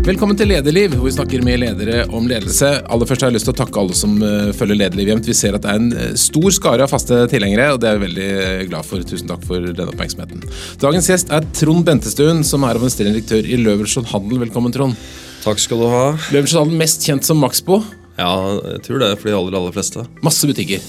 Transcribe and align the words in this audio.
Velkommen 0.00 0.32
til 0.32 0.48
Lederliv, 0.48 0.94
hvor 0.96 1.04
vi 1.04 1.12
snakker 1.12 1.42
med 1.44 1.58
ledere 1.60 2.06
om 2.16 2.24
ledelse. 2.24 2.70
Aller 2.88 3.08
først 3.08 3.20
har 3.20 3.28
jeg 3.28 3.36
lyst 3.36 3.46
til 3.50 3.52
å 3.52 3.58
takke 3.58 3.80
alle 3.82 3.96
som 3.98 4.14
eh, 4.24 4.48
følger 4.56 4.78
Lederliv 4.80 5.10
jevnt. 5.10 5.26
Vi 5.28 5.34
ser 5.36 5.58
at 5.58 5.66
det 5.66 5.72
er 5.74 5.80
en 5.80 5.90
eh, 5.92 6.14
stor 6.18 6.46
skare 6.56 6.86
av 6.86 6.92
faste 6.92 7.18
tilhengere, 7.28 7.66
og 7.74 7.82
det 7.82 7.90
er 7.90 7.98
jeg 7.98 8.02
veldig 8.06 8.28
glad 8.70 8.88
for. 8.88 9.04
Tusen 9.04 9.28
takk 9.28 9.44
for 9.44 9.66
denne 9.66 9.92
oppmerksomheten. 9.92 10.46
Dagens 10.80 11.10
gjest 11.12 11.32
er 11.36 11.44
Trond 11.58 11.84
Bentestuen, 11.84 12.40
som 12.48 12.64
er 12.64 12.80
administrerende 12.80 13.18
direktør 13.18 13.44
i 13.44 13.58
Løvenskiold 13.60 14.08
Handel. 14.14 14.40
Velkommen, 14.46 14.72
Trond. 14.72 14.96
Takk 15.44 15.60
skal 15.60 15.84
du 15.84 15.88
ha. 15.92 16.06
Løvenskiold 16.32 16.64
Handel 16.64 16.80
mest 16.80 17.04
kjent 17.04 17.28
som 17.28 17.42
Maxbo. 17.44 17.82
Ja, 18.16 18.32
jeg 18.70 18.80
tror 18.86 19.04
det 19.04 19.10
for 19.18 19.28
de 19.28 19.36
aller, 19.36 19.58
aller 19.60 19.76
fleste. 19.76 20.06
Masse 20.24 20.48
butikker. 20.48 20.80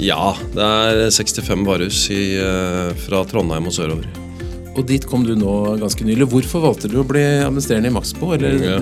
Ja, 0.00 0.32
det 0.56 0.64
er 0.64 1.04
65 1.12 1.68
varehus 1.68 2.00
eh, 2.16 2.96
fra 3.04 3.22
Trondheim 3.28 3.68
og 3.68 3.76
sørover. 3.76 4.08
Og 4.78 4.86
dit 4.86 5.02
kom 5.10 5.24
du 5.26 5.34
nå 5.34 5.54
ganske 5.80 6.04
nylig. 6.06 6.28
Hvorfor 6.30 6.62
valgte 6.62 6.90
du 6.90 7.00
å 7.00 7.06
bli 7.06 7.24
administrerende 7.42 7.90
i 7.90 7.94
Maxbo? 7.96 8.30
eller 8.36 8.54
Ja. 8.62 8.78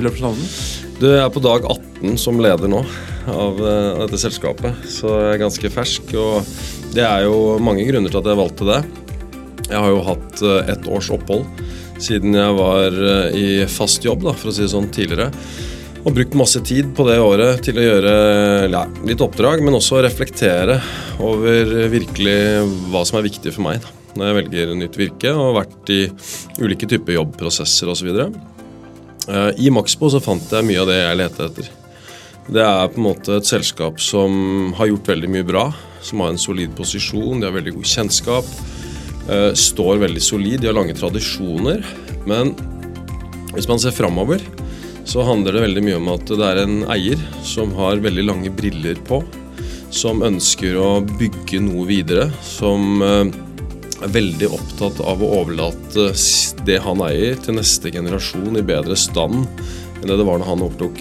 Du 1.01 1.07
er 1.09 1.29
på 1.33 1.41
dag 1.41 1.65
18 1.65 2.19
som 2.21 2.41
leder 2.41 2.69
nå 2.69 2.83
av 3.29 3.59
eh, 3.61 3.99
dette 4.05 4.21
selskapet, 4.21 4.85
så 4.89 5.09
jeg 5.09 5.35
er 5.35 5.43
ganske 5.45 5.71
fersk. 5.73 6.13
Og 6.21 6.45
det 6.93 7.05
er 7.05 7.25
jo 7.25 7.57
mange 7.61 7.85
grunner 7.89 8.13
til 8.13 8.21
at 8.21 8.29
jeg 8.29 8.41
valgte 8.41 8.69
det. 8.69 8.83
Jeg 9.67 9.81
har 9.83 9.91
jo 9.91 10.05
hatt 10.07 10.45
eh, 10.45 10.71
ett 10.75 10.87
års 10.89 11.11
opphold 11.11 11.49
siden 12.03 12.37
jeg 12.37 12.57
var 12.59 12.93
eh, 12.93 13.37
i 13.37 13.49
fast 13.73 14.05
jobb, 14.05 14.25
da, 14.29 14.37
for 14.37 14.53
å 14.53 14.57
si 14.57 14.67
det 14.67 14.73
sånn, 14.73 14.93
tidligere. 14.93 15.31
Og 16.07 16.15
brukt 16.15 16.37
masse 16.39 16.61
tid 16.63 16.93
på 16.95 17.07
det 17.09 17.17
året 17.19 17.65
til 17.67 17.81
å 17.81 17.87
gjøre 17.87 18.17
ja, 18.71 18.85
litt 19.09 19.25
oppdrag, 19.25 19.65
men 19.65 19.75
også 19.75 20.05
reflektere 20.05 20.79
over 21.25 21.89
virkelig 21.91 22.39
hva 22.93 23.03
som 23.09 23.19
er 23.19 23.27
viktig 23.27 23.57
for 23.57 23.65
meg 23.67 23.81
da, 23.83 23.95
når 24.17 24.29
jeg 24.29 24.39
velger 24.41 24.77
nytt 24.81 25.01
virke, 25.01 25.33
og 25.33 25.57
vært 25.61 25.93
i 25.95 26.03
ulike 26.63 26.89
typer 26.91 27.19
jobbprosesser 27.19 27.91
osv. 27.93 28.13
Eh, 29.27 29.51
I 29.67 29.73
Maxbo 29.75 30.11
så 30.13 30.23
fant 30.23 30.53
jeg 30.53 30.67
mye 30.67 30.83
av 30.83 30.91
det 30.91 31.01
jeg 31.01 31.21
lette 31.23 31.51
etter. 31.51 31.71
Det 32.47 32.63
er 32.63 32.91
på 32.93 33.01
en 33.01 33.09
måte 33.09 33.41
et 33.41 33.49
selskap 33.49 33.99
som 34.03 34.73
har 34.79 34.93
gjort 34.93 35.09
veldig 35.11 35.31
mye 35.33 35.47
bra, 35.47 35.65
som 36.07 36.23
har 36.23 36.31
en 36.31 36.39
solid 36.39 36.77
posisjon, 36.79 37.41
de 37.41 37.49
har 37.49 37.57
veldig 37.57 37.75
god 37.75 37.89
kjennskap, 37.91 38.53
eh, 39.29 39.51
står 39.59 39.99
veldig 40.05 40.23
solid, 40.23 40.61
de 40.61 40.71
har 40.71 40.79
lange 40.79 40.95
tradisjoner. 40.95 41.83
Men 42.27 42.55
hvis 43.57 43.67
man 43.69 43.83
ser 43.83 43.97
framover, 43.97 44.43
så 45.07 45.23
handler 45.27 45.55
det 45.55 45.65
veldig 45.67 45.83
mye 45.87 45.99
om 45.99 46.09
at 46.15 46.31
det 46.31 46.47
er 46.47 46.63
en 46.65 46.79
eier 46.91 47.21
som 47.47 47.75
har 47.79 48.03
veldig 48.03 48.25
lange 48.27 48.51
briller 48.55 48.99
på, 49.07 49.21
som 49.95 50.23
ønsker 50.27 50.79
å 50.79 51.01
bygge 51.07 51.61
noe 51.63 51.87
videre, 51.89 52.29
som 52.43 53.03
eh, 53.03 53.35
er 54.05 54.13
veldig 54.13 54.51
opptatt 54.53 55.01
av 55.01 55.23
å 55.25 55.31
overlate 55.41 56.11
det 56.67 56.79
han 56.85 57.01
eier 57.07 57.39
til 57.41 57.57
neste 57.57 57.93
generasjon 57.95 58.59
i 58.61 58.65
bedre 58.67 58.97
stand 58.99 59.47
enn 59.97 60.11
det 60.11 60.19
det 60.21 60.27
var 60.29 60.37
når 60.43 60.51
han 60.51 60.61
overtok. 60.67 60.99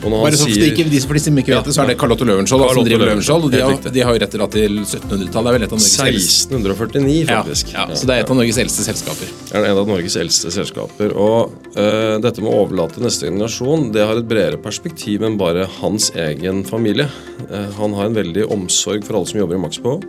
Og 0.00 0.06
når 0.08 0.22
Bare 0.24 0.38
han 0.40 0.48
sier- 0.48 0.70
ikke, 0.72 0.84
de, 0.88 1.00
for 1.04 1.12
de 1.12 1.20
som 1.20 1.36
ikke 1.36 1.52
vet 1.52 1.66
det, 1.68 1.74
så 1.76 1.82
er 1.82 1.90
det 1.90 1.96
Ja. 1.96 2.00
Carlotte 2.00 2.24
Løvenskiold 2.24 2.72
som 2.72 2.84
driver 2.86 3.10
Løvenskiold. 3.10 3.44
Og 3.44 3.50
de 3.52 3.60
har, 3.60 3.90
de 3.92 4.00
har 4.00 4.14
jo 4.16 4.20
retter 4.22 4.38
da 4.40 4.46
til 4.46 4.78
1700-tallet. 4.80 5.44
Det 5.44 5.50
er 5.50 5.56
vel 5.58 5.66
et 5.66 5.74
av 5.74 5.76
Norges 5.76 6.00
eldste 6.00 6.54
1649, 6.56 7.28
ja, 7.28 7.42
faktisk. 7.42 7.72
ja, 7.74 7.84
Så 7.92 8.06
det 8.08 8.14
er 8.16 8.24
et 8.24 8.30
av 8.32 8.36
Norges 8.40 8.58
eldste 8.64 8.86
selskaper. 8.88 9.28
er 9.52 9.64
en 9.68 9.76
av 9.76 9.86
Norges 9.92 10.16
eldste 10.16 10.50
selskaper. 10.56 11.12
Og 11.12 11.52
uh, 11.76 12.16
dette 12.24 12.40
med 12.40 12.48
å 12.48 12.64
overlate 12.64 13.04
neste 13.04 13.28
generasjon, 13.28 13.92
det 13.92 14.06
har 14.08 14.16
et 14.16 14.26
bredere 14.32 14.56
perspektiv 14.56 15.20
enn 15.28 15.36
bare 15.36 15.68
hans 15.82 16.08
egen 16.16 16.64
familie. 16.64 17.10
Uh, 17.52 17.68
han 17.76 17.92
har 17.92 18.08
en 18.08 18.16
veldig 18.16 18.48
omsorg 18.50 19.04
for 19.04 19.20
alle 19.20 19.28
som 19.28 19.38
jobber 19.44 19.60
i 19.60 19.64
Maxbo. 19.68 20.00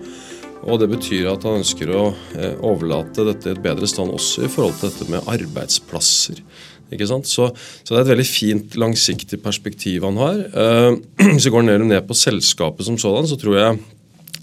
Og 0.70 0.78
det 0.82 0.90
betyr 0.92 1.32
at 1.32 1.46
han 1.48 1.62
ønsker 1.62 1.90
å 1.96 2.04
eh, 2.38 2.60
overlate 2.62 3.26
dette 3.26 3.50
i 3.50 3.56
et 3.56 3.64
bedre 3.64 3.88
stand 3.90 4.14
også 4.14 4.46
i 4.46 4.52
forhold 4.52 4.78
til 4.78 4.92
dette 4.92 5.08
med 5.10 5.32
arbeidsplasser. 5.32 6.44
Ikke 6.92 7.08
sant? 7.08 7.30
Så, 7.30 7.48
så 7.56 7.94
det 7.94 8.02
er 8.02 8.04
et 8.04 8.12
veldig 8.12 8.28
fint, 8.28 8.78
langsiktig 8.80 9.40
perspektiv 9.42 10.06
han 10.06 10.20
har. 10.22 10.44
Eh, 10.52 10.92
hvis 11.34 11.48
vi 11.48 11.56
går 11.56 11.66
ned, 11.66 11.88
ned 11.90 12.06
på 12.10 12.18
selskapet 12.18 12.86
som 12.88 13.00
sådan, 13.02 13.30
så 13.32 13.40
tror 13.42 13.58
jeg 13.58 13.82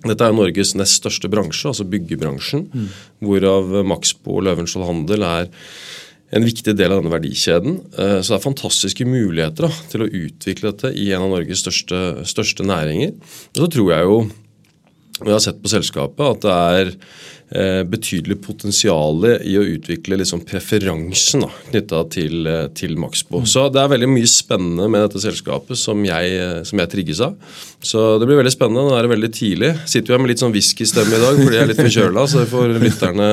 dette 0.07 0.25
er 0.25 0.35
Norges 0.35 0.77
nest 0.79 1.01
største 1.01 1.27
bransje, 1.31 1.67
altså 1.73 1.87
byggebransjen, 1.91 2.69
hvorav 3.25 3.81
Maxbo 3.83 4.37
og 4.39 4.45
Løvenskiold 4.47 4.87
Handel 4.87 5.25
er 5.27 5.49
en 6.39 6.45
viktig 6.45 6.75
del 6.77 6.93
av 6.93 7.01
denne 7.01 7.13
verdikjeden. 7.15 7.79
Eh, 7.99 8.19
Så 8.23 8.35
det 8.35 8.39
er 8.39 8.45
fantastiske 8.45 9.07
muligheter 9.09 9.67
da, 9.69 9.73
til 9.91 10.05
å 10.05 10.11
utvikle 10.11 10.73
dette 10.73 10.93
i 10.95 11.09
en 11.15 11.25
av 11.25 11.33
Norges 11.33 11.65
største, 11.65 12.27
største 12.29 12.67
næringer. 12.69 13.15
Og 13.55 13.65
så 13.65 13.71
tror 13.75 13.93
jeg 13.95 14.07
jo, 14.09 14.21
jeg 15.27 15.35
har 15.35 15.43
sett 15.43 15.59
på 15.63 15.71
selskapet, 15.73 16.23
at 16.23 16.45
det 16.45 16.55
er 16.55 16.91
eh, 17.51 17.81
betydelig 17.89 18.39
potensial 18.45 19.25
i 19.43 19.57
å 19.59 19.65
utvikle 19.67 20.21
liksom 20.21 20.45
preferansen 20.47 21.47
knytta 21.71 22.05
til, 22.15 22.47
eh, 22.47 22.69
til 22.79 22.95
Maxbo. 23.01 23.43
Så 23.49 23.67
det 23.75 23.83
er 23.83 23.91
veldig 23.95 24.11
mye 24.13 24.31
spennende 24.31 24.89
med 24.93 25.07
dette 25.07 25.25
selskapet 25.25 25.81
som 25.81 26.05
jeg, 26.07 26.39
eh, 26.39 26.63
som 26.69 26.79
jeg 26.79 26.93
trigges 26.95 27.23
av. 27.25 27.37
Så 27.83 28.07
det 28.21 28.29
blir 28.31 28.41
veldig 28.41 28.55
spennende. 28.55 28.87
Nå 28.87 28.97
er 28.97 29.07
det 29.07 29.15
veldig 29.17 29.33
tidlig. 29.35 29.75
Sitter 29.87 30.13
jo 30.13 30.19
her 30.19 30.25
med 30.25 30.35
litt 30.35 30.45
sånn 30.45 30.55
whiskystemme 30.55 31.19
i 31.19 31.23
dag 31.27 31.43
fordi 31.43 31.59
jeg 31.59 31.67
er 31.67 31.73
litt 31.73 31.85
forkjøla, 31.85 32.27
så 32.31 32.45
det 32.45 32.51
får 32.55 32.75
lytterne, 32.79 33.31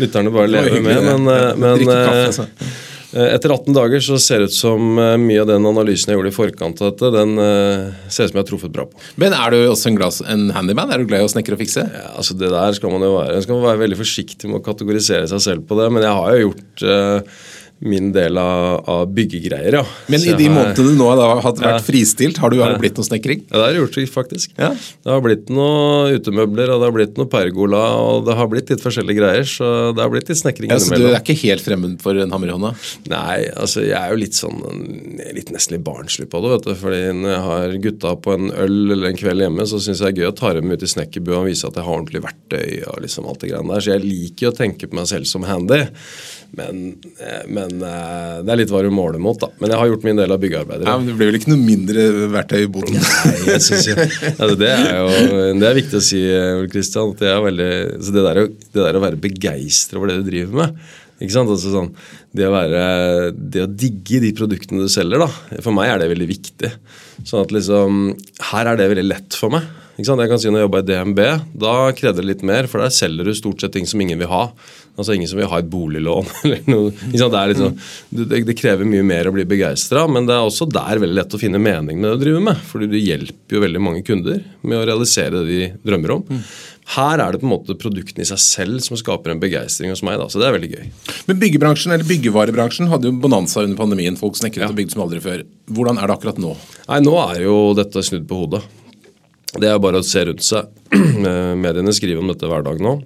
lytterne 0.00 0.34
bare 0.34 0.52
leve 0.56 0.84
med. 0.84 1.08
Men, 1.08 1.32
men 1.60 2.77
Eh, 3.14 3.34
Etter 3.34 3.52
18 3.54 3.72
dager 3.72 4.02
så 4.04 4.18
ser 4.20 4.42
det 4.42 4.50
ut 4.50 4.56
som 4.56 4.98
eh, 5.00 5.14
mye 5.20 5.40
av 5.40 5.48
den 5.48 5.64
analysen 5.68 6.12
jeg 6.12 6.18
gjorde 6.18 6.32
i 6.32 6.36
forkant 6.36 6.82
av 6.82 6.90
dette, 6.90 7.12
den 7.14 7.40
eh, 7.40 7.86
ser 8.12 8.28
ut 8.28 8.32
som 8.32 8.36
jeg 8.36 8.42
har 8.42 8.48
truffet 8.50 8.74
bra 8.74 8.84
på. 8.90 9.00
Men 9.20 9.36
er 9.36 9.54
du 9.54 9.58
også 9.62 9.90
en, 9.92 9.98
glass, 10.00 10.20
en 10.28 10.48
handyman? 10.52 10.92
Er 10.92 11.00
du 11.00 11.08
glad 11.08 11.24
i 11.24 11.28
å 11.28 11.32
snekre 11.32 11.56
og 11.56 11.62
fikse? 11.62 11.86
Ja, 11.88 12.10
altså 12.20 12.36
Det 12.36 12.52
der 12.52 12.76
skal 12.76 12.92
man 12.92 13.06
jo 13.06 13.14
være. 13.16 13.38
Man 13.38 13.46
skal 13.46 13.62
være 13.64 13.82
veldig 13.86 14.00
forsiktig 14.02 14.50
med 14.50 14.60
å 14.60 14.66
kategorisere 14.66 15.30
seg 15.30 15.44
selv 15.44 15.64
på 15.70 15.78
det, 15.80 15.88
men 15.94 16.04
jeg 16.04 16.18
har 16.20 16.36
jo 16.36 16.50
gjort 16.50 16.84
eh, 16.84 17.38
min 17.80 18.10
del 18.12 18.38
av, 18.42 18.82
av 18.90 19.04
byggegreier, 19.14 19.76
ja. 19.78 19.84
Men 20.10 20.18
Så 20.20 20.32
i 20.32 20.36
de 20.38 20.48
månedene 20.50 20.74
du 20.74 20.96
nå 20.98 21.06
har 21.12 21.40
vært 21.42 21.60
Ja. 21.62 21.78
fristilt, 21.78 22.38
har 22.42 22.50
du 22.50 22.58
har 22.58 22.72
det 22.74 22.80
blitt 22.82 22.96
noe 22.98 23.06
snekring? 23.06 23.44
Ja, 23.50 23.54
det 23.56 23.64
har 23.64 23.72
jeg 23.74 23.82
gjort, 23.84 23.98
faktisk. 24.14 24.50
Ja. 24.58 24.70
Det 24.74 25.12
har 25.12 25.20
blitt 25.22 25.48
noe 25.48 26.10
utemøbler, 26.18 26.72
og 26.74 26.80
det 26.82 26.88
har 26.88 26.96
blitt 26.96 27.16
noe 27.20 27.26
pergola, 27.30 27.82
og 28.02 28.26
det 28.26 28.34
har 28.34 28.48
blitt 28.50 28.68
litt 28.70 28.82
forskjellige 28.82 29.18
greier, 29.20 29.46
så 29.46 29.94
det 29.94 30.02
har 30.02 30.10
blitt 30.10 30.28
litt 30.28 30.40
snekring 30.40 30.70
Ja, 30.70 30.78
så 30.82 30.96
du 30.98 31.06
er 31.06 31.20
ikke 31.20 31.38
helt 31.38 31.62
fremmed 31.62 32.00
for 32.02 32.18
en 32.18 32.30
hammer 32.34 32.48
i 32.50 32.56
hånda? 32.56 32.74
Nei, 33.08 33.46
altså 33.54 33.84
jeg 33.86 33.94
er 33.94 34.10
jo 34.10 34.18
litt 34.24 34.34
sånn 34.34 34.58
litt 35.34 35.52
nesten 35.54 35.76
litt 35.76 35.84
barnslig 35.86 36.28
på 36.32 36.42
det. 36.42 36.50
vet 36.56 36.66
du, 36.66 36.74
fordi 36.74 37.02
Når 37.18 37.30
jeg 37.30 37.42
har 37.46 37.78
gutta 37.86 38.16
på 38.20 38.34
en 38.34 38.50
øl 38.50 38.92
eller 38.92 39.08
en 39.12 39.16
kveld 39.16 39.40
hjemme, 39.46 39.62
så 39.70 39.78
syns 39.78 40.00
jeg 40.02 40.14
det 40.14 40.18
er 40.18 40.26
gøy 40.26 40.32
å 40.32 40.36
ta 40.36 40.52
dem 40.54 40.70
ut 40.70 40.82
i 40.82 40.86
snekkerbua 40.90 41.38
og 41.42 41.46
vise 41.46 41.64
at 41.66 41.74
jeg 41.78 41.84
har 41.84 41.94
ordentlig 41.94 42.22
verktøy. 42.26 42.88
og 42.88 43.02
liksom 43.02 43.26
alt 43.28 43.38
det 43.40 43.50
greiene 43.52 43.72
der, 43.74 43.80
Så 43.80 43.92
jeg 43.94 44.02
liker 44.02 44.46
jo 44.46 44.50
å 44.50 44.56
tenke 44.56 44.86
på 44.88 44.94
meg 44.94 45.06
selv 45.06 45.26
som 45.26 45.42
handy. 45.42 45.86
Men, 46.56 46.78
eh, 47.20 47.42
men 47.52 47.74
eh, 47.84 48.38
det 48.42 48.52
er 48.54 48.60
litt 48.62 48.70
hva 48.72 48.80
du 48.84 48.88
måler 48.94 49.20
mot, 49.22 49.36
da. 49.40 49.50
Men 49.60 49.74
jeg 49.74 49.80
har 49.82 49.90
gjort 49.90 50.06
min 50.08 50.20
del 50.20 50.32
av 50.32 50.40
byggearbeidet. 50.42 50.86
Ja, 50.88 50.94
men 50.96 51.10
Det 51.10 51.16
blir 51.18 51.30
vel 51.30 51.40
ikke 51.40 51.52
noe 51.52 51.60
mindre 51.60 52.06
verktøy 52.32 52.62
i 52.62 52.70
boden? 52.72 52.96
Nei, 53.28 53.34
jeg 53.50 53.64
synes 53.66 53.90
jo, 53.90 53.98
altså 54.32 54.54
det 54.60 54.70
er 54.72 54.88
jo 54.96 55.42
det 55.60 55.68
er 55.68 55.76
viktig 55.82 56.00
å 56.00 56.06
si, 56.08 56.22
Kristian. 56.72 57.12
at 57.12 57.20
Det, 57.26 57.34
veldig, 57.48 57.74
så 58.00 58.16
det, 58.16 58.24
der, 58.30 58.42
det 58.48 58.88
der 58.88 58.98
å 58.98 59.04
være 59.04 59.20
begeistra 59.28 60.00
over 60.00 60.12
det 60.12 60.22
du 60.22 60.30
driver 60.30 60.62
med 60.62 60.80
ikke 61.18 61.34
sant? 61.34 61.50
Altså 61.50 61.72
sånn, 61.72 61.88
det, 62.36 62.46
å 62.46 62.54
være, 62.54 62.82
det 63.34 63.64
å 63.64 63.70
digge 63.70 64.20
de 64.22 64.30
produktene 64.38 64.84
du 64.86 64.92
selger, 64.92 65.24
da, 65.24 65.58
for 65.64 65.74
meg 65.74 65.90
er 65.90 66.02
det 66.02 66.12
veldig 66.12 66.28
viktig. 66.30 66.70
Sånn 67.26 67.42
at 67.42 67.54
liksom, 67.54 68.12
Her 68.52 68.70
er 68.70 68.78
det 68.78 68.86
veldig 68.92 69.06
lett 69.08 69.38
for 69.38 69.50
meg. 69.54 69.66
Jeg 69.98 70.30
kan 70.30 70.38
si 70.38 70.46
Når 70.46 70.60
jeg 70.60 70.66
jobba 70.68 70.80
i 70.80 70.86
DNB, 70.86 71.20
da 71.58 71.72
krevde 71.98 72.22
det 72.22 72.28
litt 72.28 72.42
mer, 72.46 72.68
for 72.70 72.84
der 72.84 72.92
selger 72.94 73.26
du 73.26 73.34
stort 73.34 73.64
sett 73.64 73.72
ting 73.74 73.86
som 73.88 73.98
ingen 74.00 74.20
vil 74.20 74.30
ha. 74.30 74.44
Altså 74.94 75.14
Ingen 75.14 75.30
som 75.30 75.40
vil 75.40 75.48
ha 75.50 75.58
et 75.58 75.70
boliglån. 75.70 76.28
eller 76.44 76.70
noe. 76.70 76.92
Det, 77.10 77.18
sånn, 77.58 77.74
det, 78.14 78.42
det 78.46 78.56
krever 78.58 78.86
mye 78.86 79.02
mer 79.06 79.26
å 79.26 79.34
bli 79.34 79.42
begeistra, 79.48 80.04
men 80.06 80.28
det 80.28 80.36
er 80.36 80.46
også 80.46 80.68
der 80.70 81.02
veldig 81.02 81.18
lett 81.18 81.34
å 81.34 81.40
finne 81.42 81.58
mening 81.62 81.98
med 81.98 82.12
det 82.12 82.14
du 82.14 82.24
driver 82.28 82.46
med. 82.46 82.62
Fordi 82.70 82.90
du 82.92 82.98
hjelper 82.98 83.58
jo 83.58 83.64
veldig 83.66 83.82
mange 83.82 84.04
kunder 84.06 84.38
med 84.62 84.78
å 84.78 84.86
realisere 84.86 85.42
det 85.42 85.50
de 85.50 85.60
drømmer 85.90 86.14
om. 86.20 86.40
Her 86.94 87.20
er 87.20 87.34
det 87.34 87.42
på 87.42 87.50
en 87.50 87.56
måte 87.56 87.74
produktene 87.76 88.22
i 88.22 88.30
seg 88.30 88.40
selv 88.40 88.80
som 88.86 88.96
skaper 88.96 89.34
en 89.34 89.42
begeistring 89.42 89.90
hos 89.92 90.06
meg. 90.06 90.22
da, 90.22 90.30
Så 90.30 90.38
det 90.38 90.46
er 90.46 90.56
veldig 90.60 90.72
gøy. 90.78 90.88
Men 91.26 91.42
byggebransjen, 91.42 91.92
eller 91.98 92.06
byggevarebransjen 92.08 92.88
hadde 92.94 93.10
jo 93.10 93.18
bonanza 93.18 93.66
under 93.66 93.76
pandemien. 93.82 94.16
Folk 94.16 94.38
snekret 94.38 94.70
og 94.70 94.78
bygde 94.78 94.94
som 94.94 95.04
aldri 95.04 95.20
før. 95.26 95.42
Hvordan 95.74 95.98
er 95.98 96.06
det 96.06 96.16
akkurat 96.20 96.42
nå? 96.42 96.54
Nei, 96.86 97.02
nå 97.04 97.18
er 97.26 97.42
jo 97.44 97.58
dette 97.76 98.06
snudd 98.06 98.30
på 98.30 98.44
hodet. 98.46 98.62
Det 99.56 99.68
er 99.70 99.78
bare 99.80 100.02
å 100.02 100.06
se 100.06 100.26
rundt 100.28 100.44
seg. 100.44 100.68
Mediene 101.64 101.94
skriver 101.96 102.20
om 102.20 102.32
dette 102.32 102.50
hver 102.50 102.66
dag 102.66 102.82
nå. 102.84 102.98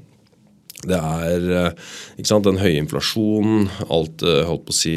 Det 0.83 0.99
er 0.99 1.45
eh, 1.55 1.83
sant, 2.27 2.43
den 2.43 2.59
høye 2.59 2.81
inflasjonen, 2.81 3.69
alt 3.93 4.25
eh, 4.27 4.41
holdt 4.49 4.65
på 4.67 4.75
å 4.75 4.75
si, 4.75 4.95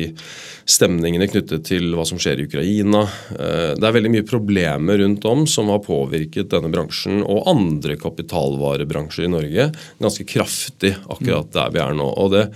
stemningene 0.65 1.27
knyttet 1.30 1.68
til 1.68 1.92
hva 1.94 2.07
som 2.09 2.18
skjer 2.21 2.42
i 2.42 2.47
Ukraina. 2.47 3.03
Eh, 3.36 3.75
Det 3.77 3.86
er 3.86 3.94
veldig 3.94 4.12
mye 4.15 4.25
problemer 4.25 4.97
rundt 5.03 5.27
om 5.30 5.45
som 5.50 5.69
har 5.69 5.83
påvirket 5.86 6.50
denne 6.56 6.71
bransjen 6.74 7.21
og 7.21 7.45
andre 7.51 8.00
kapitalvarebransjer 8.01 9.27
i 9.27 9.31
Norge 9.36 9.69
ganske 10.01 10.25
kraftig 10.25 10.95
akkurat 11.06 11.53
der 11.53 11.74
vi 11.75 11.83
er 11.86 11.94
nå. 12.01 12.09
Det, 12.33 12.47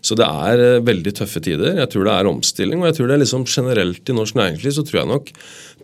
så 0.00 0.16
det 0.16 0.32
er 0.48 0.64
eh, 0.64 0.82
veldig 0.88 1.16
tøffe 1.20 1.44
tider. 1.44 1.76
Jeg 1.82 1.92
tror 1.92 2.08
det 2.08 2.16
er 2.16 2.32
omstilling. 2.32 2.80
Og 2.80 2.88
jeg 2.88 3.00
tror 3.00 3.10
det 3.12 3.18
er 3.18 3.24
liksom 3.26 3.44
generelt 3.44 4.08
i 4.08 4.16
norsk 4.16 4.40
næringsliv 4.40 4.78
så 4.78 4.88
tror 4.88 5.02
jeg 5.02 5.12
nok 5.12 5.34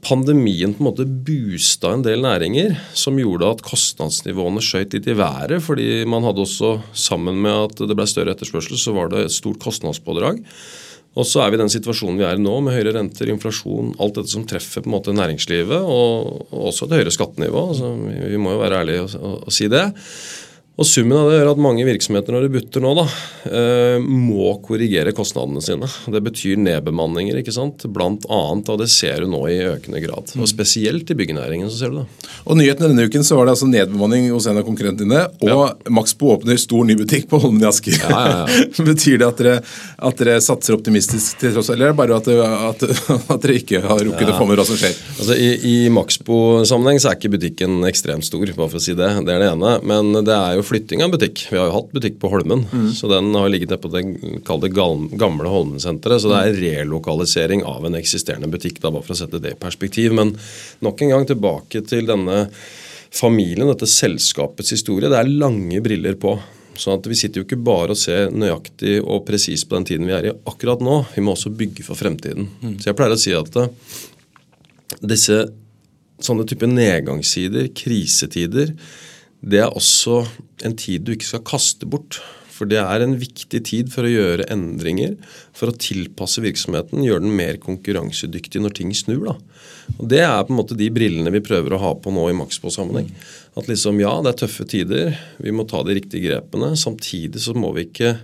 pandemien 0.04 0.74
på 0.74 0.82
en 0.82 0.88
måte 0.88 1.06
boosta 1.06 1.94
en 1.94 2.04
del 2.04 2.22
næringer, 2.24 2.76
som 2.96 3.18
gjorde 3.18 3.50
at 3.54 3.64
kostnadsnivåene 3.66 4.62
skjøt 4.64 4.96
litt 4.96 5.08
i 5.10 5.16
været. 5.18 5.58
Fordi 5.64 6.04
man 6.10 6.26
hadde 6.26 6.44
også, 6.44 6.76
sammen 6.92 7.40
med 7.44 7.70
at 7.70 7.84
det 7.88 7.96
ble 7.96 8.06
større 8.10 8.34
etterspørsel, 8.36 8.78
så 8.80 8.94
var 8.96 9.12
det 9.12 9.24
et 9.24 9.36
stort 9.36 9.60
kostnadspådrag. 9.62 10.42
Og 11.14 11.26
så 11.30 11.44
er 11.44 11.52
vi 11.52 11.58
i 11.58 11.62
den 11.62 11.70
situasjonen 11.70 12.18
vi 12.18 12.26
er 12.26 12.38
i 12.38 12.42
nå, 12.42 12.56
med 12.64 12.74
høyere 12.74 12.96
renter, 12.96 13.30
inflasjon, 13.30 13.92
alt 14.02 14.16
dette 14.18 14.32
som 14.32 14.46
treffer 14.50 14.82
på 14.82 14.90
en 14.90 14.96
måte 14.96 15.14
næringslivet, 15.14 15.78
og, 15.78 16.48
og 16.50 16.70
også 16.72 16.88
et 16.88 16.96
høyere 16.98 17.14
skattenivå. 17.14 17.68
Altså, 17.70 17.92
vi, 18.00 18.16
vi 18.34 18.40
må 18.40 18.56
jo 18.56 18.64
være 18.64 18.80
ærlige 18.82 19.04
og, 19.04 19.14
og, 19.20 19.36
og 19.46 19.54
si 19.54 19.70
det. 19.70 19.84
Og 20.74 20.86
Summen 20.90 21.14
av 21.14 21.28
det 21.30 21.36
gjør 21.36 21.52
at 21.52 21.60
mange 21.62 21.84
virksomheter 21.86 22.34
når 22.34 22.48
de 22.48 22.54
butter 22.56 22.82
nå, 22.82 22.92
da, 22.98 23.04
eh, 23.46 24.00
må 24.02 24.56
korrigere 24.64 25.12
kostnadene 25.14 25.60
sine. 25.62 25.86
Det 26.10 26.22
betyr 26.24 26.58
nedbemanninger, 26.58 27.38
ikke 27.38 27.54
sant? 27.54 27.84
blant 27.94 28.24
annet, 28.32 28.70
og 28.72 28.80
det 28.80 28.88
ser 28.90 29.22
du 29.22 29.28
nå 29.30 29.44
i 29.52 29.60
økende 29.68 30.02
grad. 30.02 30.32
Og 30.34 30.48
Spesielt 30.50 31.10
i 31.10 31.16
byggenæringen 31.18 31.70
så 31.70 31.78
ser 31.78 31.92
du 31.94 32.00
det. 32.00 32.06
Og 32.42 32.58
nyheten 32.58 32.88
denne 32.88 33.06
uken 33.06 33.22
så 33.22 33.38
var 33.38 33.46
det 33.46 33.54
altså 33.54 33.68
nedbemanning 33.70 34.26
hos 34.32 34.48
en 34.50 34.58
av 34.58 34.66
konkurrentene 34.66 35.06
dine, 35.06 35.22
og 35.46 35.62
ja. 35.62 35.92
Maxbo 35.94 36.32
åpner 36.34 36.58
stor 36.58 36.82
ny 36.88 36.96
butikk 36.98 37.28
på 37.30 37.38
Holmen 37.44 37.62
i 37.62 37.68
Asker. 37.70 37.94
Ja, 38.00 38.24
ja, 38.26 38.66
betyr 38.90 39.22
det 39.22 39.28
at 39.28 39.44
dere, 39.44 39.54
at 40.10 40.18
dere, 40.24 40.40
satser 40.42 40.74
optimistisk 40.74 41.38
til 41.38 41.54
tross 41.54 41.70
eller 41.70 41.92
er 41.92 41.94
det 41.94 42.00
bare 42.00 42.18
at, 42.18 42.26
at, 42.72 42.84
at 43.36 43.46
dere 43.46 43.60
ikke 43.60 43.84
har 43.84 44.02
rukket 44.08 44.34
å 44.34 44.36
få 44.40 44.50
med 44.50 44.58
hva 44.58 44.66
som 44.66 44.80
skjer? 44.80 44.98
Altså, 45.20 45.38
I, 45.38 45.54
i 45.70 45.76
Maxbo-sammenheng 45.94 46.98
så 46.98 47.12
er 47.12 47.20
ikke 47.20 47.34
butikken 47.36 47.78
ekstremt 47.86 48.26
stor, 48.26 48.42
bare 48.58 48.72
for 48.72 48.82
å 48.82 48.84
si 48.84 48.98
det. 48.98 49.12
Det 49.22 49.38
er 49.38 49.46
det 49.46 49.52
ene. 49.54 49.78
Men 49.86 50.10
det 50.24 50.34
er 50.34 50.58
jo 50.58 50.63
flytting 50.66 51.02
av 51.04 51.12
butikk. 51.14 51.46
Vi 51.50 51.58
har 51.58 51.68
jo 51.68 51.76
hatt 51.76 51.92
butikk 51.94 52.16
på 52.22 52.30
Holmen. 52.32 52.64
Mm. 52.72 52.88
Så 52.96 53.10
den 53.10 53.30
har 53.36 53.50
ligget 53.52 53.72
nede 53.72 53.82
på 53.82 53.90
det, 53.92 54.72
gamle 54.74 55.52
Holmen-senteret. 55.52 56.22
Så 56.22 56.32
det 56.32 56.40
er 56.40 56.58
relokalisering 56.62 57.64
av 57.68 57.86
en 57.86 57.98
eksisterende 57.98 58.50
butikk, 58.52 58.80
da, 58.82 58.92
bare 58.94 59.06
for 59.06 59.16
å 59.16 59.20
sette 59.22 59.42
det 59.42 59.54
i 59.54 59.60
perspektiv. 59.60 60.16
Men 60.16 60.34
nok 60.84 61.04
en 61.04 61.14
gang 61.14 61.28
tilbake 61.28 61.84
til 61.88 62.10
denne 62.10 62.44
familien, 63.14 63.70
dette 63.70 63.88
selskapets 63.90 64.74
historie. 64.74 65.10
Det 65.12 65.20
er 65.20 65.32
lange 65.32 65.82
briller 65.84 66.18
på. 66.20 66.36
Så 66.76 66.96
vi 67.06 67.16
sitter 67.18 67.40
jo 67.40 67.46
ikke 67.46 67.60
bare 67.62 67.94
og 67.94 67.98
ser 67.98 68.32
nøyaktig 68.34 68.96
og 69.02 69.22
presis 69.28 69.62
på 69.66 69.78
den 69.78 69.86
tiden 69.88 70.08
vi 70.08 70.16
er 70.16 70.26
i 70.26 70.34
akkurat 70.50 70.82
nå. 70.82 71.04
Vi 71.14 71.22
må 71.22 71.36
også 71.36 71.52
bygge 71.54 71.86
for 71.86 71.98
fremtiden. 71.98 72.48
Mm. 72.62 72.78
Så 72.80 72.90
jeg 72.90 72.98
pleier 72.98 73.14
å 73.14 73.20
si 73.20 73.34
at 73.36 73.58
uh, 73.60 73.68
disse 75.06 75.38
sånne 76.24 76.46
type 76.48 76.66
nedgangssider, 76.70 77.68
krisetider, 77.76 78.74
det 79.44 79.60
er 79.60 79.76
også 79.76 80.22
en 80.64 80.74
tid 80.78 81.04
du 81.04 81.12
ikke 81.14 81.34
skal 81.34 81.46
kaste 81.46 81.88
bort. 81.90 82.20
For 82.54 82.70
det 82.70 82.78
er 82.78 83.02
en 83.02 83.16
viktig 83.18 83.60
tid 83.66 83.88
for 83.90 84.06
å 84.06 84.12
gjøre 84.12 84.46
endringer, 84.52 85.16
for 85.56 85.72
å 85.72 85.74
tilpasse 85.74 86.42
virksomheten, 86.44 87.02
gjøre 87.02 87.24
den 87.24 87.34
mer 87.34 87.58
konkurransedyktig 87.62 88.62
når 88.62 88.76
ting 88.78 88.92
snur. 88.94 89.24
da. 89.26 89.34
Og 89.98 90.06
Det 90.12 90.20
er 90.22 90.44
på 90.46 90.54
en 90.54 90.60
måte 90.60 90.78
de 90.78 90.86
brillene 90.94 91.32
vi 91.34 91.42
prøver 91.42 91.74
å 91.74 91.82
ha 91.82 91.90
på 91.98 92.14
nå 92.14 92.28
i 92.30 92.36
Maxbo-sammenheng. 92.38 93.10
At 93.58 93.70
liksom, 93.70 93.98
ja, 94.02 94.14
det 94.22 94.34
er 94.34 94.40
tøffe 94.44 94.68
tider, 94.70 95.18
vi 95.42 95.50
må 95.50 95.66
ta 95.66 95.82
de 95.82 95.98
riktige 95.98 96.28
grepene. 96.28 96.76
Samtidig 96.78 97.42
så 97.42 97.56
må 97.58 97.74
vi 97.74 97.88
ikke 97.88 98.16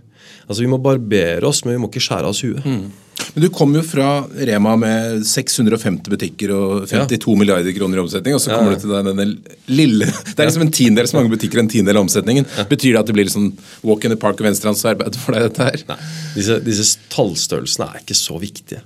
Altså, 0.51 0.63
Vi 0.63 0.69
må 0.69 0.77
barbere 0.83 1.47
oss, 1.47 1.63
men 1.65 1.77
vi 1.77 1.81
må 1.81 1.89
ikke 1.89 2.03
skjære 2.03 2.29
oss 2.29 2.43
huet. 2.45 2.65
Mm. 2.67 2.91
Men 3.35 3.45
Du 3.45 3.49
kom 3.55 3.75
jo 3.75 3.83
fra 3.87 4.09
Rema 4.49 4.75
med 4.81 5.27
650 5.27 6.11
butikker 6.11 6.53
og 6.55 6.89
52 6.91 7.35
ja. 7.35 7.39
milliarder 7.39 7.75
kroner 7.77 8.01
i 8.01 8.03
omsetning, 8.05 8.37
og 8.37 8.43
så 8.43 8.53
kommer 8.55 8.75
ja, 8.75 8.79
du 8.79 8.85
til 8.85 8.95
denne 8.95 9.27
lille 9.71 10.09
Det 10.35 10.39
er 10.39 10.51
liksom 10.51 10.67
en 10.67 10.73
tiendedel 10.75 11.11
så 11.11 11.19
mange 11.19 11.33
butikker 11.35 11.63
en 11.63 11.71
tiendedel 11.71 12.01
av 12.01 12.09
omsetningen. 12.09 12.49
Betyr 12.71 12.95
det 12.95 13.03
at 13.03 13.11
det 13.11 13.17
blir 13.19 13.31
sånn 13.33 13.53
walk 13.87 14.07
in 14.07 14.15
the 14.15 14.21
park 14.21 14.41
og 14.43 14.49
venstrehåndsarbeid 14.49 15.19
for 15.21 15.37
deg, 15.37 15.51
dette 15.51 15.69
her? 15.69 15.85
Nei. 15.93 16.01
Disse, 16.39 16.59
disse 16.67 16.89
tallstørrelsene 17.13 17.91
er 17.91 18.03
ikke 18.03 18.19
så 18.19 18.41
viktige, 18.43 18.83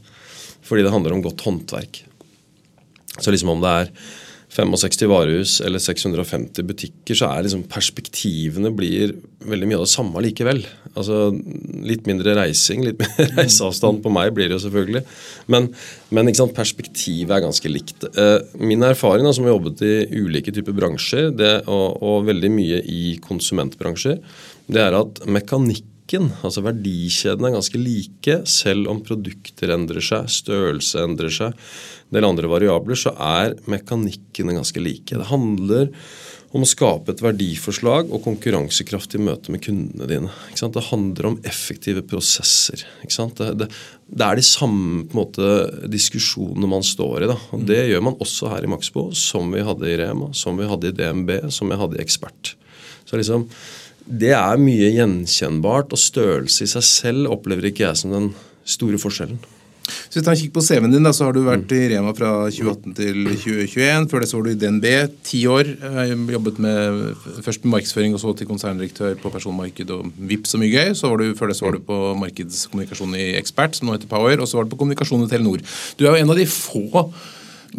fordi 0.64 0.84
det 0.84 0.92
handler 0.92 1.16
om 1.16 1.24
godt 1.24 1.46
håndverk. 1.46 2.04
Så 3.20 3.32
liksom 3.32 3.54
om 3.54 3.64
det 3.64 3.74
er 3.84 3.90
65 4.54 5.10
varehus 5.10 5.56
eller 5.64 5.82
650 5.82 6.66
butikker, 6.68 7.16
så 7.18 7.30
er 7.32 7.46
liksom 7.46 7.64
perspektivene 7.70 8.70
blir 8.74 9.16
veldig 9.44 9.68
mye 9.68 9.78
av 9.80 9.86
det 9.86 9.92
samme 9.92 10.22
likevel. 10.22 10.62
Altså 10.94 11.32
Litt 11.84 12.06
mindre 12.08 12.36
reising, 12.38 12.84
litt 12.86 13.00
mer 13.02 13.32
reiseavstand 13.34 14.02
på 14.04 14.12
meg 14.14 14.30
blir 14.36 14.48
det 14.48 14.56
jo 14.56 14.62
selvfølgelig. 14.66 15.02
Men, 15.50 15.68
men 16.14 16.30
perspektivet 16.54 17.34
er 17.34 17.42
ganske 17.44 17.72
likt. 17.72 18.06
Eh, 18.14 18.38
min 18.62 18.86
erfaring, 18.86 19.26
da, 19.26 19.34
som 19.34 19.48
har 19.48 19.56
jobbet 19.56 19.82
i 19.82 19.94
ulike 20.22 20.54
typer 20.54 20.76
bransjer, 20.76 21.32
det, 21.34 21.54
og, 21.66 21.98
og 22.02 22.28
veldig 22.30 22.52
mye 22.54 22.78
i 22.86 23.18
konsumentbransjer, 23.24 24.22
det 24.70 24.86
er 24.86 24.96
at 25.02 25.24
mekanikk 25.26 25.90
altså 26.44 26.64
verdikjedene, 26.64 27.50
er 27.50 27.56
ganske 27.58 27.80
like. 27.80 28.36
Selv 28.50 28.90
om 28.92 29.02
produkter 29.04 29.72
endrer 29.74 30.04
seg, 30.04 30.30
størrelse 30.32 31.02
endrer 31.02 31.32
seg, 31.32 31.66
en 32.08 32.18
del 32.18 32.28
andre 32.28 32.50
variabler, 32.50 32.98
så 32.98 33.14
er 33.16 33.56
mekanikkene 33.70 34.56
ganske 34.56 34.82
like. 34.82 35.16
Det 35.16 35.30
handler 35.30 35.90
om 36.54 36.62
å 36.62 36.68
skape 36.70 37.10
et 37.10 37.22
verdiforslag 37.22 38.12
og 38.14 38.22
konkurransekraft 38.22 39.16
i 39.16 39.22
møte 39.26 39.50
med 39.50 39.62
kundene 39.64 40.06
dine. 40.06 40.30
Det 40.54 40.84
handler 40.86 41.32
om 41.32 41.38
effektive 41.50 42.04
prosesser. 42.06 42.84
Det, 43.02 43.48
det, 43.58 43.68
det, 44.06 44.22
er 44.22 44.38
de 44.38 44.44
samme 44.46 45.02
måte, 45.18 45.48
diskusjonene 45.90 46.70
man 46.70 46.86
står 46.86 47.24
i. 47.24 47.30
Da. 47.32 47.38
Og 47.56 47.64
Det 47.66 47.80
gjør 47.90 48.04
man 48.06 48.20
også 48.22 48.52
her 48.52 48.66
i 48.66 48.70
Maxbo, 48.70 49.08
som 49.18 49.50
vi 49.50 49.64
hadde 49.66 49.90
i 49.90 49.96
Rema, 49.98 50.30
som 50.30 50.60
vi 50.60 50.70
hadde 50.70 50.92
i 50.92 50.94
DNB, 50.94 51.34
som 51.54 51.74
vi 51.74 51.80
hadde 51.80 51.98
i 51.98 52.04
Ekspert. 52.04 52.54
Så 53.04 53.18
liksom, 53.18 53.48
Det 54.04 54.34
er 54.36 54.60
mye 54.60 54.92
gjenkjennbart, 54.92 55.94
og 55.94 56.00
størrelse 56.00 56.66
i 56.66 56.70
seg 56.70 56.84
selv 56.84 57.32
opplever 57.32 57.70
ikke 57.70 57.86
jeg 57.86 58.00
som 58.02 58.12
den 58.12 58.30
store 58.68 59.00
forskjellen. 59.00 59.40
Så 59.84 60.16
vi 60.16 60.22
tar 60.24 60.32
en 60.32 60.38
kikk 60.40 60.52
på 60.54 60.62
CV-en 60.64 60.92
din, 60.92 61.04
da, 61.04 61.12
så 61.12 61.26
har 61.26 61.34
du 61.36 61.42
vært 61.44 61.72
i 61.76 61.82
Rema 61.92 62.14
fra 62.16 62.30
2018 62.48 62.94
til 62.96 63.18
2021. 63.32 64.06
Før 64.08 64.22
det 64.22 64.28
så 64.30 64.38
var 64.38 64.46
du 64.46 64.52
i 64.52 64.58
DNB 64.60 64.86
ti 65.26 65.42
år. 65.50 65.70
Jobbet 66.32 66.60
med, 66.64 67.02
først 67.44 67.64
med 67.64 67.74
markedsføring 67.74 68.16
og 68.16 68.22
så 68.22 68.32
til 68.38 68.48
konserndirektør 68.48 69.18
på 69.20 69.32
personmarked 69.34 69.92
og 69.92 70.08
Vips 70.30 70.56
og 70.56 70.64
mye 70.64 70.72
gøy. 70.72 70.94
Så 70.96 71.10
var 71.12 71.20
du, 71.20 71.26
før 71.36 71.52
det 71.52 71.58
så 71.58 71.68
var 71.68 71.76
du 71.76 71.84
på 71.84 72.00
markedskommunikasjon 72.22 73.16
i 73.20 73.30
Ekspert, 73.40 73.76
som 73.76 73.90
nå 73.90 73.98
heter 73.98 74.08
Power, 74.10 74.40
og 74.40 74.48
så 74.48 74.60
var 74.60 74.68
du 74.68 74.72
på 74.72 74.80
kommunikasjon 74.80 75.26
i 75.26 75.30
Telenor. 75.32 75.64
Du 75.98 76.06
er 76.06 76.14
jo 76.14 76.22
en 76.22 76.32
av 76.32 76.40
de 76.40 76.48
få 76.48 77.04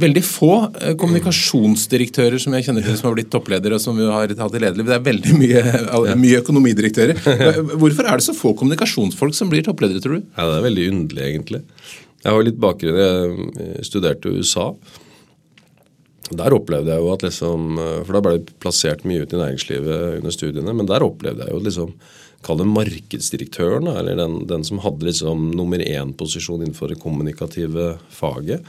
veldig 0.02 0.24
få 0.26 0.52
eh, 0.82 0.96
kommunikasjonsdirektører 1.00 2.42
som 2.42 2.56
jeg 2.56 2.68
kjenner 2.68 2.86
til 2.86 2.98
som 3.00 3.10
har 3.10 3.16
blitt 3.18 3.32
toppledere 3.34 3.78
og 3.78 3.84
som 3.84 3.98
vi 3.98 4.08
har 4.10 4.34
hatt 4.42 4.58
i 4.58 4.62
lederliv. 4.62 4.90
Det 4.90 4.98
er 4.98 5.06
veldig 5.06 5.38
mye, 5.40 5.64
mye, 6.20 6.42
økonomidirektører. 6.42 7.22
Hvorfor 7.82 8.10
er 8.10 8.20
det 8.20 8.28
så 8.28 8.36
få 8.38 8.56
kommunikasjonsfolk 8.60 9.38
som 9.38 9.52
blir 9.52 9.66
toppledere, 9.66 10.04
tror 10.04 10.20
du? 10.20 10.28
Ja, 10.36 10.50
Det 10.50 10.60
er 10.60 10.68
veldig 10.68 10.90
underlig, 10.92 11.26
egentlig. 11.30 11.64
Jeg 12.26 12.34
har 12.34 12.46
litt 12.48 12.62
bakgrunn. 12.62 13.00
Jeg 13.00 13.88
studerte 13.88 14.32
i 14.32 14.42
USA. 14.42 14.72
Der 16.36 16.56
opplevde 16.58 16.90
jeg 16.90 17.04
jo 17.04 17.12
at 17.14 17.22
liksom 17.22 17.76
For 17.78 18.16
da 18.16 18.22
ble 18.26 18.32
det 18.40 18.56
plassert 18.58 19.04
mye 19.06 19.22
ut 19.22 19.34
i 19.36 19.38
næringslivet 19.38 20.22
under 20.24 20.34
studiene. 20.34 20.74
Men 20.74 20.90
der 20.90 21.06
opplevde 21.06 21.46
jeg 21.46 21.54
jo 21.54 21.66
liksom 21.68 21.94
Kall 22.46 22.60
det 22.60 22.68
markedsdirektøren, 22.70 23.88
eller 23.90 24.20
den, 24.20 24.36
den 24.46 24.62
som 24.68 24.78
hadde 24.84 25.08
liksom 25.08 25.48
nummer 25.58 25.82
én-posisjon 25.82 26.62
innenfor 26.62 26.92
det 26.92 27.00
kommunikative 27.02 27.96
faget 28.14 28.68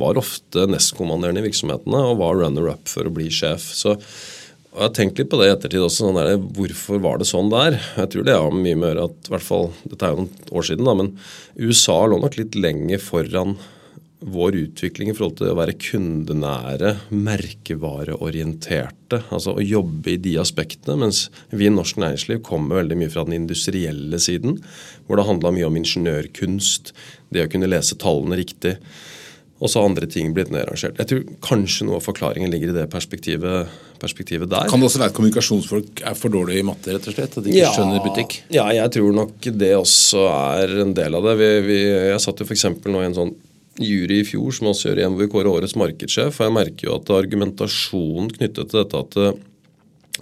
var 0.00 0.20
ofte 0.20 0.66
nestkommanderende 0.70 1.42
i 1.42 1.48
virksomhetene 1.48 2.02
og 2.10 2.18
var 2.20 2.42
runner-up 2.42 2.90
for 2.90 3.08
å 3.08 3.14
bli 3.14 3.30
sjef. 3.32 3.64
Så 3.76 3.96
jeg 3.96 4.82
har 4.82 4.92
tenkt 4.92 5.20
litt 5.20 5.30
på 5.32 5.38
det 5.40 5.48
i 5.48 5.54
ettertid 5.54 5.80
også. 5.80 6.04
Sånn 6.04 6.18
der, 6.18 6.34
hvorfor 6.36 7.00
var 7.00 7.20
det 7.20 7.28
sånn 7.30 7.48
der? 7.52 7.78
Jeg 7.96 8.12
tror 8.12 8.26
det 8.26 8.36
har 8.36 8.52
mye 8.52 8.76
med 8.76 8.84
å 8.84 8.90
gjøre 8.90 9.06
at 9.08 9.30
hvert 9.32 9.46
fall, 9.46 9.70
Dette 9.88 10.04
er 10.04 10.12
jo 10.12 10.26
noen 10.26 10.52
år 10.52 10.68
siden, 10.68 10.88
da, 10.88 10.94
men 10.98 11.14
USA 11.56 11.96
lå 12.04 12.20
nok 12.20 12.36
litt 12.36 12.58
lenger 12.60 13.00
foran 13.00 13.56
vår 14.26 14.56
utvikling 14.56 15.10
i 15.12 15.14
forhold 15.16 15.36
til 15.38 15.50
å 15.52 15.58
være 15.58 15.74
kundenære, 15.80 16.90
merkevareorienterte. 17.12 19.20
Altså 19.30 19.54
å 19.56 19.64
jobbe 19.64 20.10
i 20.14 20.20
de 20.20 20.38
aspektene. 20.40 20.96
Mens 21.04 21.30
vi 21.52 21.66
i 21.68 21.72
norsk 21.72 21.96
næringsliv 22.00 22.38
kommer 22.46 22.80
veldig 22.80 22.96
mye 23.00 23.12
fra 23.12 23.24
den 23.28 23.38
industrielle 23.38 24.18
siden. 24.22 24.52
Hvor 25.06 25.16
det 25.20 25.28
handla 25.28 25.48
mye 25.54 25.68
om 25.68 25.78
ingeniørkunst, 25.80 26.84
det 27.32 27.44
å 27.44 27.50
kunne 27.52 27.70
lese 27.70 28.00
tallene 28.00 28.36
riktig. 28.40 28.74
Og 29.56 29.70
så 29.72 29.80
har 29.80 29.88
andre 29.88 30.08
ting 30.10 30.34
blitt 30.36 30.50
nedarrangert. 30.52 30.98
Jeg 31.00 31.08
tror 31.08 31.22
kanskje 31.44 31.86
noe 31.88 31.96
av 31.96 32.04
forklaringen 32.04 32.50
ligger 32.52 32.74
i 32.74 32.76
det 32.76 32.84
perspektivet, 32.92 33.72
perspektivet, 34.02 34.50
der. 34.52 34.68
Kan 34.68 34.82
det 34.82 34.90
også 34.90 35.00
være 35.00 35.14
at 35.14 35.16
kommunikasjonsfolk 35.16 36.02
er 36.10 36.18
for 36.18 36.34
dårlige 36.34 36.60
i 36.60 36.66
matte? 36.66 36.92
rett 36.92 37.08
og 37.08 37.16
slett? 37.16 37.38
At 37.40 37.46
de 37.46 37.54
ikke 37.54 37.62
ja, 37.62 37.72
skjønner 37.72 38.04
butikk? 38.04 38.38
Ja, 38.52 38.66
jeg 38.76 38.92
tror 38.98 39.16
nok 39.16 39.48
det 39.62 39.72
også 39.78 40.26
er 40.28 40.76
en 40.84 40.92
del 40.98 41.16
av 41.16 41.30
det. 41.30 41.38
Vi, 41.40 41.50
vi, 41.70 41.80
jeg 41.88 42.22
satt 42.26 42.44
jo 42.44 42.48
f.eks. 42.48 42.68
nå 42.84 43.00
i 43.00 43.08
en 43.08 43.16
sånn 43.16 43.32
jury 43.80 44.20
i 44.22 44.28
fjor 44.28 44.54
som 44.56 44.70
også 44.70 44.90
gjør 44.90 45.02
igjen 45.02 45.16
hvor 45.16 45.24
vi 45.24 45.32
kårer 45.32 45.52
årets 45.52 45.76
markedssjef. 45.80 46.36
Og 46.36 46.48
jeg 46.48 46.56
merker 46.58 46.90
jo 46.90 46.96
at 46.98 47.12
argumentasjonen 47.16 48.32
knyttet 48.36 48.72
til 48.72 48.82
dette 48.82 49.02
at 49.06 49.20
eh, 49.22 49.42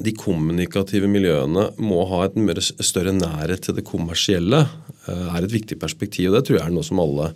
de 0.04 0.14
kommunikative 0.18 1.10
miljøene 1.10 1.68
må 1.82 2.00
ha 2.10 2.24
et 2.26 2.38
større 2.82 3.14
nærhet 3.14 3.62
til 3.66 3.76
det 3.76 3.86
kommersielle, 3.86 4.64
eh, 5.06 5.28
er 5.30 5.42
et 5.42 5.54
viktig 5.54 5.78
perspektiv. 5.82 6.30
og 6.30 6.38
Det 6.38 6.46
tror 6.48 6.58
jeg 6.58 6.66
er 6.66 6.74
noe 6.74 6.86
som 6.86 7.02
alle 7.02 7.32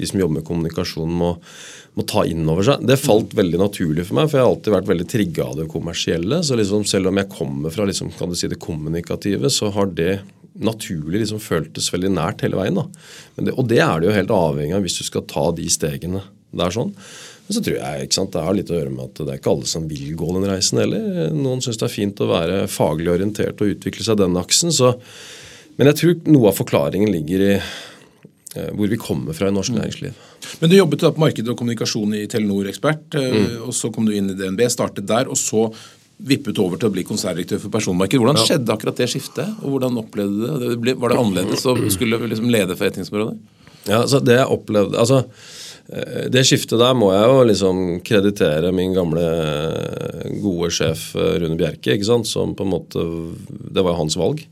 de 0.00 0.08
som 0.10 0.20
jobber 0.20 0.40
med 0.40 0.46
kommunikasjon, 0.48 1.12
må, 1.22 1.30
må 1.98 2.06
ta 2.08 2.24
inn 2.28 2.48
over 2.48 2.66
seg. 2.66 2.82
Det 2.88 2.98
falt 3.00 3.36
veldig 3.38 3.60
naturlig 3.60 4.08
for 4.08 4.18
meg, 4.18 4.30
for 4.30 4.40
jeg 4.40 4.46
har 4.46 4.52
alltid 4.54 4.76
vært 4.76 4.90
veldig 4.90 5.08
trigga 5.12 5.46
av 5.46 5.56
det 5.60 5.70
kommersielle. 5.72 6.42
Så 6.46 6.58
liksom, 6.58 6.86
selv 6.88 7.12
om 7.12 7.20
jeg 7.20 7.32
kommer 7.32 7.74
fra 7.74 7.86
liksom, 7.88 8.12
si, 8.34 8.50
det 8.50 8.60
kommunikative, 8.62 9.52
så 9.52 9.70
har 9.76 9.90
det 9.94 10.12
naturlig 10.60 11.22
liksom 11.22 11.40
føltes 11.42 11.88
veldig 11.92 12.12
nært 12.12 12.44
hele 12.44 12.58
veien. 12.58 12.78
Det, 13.36 13.54
og 13.54 13.66
det 13.70 13.80
er 13.84 14.00
det 14.00 14.10
jo 14.10 14.16
helt 14.16 14.34
avhengig 14.34 14.76
av 14.76 14.86
hvis 14.86 14.98
du 15.00 15.04
skal 15.06 15.26
ta 15.30 15.48
de 15.56 15.68
stegene 15.72 16.24
der 16.56 16.74
sånn. 16.74 16.94
Men 17.50 17.56
så 17.56 17.62
tror 17.66 17.76
jeg 17.80 18.06
ikke 18.06 18.14
sant, 18.14 18.32
det 18.34 18.42
har 18.46 18.54
litt 18.54 18.70
å 18.70 18.76
gjøre 18.78 18.94
med 18.94 19.04
at 19.08 19.20
det 19.20 19.32
er 19.32 19.38
ikke 19.40 19.52
alle 19.56 19.66
som 19.66 19.86
vil 19.90 20.10
gå 20.18 20.26
den 20.36 20.46
reisen 20.46 20.78
heller. 20.78 21.30
Noen 21.34 21.62
syns 21.64 21.80
det 21.80 21.86
er 21.88 21.94
fint 21.96 22.20
å 22.22 22.28
være 22.30 22.58
faglig 22.70 23.10
orientert 23.10 23.62
og 23.62 23.72
utvikle 23.72 24.06
seg 24.06 24.20
den 24.20 24.38
aksen. 24.38 24.70
Så, 24.74 24.92
men 25.74 25.90
jeg 25.90 25.98
tror 25.98 26.30
noe 26.30 26.52
av 26.52 26.60
forklaringen 26.60 27.10
ligger 27.10 27.46
i 27.48 27.54
hvor 28.50 28.88
vi 28.90 28.96
kommer 28.98 29.36
fra 29.36 29.46
i 29.46 29.54
norsk 29.54 29.76
næringsliv. 29.76 30.16
Men 30.60 30.70
du 30.72 30.74
jobbet 30.76 31.04
da 31.04 31.10
på 31.14 31.22
marked 31.22 31.46
og 31.52 31.56
kommunikasjon 31.60 32.16
i 32.18 32.24
Telenor 32.26 32.66
Ekspert, 32.66 33.14
eh, 33.14 33.30
Mm. 33.30 33.68
og 33.68 33.72
så 33.76 33.92
kom 33.94 34.06
du 34.06 34.12
inn 34.12 34.30
i 34.30 34.34
DNB, 34.34 34.64
startet 34.68 35.06
der, 35.06 35.28
og 35.30 35.36
så 35.38 35.68
vippet 36.20 36.58
over 36.58 36.76
til 36.76 36.90
å 36.90 36.92
bli 36.92 37.04
konserndirektør 37.06 37.60
for 37.62 37.70
personmarked. 37.70 38.18
Hvordan 38.20 38.36
skjedde 38.42 38.74
akkurat 38.74 38.96
det 38.96 39.06
skiftet, 39.08 39.48
og 39.62 39.70
hvordan 39.72 39.96
opplevde 40.02 40.58
du 40.58 40.76
det? 40.76 40.96
var 40.98 41.08
det 41.14 41.18
annerledes 41.22 41.64
å 41.64 41.76
skulle 41.90 42.18
liksom 42.28 42.50
lede 42.50 42.76
forretningsområdet? 42.76 43.38
Ja, 43.88 44.02
så 44.06 44.20
det 44.20 44.36
jeg 44.36 44.46
opplevde 44.52 44.98
Altså, 45.00 45.24
eh, 45.88 46.28
det 46.28 46.42
skiftet 46.44 46.78
der 46.78 46.92
må 46.92 47.12
jeg 47.14 47.24
jo 47.30 47.38
liksom 47.48 48.00
kreditere 48.04 48.72
min 48.74 48.92
gamle 48.92 49.22
eh, 49.24 50.40
gode 50.42 50.68
sjef 50.70 51.14
eh, 51.16 51.38
Rune 51.40 51.56
Bjerke, 51.56 51.94
ikke 51.96 52.04
sant, 52.10 52.26
som 52.26 52.52
på 52.54 52.66
en 52.66 52.74
måte 52.74 53.06
Det 53.72 53.82
var 53.86 53.96
hans 53.96 54.16
valg. 54.20 54.44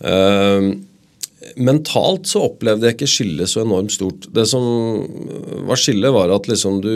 Eh, 0.00 0.68
mentalt 1.56 2.26
så 2.26 2.44
opplevde 2.48 2.88
jeg 2.88 2.96
ikke 2.96 3.10
skillet 3.10 3.50
så 3.50 3.62
enormt 3.62 3.94
stort. 3.94 4.26
Det 4.34 4.44
som 4.50 4.64
var 5.68 5.78
skillet, 5.78 6.10
var 6.14 6.34
at 6.34 6.50
liksom 6.50 6.82
du 6.84 6.94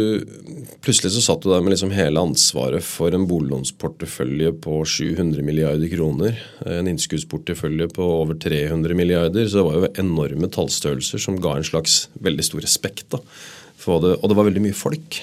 Plutselig 0.82 1.12
så 1.14 1.20
satt 1.22 1.44
du 1.44 1.50
der 1.52 1.60
med 1.62 1.76
liksom 1.76 1.92
hele 1.94 2.18
ansvaret 2.18 2.82
for 2.82 3.14
en 3.14 3.28
boliglånsportefølje 3.30 4.50
på 4.64 4.80
700 4.82 5.44
milliarder 5.46 5.86
kroner. 5.92 6.40
En 6.66 6.88
innskuddsportefølje 6.90 7.86
på 7.94 8.02
over 8.02 8.34
300 8.42 8.96
milliarder. 8.98 9.46
Så 9.46 9.60
det 9.60 9.64
var 9.68 9.76
jo 9.78 9.92
enorme 10.02 10.50
tallstørrelser 10.50 11.22
som 11.22 11.38
ga 11.38 11.54
en 11.54 11.68
slags 11.68 12.08
veldig 12.18 12.48
stor 12.48 12.66
respekt. 12.66 13.06
da. 13.14 13.22
Det, 13.22 14.16
og 14.16 14.26
det 14.26 14.38
var 14.40 14.48
veldig 14.48 14.64
mye 14.64 14.74
folk. 14.74 15.20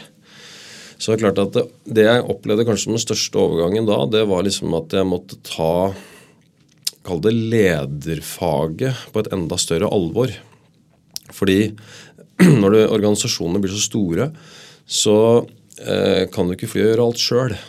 Så 0.95 1.11
det 1.11 1.17
er 1.17 1.25
klart 1.25 1.43
at 1.43 1.57
det, 1.57 1.65
det 1.99 2.07
jeg 2.07 2.23
opplevde 2.31 2.67
kanskje 2.67 2.85
som 2.87 2.95
den 2.95 3.03
største 3.03 3.43
overgangen 3.43 3.87
da, 3.87 3.99
det 4.15 4.23
var 4.31 4.47
liksom 4.47 4.79
at 4.79 4.95
jeg 4.95 5.11
måtte 5.11 5.41
ta 5.43 5.91
Kall 7.09 7.23
det 7.25 7.33
lederfaget 7.33 9.09
på 9.13 9.23
et 9.23 9.31
enda 9.33 9.57
større 9.59 9.89
alvor. 9.93 10.33
Fordi 11.33 11.59
når 12.61 12.75
det, 12.75 12.85
organisasjonene 12.93 13.61
blir 13.63 13.73
så 13.73 13.83
store, 13.83 14.29
så 14.85 15.17
eh, 15.83 16.29
kan 16.33 16.47
du 16.47 16.55
ikke 16.55 16.69
fly 16.69 16.85
og 16.85 16.89
gjøre 16.91 17.09
alt 17.09 17.23
sjøl. 17.23 17.59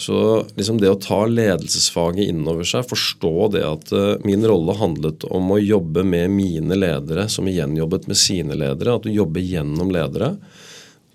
Så 0.00 0.16
liksom 0.56 0.78
det 0.80 0.88
å 0.88 0.98
ta 1.00 1.24
ledelsesfaget 1.28 2.30
innover 2.30 2.64
seg, 2.68 2.86
forstå 2.88 3.34
det 3.56 3.64
at 3.66 3.92
eh, 3.92 4.22
min 4.24 4.44
rolle 4.48 4.76
handlet 4.78 5.26
om 5.28 5.52
å 5.52 5.60
jobbe 5.60 6.04
med 6.06 6.32
mine 6.32 6.78
ledere, 6.78 7.26
som 7.28 7.48
igjen 7.50 7.76
jobbet 7.76 8.08
med 8.08 8.20
sine 8.20 8.56
ledere, 8.56 8.96
at 8.96 9.04
du 9.04 9.12
jobber 9.12 9.44
gjennom 9.44 9.92
ledere, 9.92 10.34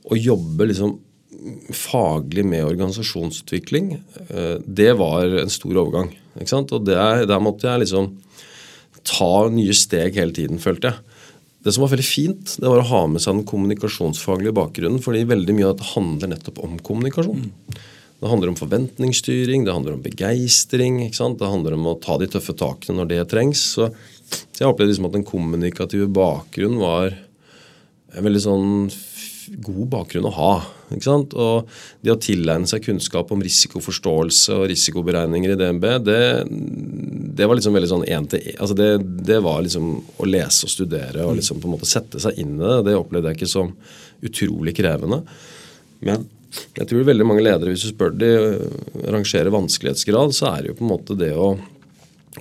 og 0.05 0.21
jobbe 0.21 0.69
liksom 0.69 0.99
faglig 1.75 2.45
med 2.47 2.65
organisasjonsutvikling, 2.65 3.95
eh, 4.29 4.55
det 4.65 4.93
var 4.99 5.25
en 5.41 5.51
stor 5.53 5.81
overgang. 5.83 6.13
Ikke 6.35 6.51
sant? 6.51 6.73
Og 6.75 6.85
der, 6.87 7.25
der 7.29 7.43
måtte 7.43 7.69
jeg 7.69 7.85
liksom 7.85 8.13
ta 9.05 9.47
nye 9.53 9.75
steg 9.77 10.17
hele 10.17 10.35
tiden, 10.35 10.61
følte 10.61 10.91
jeg. 10.91 11.15
Det 11.65 11.73
som 11.73 11.81
var 11.81 11.95
veldig 11.95 12.05
fint, 12.05 12.55
det 12.61 12.69
var 12.69 12.83
å 12.83 12.89
ha 12.91 13.01
med 13.09 13.23
seg 13.23 13.39
den 13.39 13.47
kommunikasjonsfaglige 13.49 14.53
bakgrunnen. 14.53 15.01
fordi 15.01 15.25
veldig 15.25 15.55
mye 15.57 15.65
av 15.65 15.75
dette 15.75 15.93
handler 15.95 16.29
nettopp 16.35 16.61
om 16.61 16.77
kommunikasjon. 16.77 17.47
Det 18.21 18.29
handler 18.29 18.51
om 18.51 18.57
forventningsstyring, 18.59 19.65
det 19.65 19.73
handler 19.73 19.95
om 19.97 20.03
begeistring. 20.05 20.99
Det 21.09 21.49
handler 21.49 21.73
om 21.73 21.87
å 21.89 21.97
ta 22.01 22.19
de 22.21 22.29
tøffe 22.29 22.53
takene 22.57 23.01
når 23.01 23.09
det 23.09 23.25
trengs. 23.33 23.63
Så, 23.75 23.89
jeg 24.59 24.69
opplevde 24.69 24.93
liksom 24.93 25.09
at 25.09 25.17
den 25.17 25.25
kommunikative 25.27 26.07
bakgrunnen 26.13 26.79
var 26.81 27.17
en 28.15 28.25
veldig 28.25 28.43
sånn 28.45 28.69
god 29.65 29.87
bakgrunn 29.91 30.27
å 30.29 30.33
ha. 30.35 30.51
ikke 30.89 31.07
sant? 31.07 31.33
Og 31.37 31.69
det 32.05 32.13
å 32.13 32.19
tilegne 32.21 32.69
seg 32.69 32.83
kunnskap 32.85 33.31
om 33.33 33.43
risikoforståelse 33.45 34.57
og 34.57 34.67
risikoberegninger 34.71 35.53
i 35.53 35.57
DNB, 35.59 35.87
det, 36.05 36.21
det 37.37 37.47
var 37.47 37.59
liksom 37.59 37.75
veldig 37.77 37.91
sånn 37.91 38.07
én 38.07 38.29
til 38.31 38.43
én. 38.43 38.59
Altså 38.59 38.77
det, 38.79 38.89
det 39.27 39.41
var 39.45 39.63
liksom 39.65 39.91
å 39.95 40.29
lese 40.29 40.67
og 40.67 40.73
studere 40.73 41.27
og 41.27 41.37
liksom 41.39 41.61
på 41.61 41.69
en 41.69 41.75
måte 41.77 41.89
sette 41.89 42.21
seg 42.23 42.39
inn 42.41 42.55
i 42.57 42.63
det. 42.63 42.79
Det 42.89 42.97
opplevde 42.99 43.33
jeg 43.33 43.41
ikke 43.41 43.53
som 43.55 43.75
utrolig 44.25 44.75
krevende. 44.77 45.21
Men 46.05 46.25
jeg 46.75 46.87
tror 46.89 47.07
veldig 47.07 47.27
mange 47.27 47.43
ledere, 47.43 47.73
hvis 47.73 47.85
du 47.85 47.91
spør 47.91 48.13
de 48.15 48.31
øh, 48.31 48.59
rangerer 49.11 49.51
vanskelighetsgrad, 49.53 50.35
så 50.35 50.51
er 50.53 50.61
det 50.63 50.71
jo 50.71 50.77
på 50.79 50.85
en 50.85 50.93
måte 50.93 51.17
det 51.19 51.33
å 51.35 51.55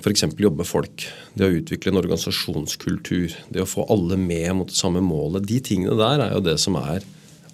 f.eks. 0.01 0.25
jobbe 0.39 0.63
med 0.63 0.69
folk. 0.69 1.07
Det 1.35 1.47
å 1.47 1.57
utvikle 1.61 1.93
en 1.93 2.01
organisasjonskultur. 2.01 3.37
Det 3.49 3.63
å 3.63 3.69
få 3.69 3.87
alle 3.93 4.19
med 4.21 4.51
mot 4.59 4.71
det 4.71 4.79
samme 4.79 5.03
målet. 5.05 5.47
De 5.49 5.61
tingene 5.65 5.97
der 6.01 6.27
er 6.27 6.35
jo 6.35 6.43
det 6.45 6.57
som 6.63 6.79
er, 6.81 7.05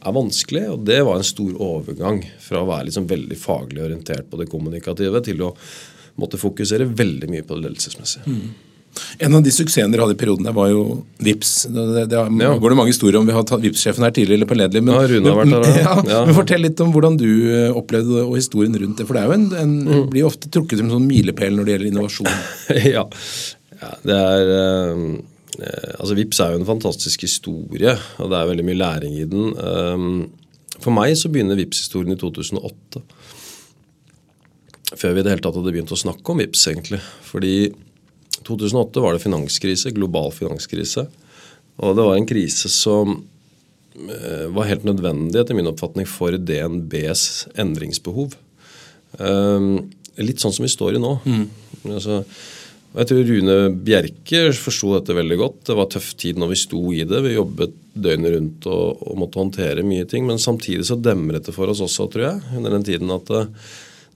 er 0.01 0.17
vanskelig. 0.17 0.67
Og 0.75 0.87
det 0.89 1.01
var 1.07 1.21
en 1.21 1.29
stor 1.29 1.53
overgang 1.61 2.23
fra 2.41 2.63
å 2.63 2.71
være 2.71 2.89
liksom 2.89 3.09
veldig 3.11 3.39
faglig 3.41 3.85
orientert 3.85 4.31
på 4.31 4.41
det 4.41 4.49
kommunikative 4.53 5.23
til 5.27 5.47
å 5.49 5.55
måtte 6.21 6.41
fokusere 6.41 6.89
veldig 6.89 7.31
mye 7.33 7.47
på 7.47 7.57
det 7.57 7.69
ledelsesmessige. 7.69 8.41
En 9.23 9.35
av 9.39 9.43
de 9.45 9.51
suksessene 9.55 9.93
dere 9.95 10.03
hadde 10.03 10.17
i 10.17 10.19
perioden 10.21 10.45
der, 10.49 10.53
var 10.57 10.69
jo 10.73 10.81
VIPS. 11.23 11.51
Det, 11.71 11.85
det, 11.95 12.03
det 12.11 12.19
Ja. 12.43 12.55
går 12.59 12.73
det 12.75 12.77
mange 12.81 12.91
historier 12.93 13.19
om. 13.21 13.27
Vi 13.29 13.33
har 13.37 13.45
tatt 13.47 13.63
VIPS-sjefen 13.63 14.03
her 14.05 14.11
tidligere, 14.17 14.41
eller 14.41 14.51
på 14.51 14.57
ledelig. 14.59 14.83
Men, 14.83 14.95
Ja, 14.99 15.07
Rune 15.13 15.31
har 15.31 15.39
vært 15.41 15.67
her, 15.71 15.79
ja, 15.85 15.95
ja. 16.15 16.21
Men 16.27 16.35
fortell 16.35 16.61
litt 16.67 16.81
om 16.83 16.91
hvordan 16.93 17.17
du 17.21 17.29
eh, 17.55 17.71
opplevde 17.71 18.17
det, 18.19 18.25
og 18.27 18.35
historien 18.37 18.75
rundt 18.83 18.99
det. 18.99 19.07
For 19.07 19.15
det 19.15 19.23
er 19.23 19.31
jo 19.31 19.37
en, 19.39 19.47
en 19.63 19.77
Mm. 19.91 20.11
blir 20.11 20.27
ofte 20.27 20.51
trukket 20.51 20.79
som 20.81 20.89
en 20.91 20.97
sånn 20.99 21.07
milepæl 21.09 21.55
når 21.57 21.65
det 21.69 21.75
gjelder 21.77 21.91
innovasjon. 21.93 22.33
ja. 22.97 23.05
ja. 23.81 23.93
Det 24.05 24.17
er 24.19 24.55
eh, 24.57 25.05
Altså 26.01 26.15
Vips 26.17 26.39
er 26.41 26.53
jo 26.55 26.61
en 26.63 26.67
fantastisk 26.69 27.23
historie, 27.27 27.93
og 28.23 28.31
det 28.31 28.39
er 28.39 28.49
veldig 28.51 28.65
mye 28.65 28.79
læring 28.81 29.17
i 29.19 29.25
den. 29.29 29.51
Um, 29.61 30.31
for 30.81 30.95
meg 30.95 31.13
så 31.21 31.29
begynner 31.29 31.59
Vips-historien 31.59 32.15
i 32.15 32.19
2008. 32.21 33.03
Før 34.97 35.13
vi 35.15 35.21
i 35.21 35.25
det 35.27 35.31
hele 35.35 35.43
tatt 35.45 35.59
hadde 35.59 35.73
begynt 35.75 35.93
å 35.95 35.99
snakke 36.01 36.33
om 36.33 36.41
Vips, 36.41 36.63
egentlig. 36.71 36.99
Fordi 37.29 37.53
2008 38.47 39.03
var 39.05 39.17
det 39.17 39.25
finanskrise, 39.25 39.93
global 39.97 40.33
finanskrise. 40.35 41.07
Og 41.81 41.97
det 41.97 42.07
var 42.07 42.19
en 42.19 42.29
krise 42.29 42.71
som 42.73 43.17
eh, 43.97 44.47
var 44.53 44.69
helt 44.69 44.87
nødvendig, 44.89 45.39
etter 45.41 45.57
min 45.57 45.71
oppfatning, 45.71 46.09
for 46.09 46.37
DNBs 46.37 47.25
endringsbehov. 47.61 48.37
Um, 49.19 49.91
litt 50.21 50.43
sånn 50.43 50.55
som 50.55 50.67
vi 50.67 50.73
står 50.73 50.97
i 50.97 51.03
nå. 51.03 51.15
Altså, 51.89 52.23
jeg 52.91 53.07
tror 53.07 53.29
Rune 53.29 53.57
Bjerke 53.87 54.41
forsto 54.59 54.95
dette 54.97 55.15
veldig 55.15 55.39
godt. 55.39 55.61
Det 55.69 55.77
var 55.79 55.91
tøff 55.93 56.11
tid 56.19 56.41
når 56.41 56.53
vi 56.53 56.59
sto 56.59 56.81
i 56.93 57.05
det. 57.07 57.21
Vi 57.23 57.37
jobbet 57.37 57.77
døgnet 57.95 58.35
rundt 58.35 58.67
og, 58.71 59.05
og 59.07 59.21
måtte 59.23 59.41
håndtere 59.41 59.87
mye 59.87 60.09
ting. 60.11 60.27
Men 60.29 60.43
samtidig 60.43 60.89
så 60.89 60.99
demret 60.99 61.47
det 61.47 61.55
for 61.55 61.71
oss 61.71 61.83
også, 61.85 62.09
tror 62.11 62.27
jeg, 62.27 62.43
under 62.59 62.75
den 62.75 62.87
tiden 62.87 63.15
at 63.15 63.31
uh, 63.31 63.47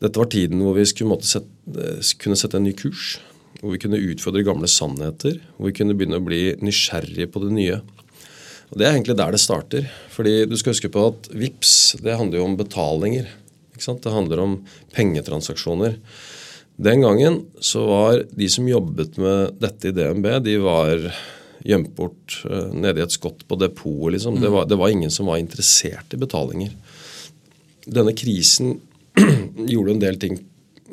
dette 0.03 0.21
var 0.21 0.31
tiden 0.33 0.65
hvor 0.65 0.75
vi 0.77 0.87
skulle 0.91 1.13
måtte 1.15 1.31
sette, 1.31 1.49
eh, 1.79 2.03
kunne 2.21 2.39
sette 2.39 2.59
en 2.59 2.67
ny 2.67 2.75
kurs. 2.77 3.15
Hvor 3.65 3.73
vi 3.73 3.81
kunne 3.81 3.97
utfordre 4.13 4.45
gamle 4.45 4.69
sannheter. 4.69 5.39
Hvor 5.57 5.71
vi 5.71 5.77
kunne 5.79 5.97
begynne 5.97 6.21
å 6.21 6.25
bli 6.25 6.51
nysgjerrige 6.61 7.31
på 7.33 7.41
det 7.47 7.53
nye. 7.57 7.79
Og 8.69 8.77
Det 8.77 8.85
er 8.85 8.93
egentlig 8.93 9.17
der 9.17 9.33
det 9.33 9.41
starter. 9.41 9.89
Fordi 10.13 10.35
du 10.45 10.53
skal 10.61 10.75
huske 10.75 10.93
på 10.93 11.07
at 11.09 11.31
VIPS 11.33 11.97
det 12.05 12.19
handler 12.21 12.43
jo 12.43 12.49
om 12.51 12.59
betalinger. 12.61 13.31
Ikke 13.73 13.87
sant? 13.87 14.05
Det 14.05 14.13
handler 14.13 14.43
om 14.43 14.59
pengetransaksjoner. 14.93 15.97
Den 16.77 17.05
gangen 17.07 17.41
så 17.63 17.87
var 17.89 18.25
de 18.29 18.49
som 18.51 18.69
jobbet 18.69 19.17
med 19.17 19.57
dette 19.63 19.89
i 19.89 19.95
DNB, 19.95 20.27
de 20.45 20.57
var 20.61 21.07
gjemt 21.65 21.95
bort 21.97 22.41
eh, 22.51 22.73
nede 22.75 23.01
i 23.01 23.05
et 23.07 23.15
skott 23.15 23.47
på 23.49 23.57
depotet. 23.57 24.17
Liksom. 24.19 24.41
Det, 24.43 24.51
det 24.69 24.79
var 24.81 24.93
ingen 24.93 25.13
som 25.15 25.31
var 25.31 25.41
interessert 25.41 26.13
i 26.13 26.21
betalinger. 26.21 26.75
Denne 27.87 28.13
krisen 28.17 28.81
gjorde 29.73 29.95
en 29.95 30.03
del 30.03 30.21
ting 30.21 30.37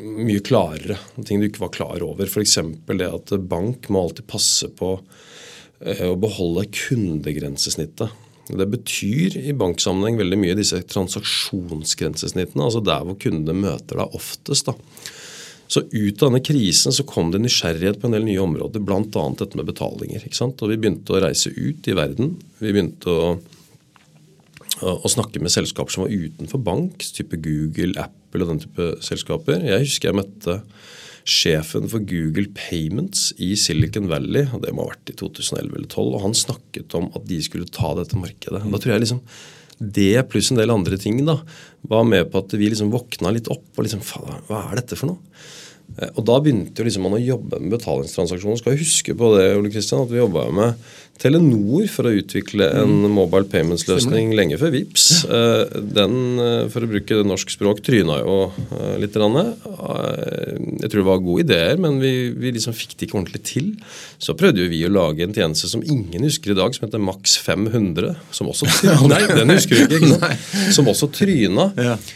mye 0.01 0.41
klarere. 0.43 0.97
Ting 1.25 1.41
du 1.41 1.47
ikke 1.47 1.65
var 1.65 1.73
klar 1.75 2.03
over. 2.05 2.27
F.eks. 2.27 2.57
det 2.87 3.07
at 3.07 3.35
bank 3.49 3.89
må 3.89 4.05
alltid 4.05 4.27
passe 4.31 4.69
på 4.77 4.95
eh, 4.97 6.05
å 6.09 6.17
beholde 6.19 6.67
kundegrensesnittet. 6.73 8.19
Det 8.51 8.67
betyr 8.67 9.37
i 9.39 9.53
banksammenheng 9.55 10.17
veldig 10.19 10.39
mye 10.41 10.57
disse 10.57 10.81
transaksjonsgrensesnittene, 10.91 12.65
altså 12.65 12.81
der 12.83 13.05
hvor 13.07 13.19
kundene 13.21 13.55
møter 13.55 14.01
deg 14.01 14.17
oftest. 14.17 14.67
da. 14.67 14.75
Så 15.71 15.85
ut 15.87 16.19
av 16.19 16.27
denne 16.27 16.43
krisen 16.43 16.91
så 16.91 17.05
kom 17.07 17.29
det 17.31 17.39
nysgjerrighet 17.45 18.01
på 18.01 18.09
en 18.09 18.17
del 18.17 18.25
nye 18.27 18.41
områder, 18.43 18.83
bl.a. 18.83 19.05
dette 19.39 19.55
med 19.55 19.69
betalinger. 19.69 20.25
ikke 20.25 20.35
sant? 20.35 20.59
Og 20.59 20.73
Vi 20.73 20.79
begynte 20.81 21.15
å 21.15 21.21
reise 21.23 21.53
ut 21.55 21.87
i 21.87 21.95
verden. 21.95 22.33
Vi 22.59 22.73
begynte 22.73 23.13
å, 23.13 23.29
å, 24.81 25.11
snakke 25.11 25.41
med 25.43 25.53
selskaper 25.53 25.93
som 25.93 26.05
var 26.05 26.13
utenfor 26.13 26.61
bank, 26.65 27.05
type 27.15 27.37
Google, 27.43 27.93
Apple 28.01 28.45
og 28.45 28.53
den 28.53 28.63
type 28.65 28.89
selskaper. 29.05 29.63
Jeg 29.67 29.85
husker 29.85 30.11
jeg 30.11 30.19
møtte 30.21 30.57
sjefen 31.27 31.85
for 31.91 32.03
Google 32.09 32.49
Payments 32.57 33.29
i 33.41 33.53
Silicon 33.59 34.09
Valley, 34.09 34.47
og 34.49 34.63
det 34.65 34.73
må 34.73 34.87
ha 34.87 34.95
vært 34.95 35.13
i 35.13 35.17
2011 35.19 35.75
eller 35.77 35.89
2012, 35.91 36.13
og 36.17 36.23
han 36.25 36.37
snakket 36.37 36.95
om 36.97 37.09
at 37.13 37.27
de 37.29 37.41
skulle 37.45 37.69
ta 37.69 37.93
dette 37.99 38.17
markedet. 38.17 38.63
Da 38.65 38.81
tror 38.81 38.95
jeg 38.95 39.05
liksom 39.05 39.21
det 39.81 40.27
pluss 40.29 40.51
en 40.53 40.59
del 40.59 40.73
andre 40.73 40.97
ting 41.01 41.17
da, 41.25 41.39
var 41.89 42.05
med 42.05 42.27
på 42.29 42.43
at 42.43 42.53
vi 42.53 42.69
liksom 42.69 42.91
våkna 42.93 43.31
litt 43.33 43.49
opp 43.49 43.65
og 43.73 43.85
liksom 43.85 44.03
Faen, 44.05 44.43
hva 44.45 44.67
er 44.69 44.81
dette 44.81 44.97
for 44.99 45.09
noe? 45.09 45.41
Eh, 45.99 46.11
og 46.15 46.25
da 46.27 46.39
begynte 46.43 46.81
jo 46.81 46.87
liksom 46.87 47.05
man 47.07 47.17
å 47.17 47.21
jobbe 47.21 47.59
med 47.61 47.75
betalingstransaksjoner. 47.75 48.59
Skal 48.61 48.75
jeg 48.75 48.83
huske 48.85 49.15
på 49.17 49.35
det, 49.37 49.47
Ole 49.57 49.71
Kristian, 49.73 50.05
at 50.05 50.11
vi 50.13 50.21
jobba 50.21 50.47
med 50.55 50.91
Telenor 51.21 51.85
for 51.91 52.07
å 52.09 52.13
utvikle 52.17 52.65
en 52.79 53.03
mm. 53.03 53.11
mobile 53.13 53.45
payments-løsning 53.51 54.31
lenge 54.33 54.57
før 54.57 54.71
VIPS. 54.73 55.03
Ja. 55.27 55.41
den, 55.99 56.15
eh, 56.41 56.63
for 56.73 56.81
å 56.81 56.89
bruke 56.89 57.19
det 57.19 57.27
norsk 57.29 57.51
språk, 57.53 57.83
tryna 57.85 58.17
jo 58.23 58.37
litt. 59.01 59.13
Jeg 59.13 60.89
tror 60.89 60.97
det 60.97 61.05
var 61.05 61.21
gode 61.21 61.43
ideer, 61.45 61.77
men 61.81 61.99
vi, 62.01 62.31
vi 62.33 62.53
liksom 62.55 62.73
fikk 62.73 62.95
det 62.95 63.07
ikke 63.07 63.19
ordentlig 63.19 63.43
til. 63.45 63.67
Så 64.21 64.33
prøvde 64.39 64.65
vi 64.71 64.81
å 64.87 64.93
lage 64.93 65.27
en 65.27 65.35
tjeneste 65.35 65.69
som 65.69 65.83
ingen 65.83 66.25
husker 66.25 66.55
i 66.55 66.57
dag, 66.57 66.73
som 66.73 66.87
heter 66.87 67.03
Max 67.03 67.37
500. 67.43 68.15
Som 68.33 68.49
også 68.49 68.69
Nei, 69.11 69.21
den 69.29 69.53
husker 69.53 69.77
vi 69.77 69.99
ikke. 69.99 70.15
ikke? 70.15 70.73
Som 70.73 70.89
også 70.89 71.11
tryna 71.13 71.69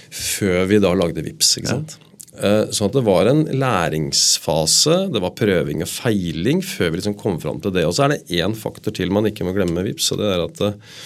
før 0.09 0.65
vi 0.71 0.81
da 0.81 0.95
lagde 0.97 1.21
VIPS. 1.25 1.57
ikke 1.61 1.75
sant? 1.75 1.99
Eh, 1.99 2.14
sånn 2.35 2.89
at 2.89 2.95
det 2.97 3.05
var 3.05 3.29
en 3.29 3.43
læringsfase, 3.47 4.97
det 5.13 5.21
var 5.23 5.35
prøving 5.37 5.83
og 5.85 5.91
feiling 5.91 6.63
før 6.65 6.91
vi 6.91 6.99
liksom 6.99 7.17
kom 7.19 7.39
fram 7.43 7.61
til 7.63 7.73
det. 7.75 7.85
Og 7.87 7.95
så 7.95 8.05
er 8.05 8.15
det 8.15 8.41
én 8.41 8.55
faktor 8.57 8.95
til 8.95 9.13
man 9.13 9.29
ikke 9.29 9.47
må 9.47 9.55
glemme 9.55 9.77
med 9.77 9.89
VIPS, 9.89 10.11
og 10.13 10.21
det 10.21 10.31
er 10.31 10.43
at 10.43 10.61
uh, 10.65 10.99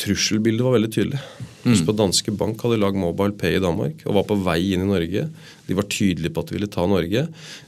trusselbildet 0.00 0.66
var 0.66 0.76
veldig 0.76 0.90
tydelig. 0.94 1.22
Mm. 1.60 1.72
Husk 1.72 1.86
på 1.88 1.94
Danske 1.98 2.34
Bank 2.40 2.62
hadde 2.64 2.80
lagd 2.80 2.98
Mobile 2.98 3.36
Pay 3.36 3.58
i 3.58 3.62
Danmark 3.62 4.04
og 4.06 4.16
var 4.16 4.28
på 4.30 4.38
vei 4.46 4.58
inn 4.72 4.86
i 4.86 4.90
Norge. 4.90 5.26
De 5.66 5.76
var 5.76 5.88
tydelige 5.92 6.32
på 6.32 6.42
at 6.44 6.50
de 6.50 6.56
ville 6.56 6.70
ta 6.72 6.86
Norge, 6.88 7.26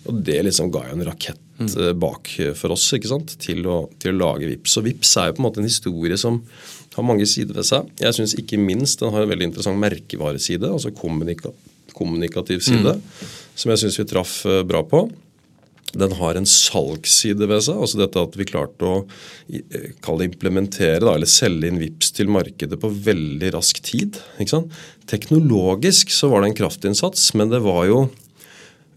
og 0.09 0.23
det 0.29 0.39
liksom 0.49 0.71
ga 0.73 0.87
jo 0.89 0.97
en 0.97 1.09
rakett 1.11 1.43
mm. 1.61 1.73
uh, 1.77 1.91
bak 2.07 2.33
for 2.59 2.77
oss 2.77 2.87
ikke 2.97 3.13
sant? 3.13 3.37
Til, 3.43 3.67
å, 3.69 3.83
til 4.03 4.15
å 4.15 4.23
lage 4.27 4.49
VIPS. 4.49 4.79
Og 4.81 4.89
VIPS 4.89 5.19
er 5.21 5.31
jo 5.31 5.37
på 5.37 5.45
en 5.45 5.49
måte 5.51 5.63
en 5.63 5.69
historie 5.69 6.21
som 6.21 6.41
har 6.93 7.07
mange 7.09 7.29
sider 7.29 7.57
ved 7.57 7.69
seg. 7.69 7.93
Jeg 8.01 8.17
syns 8.17 8.37
ikke 8.41 8.61
minst 8.61 9.01
den 9.01 9.13
har 9.15 9.25
en 9.25 9.31
veldig 9.33 9.53
interessant 9.53 9.81
merkevareside. 9.81 10.69
altså 10.69 10.93
kommunikasjon 10.97 11.71
kommunikativ 11.97 12.65
side, 12.65 12.97
mm. 12.99 13.35
som 13.55 13.73
jeg 13.73 13.85
syns 13.85 14.01
vi 14.01 14.09
traff 14.11 14.35
eh, 14.49 14.63
bra 14.67 14.83
på. 14.87 15.07
Den 15.93 16.15
har 16.17 16.39
en 16.39 16.49
salgsside 16.49 17.45
ved 17.51 17.67
seg. 17.67 17.77
altså 17.85 18.01
dette 18.01 18.23
At 18.23 18.37
vi 18.41 18.49
klarte 18.49 18.89
å 18.89 18.95
eh, 19.53 20.25
implementere 20.25 21.03
da, 21.05 21.15
eller 21.15 21.29
selge 21.29 21.69
inn 21.69 21.81
VIPS 21.83 22.15
til 22.17 22.33
markedet 22.33 22.81
på 22.81 22.91
veldig 23.11 23.53
rask 23.57 23.83
tid. 23.85 24.21
Teknologisk 25.11 26.13
så 26.15 26.33
var 26.33 26.43
det 26.43 26.53
en 26.53 26.61
kraftinnsats, 26.63 27.33
men 27.37 27.53
det 27.53 27.61
var 27.67 27.85
jo 27.91 28.07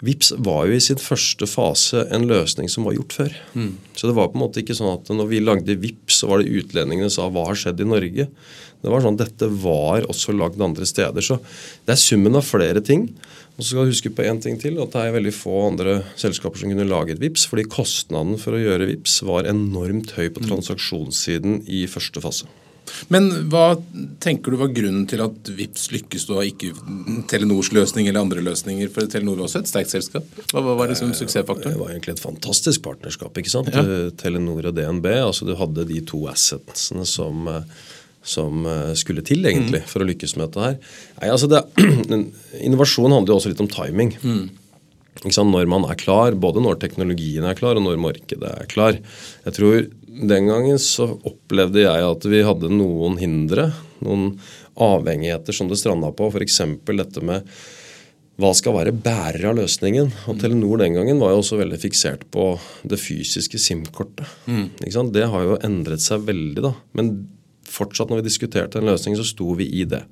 VIPS 0.05 0.33
var 0.45 0.67
jo 0.69 0.75
i 0.77 0.83
sin 0.83 0.99
første 1.01 1.47
fase 1.49 2.05
en 2.13 2.27
løsning 2.29 2.69
som 2.71 2.85
var 2.87 2.95
gjort 2.97 3.15
før. 3.17 3.37
Mm. 3.55 3.71
Så 3.97 4.09
det 4.09 4.15
var 4.17 4.29
på 4.31 4.39
en 4.39 4.43
måte 4.45 4.61
ikke 4.61 4.77
sånn 4.77 4.93
at 4.93 5.09
når 5.11 5.31
vi 5.31 5.41
lagde 5.43 5.77
VIPS, 5.81 6.21
så 6.21 6.29
var 6.29 6.41
det 6.41 6.53
utlendingene 6.61 7.09
som 7.09 7.25
sa 7.25 7.33
hva 7.33 7.47
har 7.49 7.59
skjedd 7.59 7.81
i 7.81 7.89
Norge. 7.89 8.27
Det 8.85 8.91
var 8.93 9.01
sånn 9.01 9.17
Dette 9.17 9.49
var 9.63 10.05
også 10.11 10.35
lagd 10.35 10.61
andre 10.61 10.85
steder. 10.85 11.25
Så 11.25 11.39
det 11.87 11.95
er 11.95 12.01
summen 12.01 12.37
av 12.37 12.45
flere 12.45 12.83
ting. 12.85 13.07
Og 13.55 13.63
så 13.63 13.71
skal 13.71 13.87
du 13.87 13.93
huske 13.93 14.11
på 14.11 14.25
én 14.27 14.41
ting 14.43 14.59
til, 14.59 14.77
at 14.83 14.91
det 14.93 15.01
er 15.01 15.15
veldig 15.15 15.33
få 15.33 15.55
andre 15.69 16.01
selskaper 16.19 16.59
som 16.59 16.73
kunne 16.73 16.87
laget 16.89 17.21
VIPS, 17.23 17.47
fordi 17.47 17.69
kostnaden 17.71 18.35
for 18.41 18.57
å 18.57 18.61
gjøre 18.61 18.89
VIPS 18.91 19.21
var 19.25 19.47
enormt 19.49 20.11
høy 20.17 20.27
på 20.27 20.43
mm. 20.43 20.49
transaksjonssiden 20.49 21.61
i 21.71 21.85
første 21.89 22.23
fase. 22.23 22.51
Men 23.13 23.29
hva 23.51 23.75
tenker 24.23 24.53
du 24.53 24.59
var 24.59 24.71
grunnen 24.75 25.07
til 25.09 25.23
at 25.25 25.51
VIPS 25.57 25.89
lykkes, 25.93 26.27
og 26.33 26.43
ikke 26.47 26.71
Telenors 27.31 27.71
løsning 27.75 28.09
eller 28.09 28.25
andre 28.25 28.43
løsninger? 28.45 28.91
For 28.93 29.09
Telenor 29.11 29.41
var 29.41 29.49
også 29.49 29.63
et 29.63 29.71
sterkt 29.71 29.93
selskap. 29.93 30.29
Hva 30.53 30.63
var 30.65 30.91
liksom 30.91 31.13
suksessfaktoren? 31.17 31.75
Det 31.75 31.81
var 31.81 31.93
egentlig 31.95 32.15
et 32.15 32.23
fantastisk 32.23 32.85
partnerskap. 32.85 33.37
ikke 33.41 33.53
sant? 33.53 33.73
Ja. 33.73 33.83
Telenor 34.21 34.71
og 34.71 34.77
DNB. 34.77 35.11
altså 35.25 35.49
Du 35.49 35.55
hadde 35.59 35.87
de 35.89 36.01
to 36.05 36.25
assetsene 36.31 37.07
som 37.09 37.49
som 38.25 38.63
skulle 38.97 39.21
til 39.21 39.45
egentlig 39.45 39.83
mm. 39.83 39.89
for 39.89 40.01
å 40.01 40.05
lykkes 40.09 40.31
med 40.33 40.47
dette 40.47 40.61
her. 40.63 40.77
Nei, 41.19 41.27
altså 41.29 41.45
det, 41.45 41.59
Innovasjon 42.65 43.13
handler 43.13 43.35
jo 43.35 43.37
også 43.37 43.51
litt 43.51 43.61
om 43.61 43.69
timing. 43.69 44.15
Mm. 44.23 44.47
Når 45.23 45.69
man 45.71 45.85
er 45.87 45.95
klar, 45.95 46.35
både 46.35 46.63
når 46.63 46.79
teknologien 46.81 47.45
er 47.47 47.55
klar 47.57 47.77
og 47.77 47.85
når 47.85 48.01
markedet 48.01 48.49
er 48.49 48.67
klar. 48.71 48.97
Jeg 49.45 49.55
tror 49.55 49.85
den 50.15 50.47
gangen 50.47 50.79
så 50.81 51.07
opplevde 51.27 51.83
jeg 51.83 52.05
at 52.07 52.27
vi 52.29 52.43
hadde 52.45 52.71
noen 52.71 53.17
hindre, 53.19 53.69
noen 54.05 54.37
avhengigheter 54.75 55.55
som 55.55 55.67
det 55.71 55.79
stranda 55.81 56.11
på. 56.15 56.29
F.eks. 56.31 56.61
dette 56.87 57.23
med 57.25 57.49
hva 58.41 58.49
skal 58.55 58.75
være 58.75 58.91
bærer 58.91 59.45
av 59.47 59.55
løsningen? 59.61 60.09
Og 60.27 60.39
Telenor 60.41 60.81
den 60.81 60.97
gangen 60.97 61.21
var 61.23 61.31
jo 61.31 61.39
også 61.39 61.59
veldig 61.61 61.79
fiksert 61.79 62.25
på 62.35 62.49
det 62.83 62.99
fysiske 62.99 63.59
SIM-kortet. 63.61 64.27
Mm. 64.51 64.73
Det 65.15 65.27
har 65.31 65.45
jo 65.45 65.59
endret 65.63 66.03
seg 66.03 66.25
veldig, 66.27 66.65
da. 66.65 66.73
Men 66.99 67.13
fortsatt 67.71 68.11
når 68.11 68.19
vi 68.19 68.27
diskuterte 68.27 68.81
en 68.81 68.89
løsning, 68.91 69.15
så 69.15 69.23
sto 69.27 69.55
vi 69.55 69.69
i 69.79 69.85
det. 69.87 70.03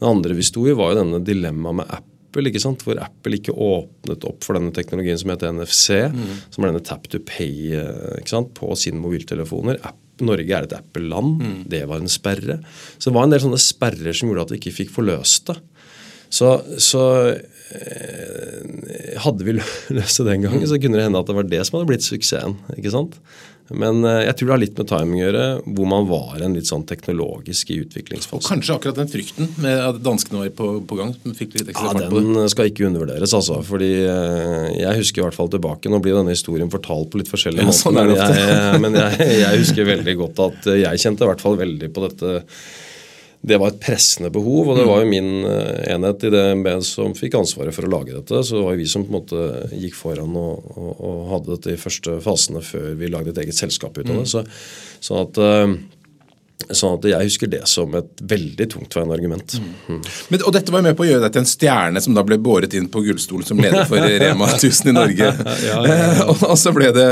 Det 0.00 0.08
andre 0.08 0.36
vi 0.38 0.46
sto 0.48 0.64
i, 0.64 0.76
var 0.76 0.94
jo 0.94 1.02
denne 1.02 1.20
dilemmaet 1.24 1.82
med 1.82 1.92
app 1.98 2.08
Apple, 2.28 2.50
hvor 2.84 3.00
Apple 3.00 3.38
ikke 3.38 3.54
åpnet 3.54 4.26
opp 4.28 4.44
for 4.44 4.58
denne 4.58 4.72
teknologien 4.74 5.18
som 5.18 5.32
heter 5.32 5.54
NFC, 5.54 5.88
mm. 6.12 6.34
som 6.52 6.64
er 6.64 6.72
denne 6.72 6.84
tap 6.84 7.08
to 7.08 7.20
pay 7.24 7.72
eh, 7.78 8.36
på 8.54 8.74
sine 8.76 9.00
mobiltelefoner. 9.00 9.80
App, 9.82 9.98
Norge 10.20 10.50
er 10.50 10.66
et 10.66 10.74
Apple-land. 10.74 11.40
Mm. 11.40 11.58
Det 11.70 11.84
var 11.88 12.02
en 12.02 12.10
sperre. 12.10 12.58
Så 12.98 13.08
det 13.08 13.16
var 13.16 13.26
en 13.26 13.34
del 13.34 13.44
sånne 13.44 13.60
sperrer 13.62 14.12
som 14.12 14.28
gjorde 14.28 14.48
at 14.48 14.52
vi 14.54 14.60
ikke 14.60 14.76
fikk 14.82 14.94
forløst 14.94 15.52
det. 15.52 15.58
Så, 16.28 16.50
så 16.82 17.02
eh, 17.32 19.18
hadde 19.24 19.46
vi 19.46 19.56
løst 19.96 20.20
det 20.20 20.28
den 20.28 20.44
gangen, 20.44 20.66
så 20.68 20.80
kunne 20.80 21.00
det 21.00 21.06
hende 21.08 21.22
at 21.22 21.30
det 21.30 21.38
var 21.38 21.48
det 21.48 21.62
som 21.64 21.78
hadde 21.78 21.90
blitt 21.92 22.06
suksessen. 22.06 22.58
ikke 22.76 22.92
sant? 22.92 23.16
Men 23.70 24.00
eh, 24.06 24.22
jeg 24.24 24.38
tror 24.38 24.48
det 24.48 24.54
har 24.54 24.62
litt 24.62 24.80
med 24.80 24.88
timing 24.88 25.20
å 25.20 25.24
gjøre, 25.26 25.44
hvor 25.76 25.88
man 25.90 26.08
var 26.08 26.44
en 26.44 26.56
litt 26.56 26.68
sånn 26.70 26.86
teknologisk 26.88 27.72
i 27.74 27.80
utviklingsfasen. 27.82 28.40
Og 28.40 28.48
kanskje 28.48 28.76
akkurat 28.78 29.00
den 29.02 29.10
frykten 29.12 29.50
med 29.60 29.82
at 29.84 30.00
danskene 30.04 30.42
var 30.42 30.54
på, 30.56 30.70
på 30.88 30.98
gang? 31.00 31.14
fikk 31.38 31.58
litt 31.58 31.72
ekstra 31.74 31.90
ja, 31.90 31.94
fart 31.98 32.08
på 32.08 32.22
det. 32.22 32.34
Den 32.38 32.52
skal 32.54 32.72
ikke 32.72 32.88
undervurderes, 32.88 33.36
altså. 33.36 33.60
fordi 33.68 33.92
eh, 34.06 34.66
jeg 34.78 35.02
husker 35.02 35.22
i 35.22 35.26
hvert 35.28 35.38
fall 35.38 35.52
tilbake 35.52 35.92
Nå 35.92 36.00
blir 36.04 36.16
denne 36.16 36.34
historien 36.34 36.72
fortalt 36.72 37.12
på 37.12 37.20
litt 37.20 37.30
forskjellige 37.30 37.66
ja, 37.66 37.70
måter, 37.70 37.82
sånn 37.82 37.98
men, 37.98 38.14
jeg, 38.16 38.82
men 38.84 38.98
jeg, 39.02 39.30
jeg 39.42 39.62
husker 39.64 39.88
veldig 39.92 40.18
godt 40.24 40.44
at 40.48 40.70
jeg 40.78 41.04
kjente 41.04 41.26
i 41.26 41.32
hvert 41.32 41.44
fall 41.44 41.58
veldig 41.60 41.90
på 41.92 42.06
dette 42.08 42.36
det 43.40 43.58
var 43.60 43.70
et 43.70 43.80
pressende 43.80 44.30
behov, 44.34 44.72
og 44.72 44.78
det 44.80 44.86
var 44.88 45.02
jo 45.02 45.10
min 45.10 45.44
eh, 45.46 45.92
enhet 45.94 46.24
i 46.26 46.30
DNB 46.34 46.70
som 46.86 47.14
fikk 47.16 47.38
ansvaret 47.38 47.74
for 47.76 47.86
å 47.86 47.92
lage 47.92 48.16
dette. 48.16 48.42
Så 48.42 48.58
det 48.58 48.64
var 48.64 48.74
jo 48.74 48.80
vi 48.82 48.88
som 48.90 49.04
på 49.06 49.12
en 49.12 49.18
måte 49.20 49.76
gikk 49.78 49.94
foran 49.98 50.34
og, 50.38 50.72
og, 50.74 50.90
og 50.96 51.20
hadde 51.34 51.54
dette 51.54 51.76
i 51.76 51.80
første 51.80 52.18
fasene 52.24 52.64
før 52.66 52.90
vi 52.98 53.12
lagde 53.12 53.32
et 53.34 53.44
eget 53.44 53.58
selskap 53.58 53.94
ut 53.94 54.08
av 54.08 54.10
det. 54.16 54.26
Mm. 54.26 54.32
Så, 54.34 54.44
sånn 55.06 55.22
at 55.26 55.86
Sånn 56.74 56.96
at 56.98 57.04
Jeg 57.06 57.28
husker 57.30 57.48
det 57.48 57.60
som 57.70 57.92
et 57.96 58.22
veldig 58.28 58.66
tungtveiende 58.72 59.14
argument. 59.14 59.54
Mm. 59.62 59.68
Mm. 59.86 60.00
Men, 60.32 60.42
og 60.42 60.54
Dette 60.56 60.72
var 60.74 60.82
med 60.84 60.96
på 60.98 61.04
å 61.04 61.06
gjøre 61.06 61.22
deg 61.22 61.36
til 61.36 61.44
en 61.44 61.48
stjerne 61.48 62.02
som 62.02 62.16
da 62.16 62.24
ble 62.26 62.36
båret 62.42 62.74
inn 62.76 62.88
på 62.92 63.04
gullstolen 63.06 63.46
som 63.46 63.62
leder 63.62 63.86
for 63.88 64.02
Rema 64.24 64.50
1000 64.50 64.90
i 64.90 64.96
Norge. 64.96 65.30
ja, 65.38 65.54
ja, 65.64 65.78
ja. 65.86 66.26
og, 66.28 66.42
og, 66.42 66.56
så 66.60 66.74
ble 66.76 66.90
det, 66.92 67.06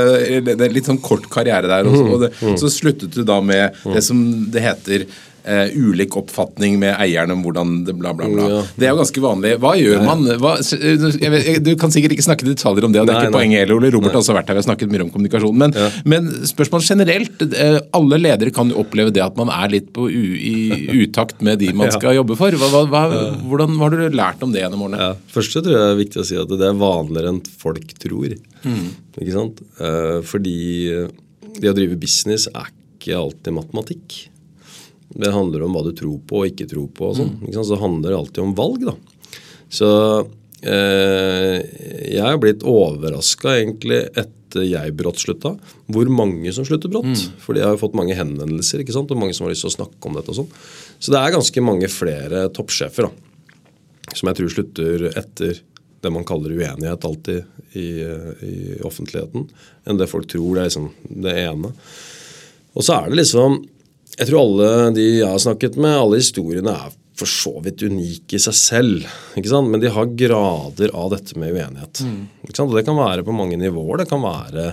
det, 0.51 0.67
litt 0.75 0.91
sånn 0.91 0.99
kort 1.01 1.25
karriere 1.31 1.71
der. 1.71 1.87
Også, 1.89 2.03
og 2.05 2.25
det, 2.25 2.33
mm. 2.37 2.59
så 2.59 2.69
sluttet 2.75 3.15
du 3.15 3.23
da 3.25 3.39
med 3.41 3.79
det 3.95 4.03
som 4.05 4.21
det 4.51 4.65
heter 4.67 5.07
uh, 5.47 5.67
ulik 5.73 6.15
oppfatning 6.19 6.77
med 6.81 6.93
eieren 6.99 7.33
om 7.33 7.43
hvordan 7.45 7.81
det 7.87 7.95
bla, 7.97 8.13
bla, 8.17 8.27
bla. 8.29 8.47
Ja. 8.51 8.59
Det 8.75 8.87
er 8.87 8.93
jo 8.93 8.99
ganske 8.99 9.23
vanlig. 9.23 9.53
Hva 9.63 9.73
gjør 9.79 10.03
man? 10.05 10.25
Hva, 10.43 10.53
vet, 10.61 11.61
du 11.63 11.71
kan 11.79 11.93
sikkert 11.93 12.17
ikke 12.17 12.25
snakke 12.27 12.47
detaljer 12.47 12.87
om 12.87 12.93
det, 12.93 13.01
og 13.01 13.09
det 13.09 13.15
er 13.15 13.19
nei, 13.19 13.29
ikke 13.29 13.37
poenget 13.37 13.63
heller. 13.63 13.79
Ole 13.79 13.91
Robert 13.95 14.15
har 14.15 14.21
også 14.21 14.35
vært 14.37 14.51
her, 14.51 14.57
vi 14.57 14.63
har 14.63 14.67
snakket 14.67 14.93
mye 14.93 15.05
om 15.07 15.11
kommunikasjon. 15.13 15.57
Men, 15.63 15.75
ja. 15.77 15.89
men 16.13 16.29
spørsmål 16.49 16.85
generelt. 16.87 17.43
Uh, 17.53 17.79
alle 17.97 18.21
ledere 18.21 18.53
kan 18.55 18.71
jo 18.73 18.81
oppleve 18.83 19.13
det 19.15 19.23
at 19.25 19.39
man 19.39 19.51
er 19.53 19.73
litt 19.73 19.91
på 19.95 20.07
u, 20.07 20.23
i 20.37 20.55
utakt 21.03 21.43
med 21.45 21.61
de 21.63 21.73
man 21.77 21.93
skal 21.95 22.17
jobbe 22.19 22.37
for. 22.39 22.57
Hva, 22.61 22.83
hva, 22.91 23.03
hvordan 23.47 23.77
har 23.81 23.95
du 23.95 24.17
lært 24.17 24.43
om 24.45 24.55
det 24.55 24.63
gjennom 24.63 24.87
årene? 24.87 25.11
Først 25.33 25.55
tror 25.55 25.63
jeg 25.63 25.77
det 25.77 25.85
er 25.91 26.01
viktig 26.01 26.23
å 26.23 26.27
si 26.27 26.39
at 26.39 26.51
det 26.53 26.71
er 26.71 26.79
vanligere 26.79 27.35
enn 27.35 27.43
folk 27.61 27.93
tror. 28.01 28.35
Mm. 28.67 28.87
Ikke 29.17 29.35
sant? 29.35 29.61
Uh, 29.81 30.19
fordi 30.27 30.57
det 31.57 31.71
å 31.71 31.77
drive 31.77 31.97
business 31.99 32.47
er 32.51 32.71
ikke 32.71 33.17
alltid 33.17 33.55
matematikk. 33.55 34.17
Det 35.07 35.31
handler 35.31 35.63
om 35.65 35.77
hva 35.77 35.83
du 35.85 35.93
tror 35.95 36.17
på 36.27 36.41
og 36.41 36.49
ikke 36.49 36.67
tror 36.69 36.89
på. 36.93 37.11
og 37.11 37.19
sånn. 37.19 37.37
Mm. 37.39 37.53
Så 37.55 37.77
det 38.03 38.17
alltid 38.17 38.43
om 38.43 38.55
valg. 38.57 38.87
da. 38.89 38.95
Så 39.69 39.91
eh, 40.61 41.61
jeg 42.11 42.25
er 42.25 42.41
blitt 42.41 42.65
overraska 42.67 43.55
egentlig 43.61 44.03
etter 44.15 44.65
jeg 44.67 44.95
brått 44.97 45.19
slutta, 45.21 45.53
hvor 45.91 46.09
mange 46.11 46.51
som 46.55 46.65
slutter 46.67 46.91
brått. 46.91 47.07
Mm. 47.11 47.39
Fordi 47.43 47.63
jeg 47.63 47.71
har 47.71 47.79
fått 47.81 47.97
mange 47.99 48.17
henvendelser 48.17 48.83
ikke 48.83 48.95
sant? 48.95 49.11
og 49.11 49.21
mange 49.21 49.35
som 49.37 49.47
har 49.47 49.55
lyst 49.55 49.65
til 49.65 49.71
å 49.71 49.77
snakke 49.77 50.09
om 50.09 50.19
dette. 50.19 50.33
og 50.33 50.41
sånn. 50.41 50.51
Så 50.99 51.13
det 51.13 51.21
er 51.21 51.37
ganske 51.37 51.63
mange 51.63 51.91
flere 51.91 52.47
toppsjefer 52.55 53.07
da, 53.07 53.13
som 54.13 54.31
jeg 54.31 54.39
tror 54.39 54.53
slutter 54.53 55.09
etter 55.13 55.63
det 56.01 56.11
man 56.13 56.25
kaller 56.27 56.53
uenighet 56.53 57.05
alltid 57.07 57.43
i, 57.77 57.87
i 58.45 58.57
offentligheten, 58.85 59.47
enn 59.87 59.97
det 59.99 60.09
folk 60.09 60.27
tror 60.29 60.55
det 60.55 60.61
er 60.61 60.69
liksom 60.69 60.91
det 61.25 61.33
ene. 61.41 61.71
Og 62.77 62.85
så 62.85 62.99
er 62.99 63.09
det 63.09 63.19
liksom 63.23 63.57
jeg 64.17 64.29
tror 64.29 64.39
alle 64.41 64.69
de 64.97 65.07
jeg 65.19 65.29
har 65.29 65.41
snakket 65.41 65.77
med, 65.77 65.97
alle 65.97 66.21
historiene 66.21 66.73
er 66.73 66.95
for 67.17 67.29
så 67.29 67.55
vidt 67.65 67.81
unike 67.85 68.37
i 68.37 68.41
seg 68.41 68.55
selv. 68.57 69.05
ikke 69.37 69.49
sant? 69.49 69.71
Men 69.73 69.81
de 69.81 69.89
har 69.93 70.13
grader 70.19 70.93
av 70.93 71.11
dette 71.15 71.37
med 71.39 71.55
uenighet. 71.55 72.03
Mm. 72.05 72.19
Ikke 72.45 72.59
sant? 72.59 72.69
Og 72.69 72.77
Det 72.77 72.85
kan 72.85 72.99
være 72.99 73.25
på 73.25 73.33
mange 73.33 73.57
nivåer. 73.57 74.03
Det 74.03 74.09
kan 74.11 74.21
være 74.21 74.67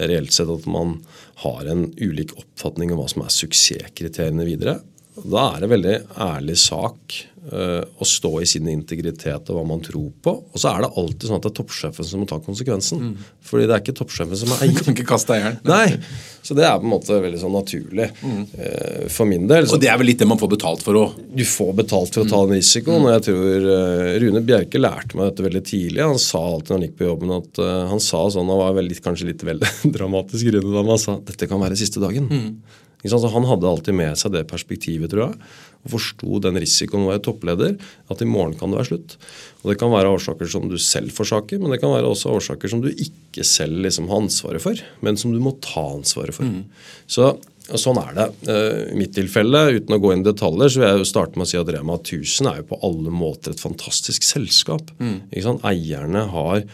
reelt 0.00 0.32
sett 0.32 0.48
at 0.50 0.64
man 0.70 0.96
har 1.44 1.68
en 1.68 1.86
ulik 2.00 2.32
oppfatning 2.38 2.92
om 2.92 3.02
hva 3.02 3.08
som 3.10 3.24
er 3.24 3.34
suksesskriteriene 3.34 4.48
videre. 4.48 4.78
Da 5.20 5.50
er 5.52 5.62
det 5.62 5.70
veldig 5.74 5.96
ærlig 6.24 6.56
sak 6.58 7.20
å 7.44 8.06
stå 8.08 8.30
i 8.40 8.46
sin 8.48 8.68
integritet 8.72 9.50
og 9.52 9.58
hva 9.58 9.64
man 9.68 9.82
tror 9.84 10.08
på. 10.24 10.32
Og 10.48 10.60
så 10.60 10.70
er 10.70 10.84
det 10.84 10.92
alltid 10.96 11.28
sånn 11.28 11.40
at 11.40 11.44
det 11.44 11.50
er 11.50 11.56
toppsjefen 11.58 12.06
som 12.08 12.22
må 12.22 12.28
ta 12.28 12.38
konsekvensen. 12.40 13.02
Mm. 13.10 13.26
Fordi 13.44 13.66
det 13.68 13.74
er 13.76 13.82
ikke 13.82 13.96
toppsjefen 13.98 14.40
som 14.40 14.54
er 14.54 14.64
eier. 14.64 14.78
kan 14.84 14.96
ikke 14.96 15.06
kaste 15.08 15.34
eieren. 15.36 15.58
Nei, 15.68 15.98
Så 16.44 16.56
det 16.56 16.64
er 16.64 16.78
på 16.80 16.88
en 16.88 16.92
måte 16.94 17.18
veldig 17.20 17.40
sånn 17.40 17.54
naturlig 17.56 18.08
mm. 18.20 18.40
uh, 18.56 19.02
for 19.12 19.28
min 19.28 19.48
del. 19.50 19.68
Så 19.68 19.76
og 19.76 19.82
det 19.84 19.90
er 19.92 20.00
vel 20.00 20.08
litt 20.08 20.22
det 20.22 20.28
man 20.30 20.40
får 20.40 20.52
betalt 20.54 20.84
for 20.86 21.00
òg? 21.00 21.18
Du 21.36 21.44
får 21.48 21.74
betalt 21.82 22.16
for 22.16 22.24
å 22.24 22.30
ta 22.30 22.40
den 22.46 22.60
risikoen. 22.60 23.04
Og 23.04 23.12
jeg 23.16 23.26
tror 23.28 23.68
uh, 23.68 24.12
Rune 24.24 24.44
Bjerke 24.48 24.80
lærte 24.80 25.18
meg 25.18 25.32
dette 25.32 25.48
veldig 25.48 25.64
tidlig. 25.68 26.04
Han 26.04 26.22
sa 26.22 26.40
alltid 26.46 26.72
når 26.72 26.80
han 26.80 26.86
gikk 26.88 26.96
på 27.02 27.10
jobben 27.10 27.34
at 27.40 27.62
han 27.90 28.02
sa 28.02 28.22
sånn, 28.32 28.48
han 28.50 28.62
var 28.62 28.78
veldig, 28.78 28.96
kanskje 29.04 29.28
litt 29.32 29.44
veldig 29.44 29.74
dramatisk 29.98 30.48
grunnet, 30.48 30.72
da, 30.72 30.80
men 30.80 30.96
han 30.96 31.04
sa 31.04 31.18
dette 31.28 31.50
kan 31.50 31.60
være 31.60 31.78
siste 31.78 32.02
dagen. 32.02 32.30
Mm. 32.30 32.80
Så 33.04 33.20
han 33.28 33.46
hadde 33.48 33.68
alltid 33.68 33.96
med 33.96 34.18
seg 34.18 34.32
det 34.34 34.46
perspektivet, 34.50 35.12
tror 35.12 35.26
jeg. 35.28 35.54
Og 35.84 35.92
forsto 35.92 36.40
den 36.40 36.56
risikoen 36.62 37.04
å 37.04 37.10
være 37.12 37.24
toppleder, 37.26 37.74
at 38.08 38.22
i 38.24 38.28
morgen 38.28 38.56
kan 38.56 38.72
det 38.72 38.80
være 38.80 38.90
slutt. 38.94 39.16
Og 39.62 39.72
Det 39.72 39.78
kan 39.80 39.92
være 39.92 40.12
årsaker 40.16 40.48
som 40.48 40.68
du 40.70 40.78
selv 40.80 41.12
forsaker, 41.12 41.60
men 41.60 41.74
det 41.74 41.80
kan 41.82 41.92
være 41.92 42.08
også 42.08 42.32
årsaker 42.38 42.72
som 42.72 42.80
du 42.84 42.88
ikke 42.90 43.44
selv 43.44 43.84
liksom 43.84 44.08
har 44.08 44.24
ansvaret 44.24 44.64
for, 44.64 44.80
men 45.04 45.20
som 45.20 45.34
du 45.34 45.40
må 45.44 45.56
ta 45.60 45.84
ansvaret 45.98 46.36
for. 46.36 46.48
Mm. 46.48 46.64
Så 47.06 47.34
Sånn 47.64 47.96
er 47.96 48.10
det. 48.12 48.24
Eh, 48.52 48.92
I 48.92 48.96
mitt 48.98 49.14
tilfelle, 49.16 49.62
uten 49.78 49.96
å 49.96 50.00
gå 50.02 50.10
inn 50.12 50.20
i 50.20 50.26
detaljer, 50.26 50.68
så 50.68 50.80
vil 50.82 50.90
jeg 50.90 51.00
jo 51.00 51.06
starte 51.08 51.40
med 51.40 51.46
å 51.46 51.48
si 51.48 51.56
at 51.56 51.70
Rema 51.72 51.96
1000 51.96 52.50
er 52.50 52.58
jo 52.60 52.66
på 52.74 52.80
alle 52.84 53.14
måter 53.14 53.54
et 53.54 53.62
fantastisk 53.62 54.26
selskap. 54.26 54.92
Mm. 55.00 55.22
Eierne 55.64 56.26
har 56.28 56.66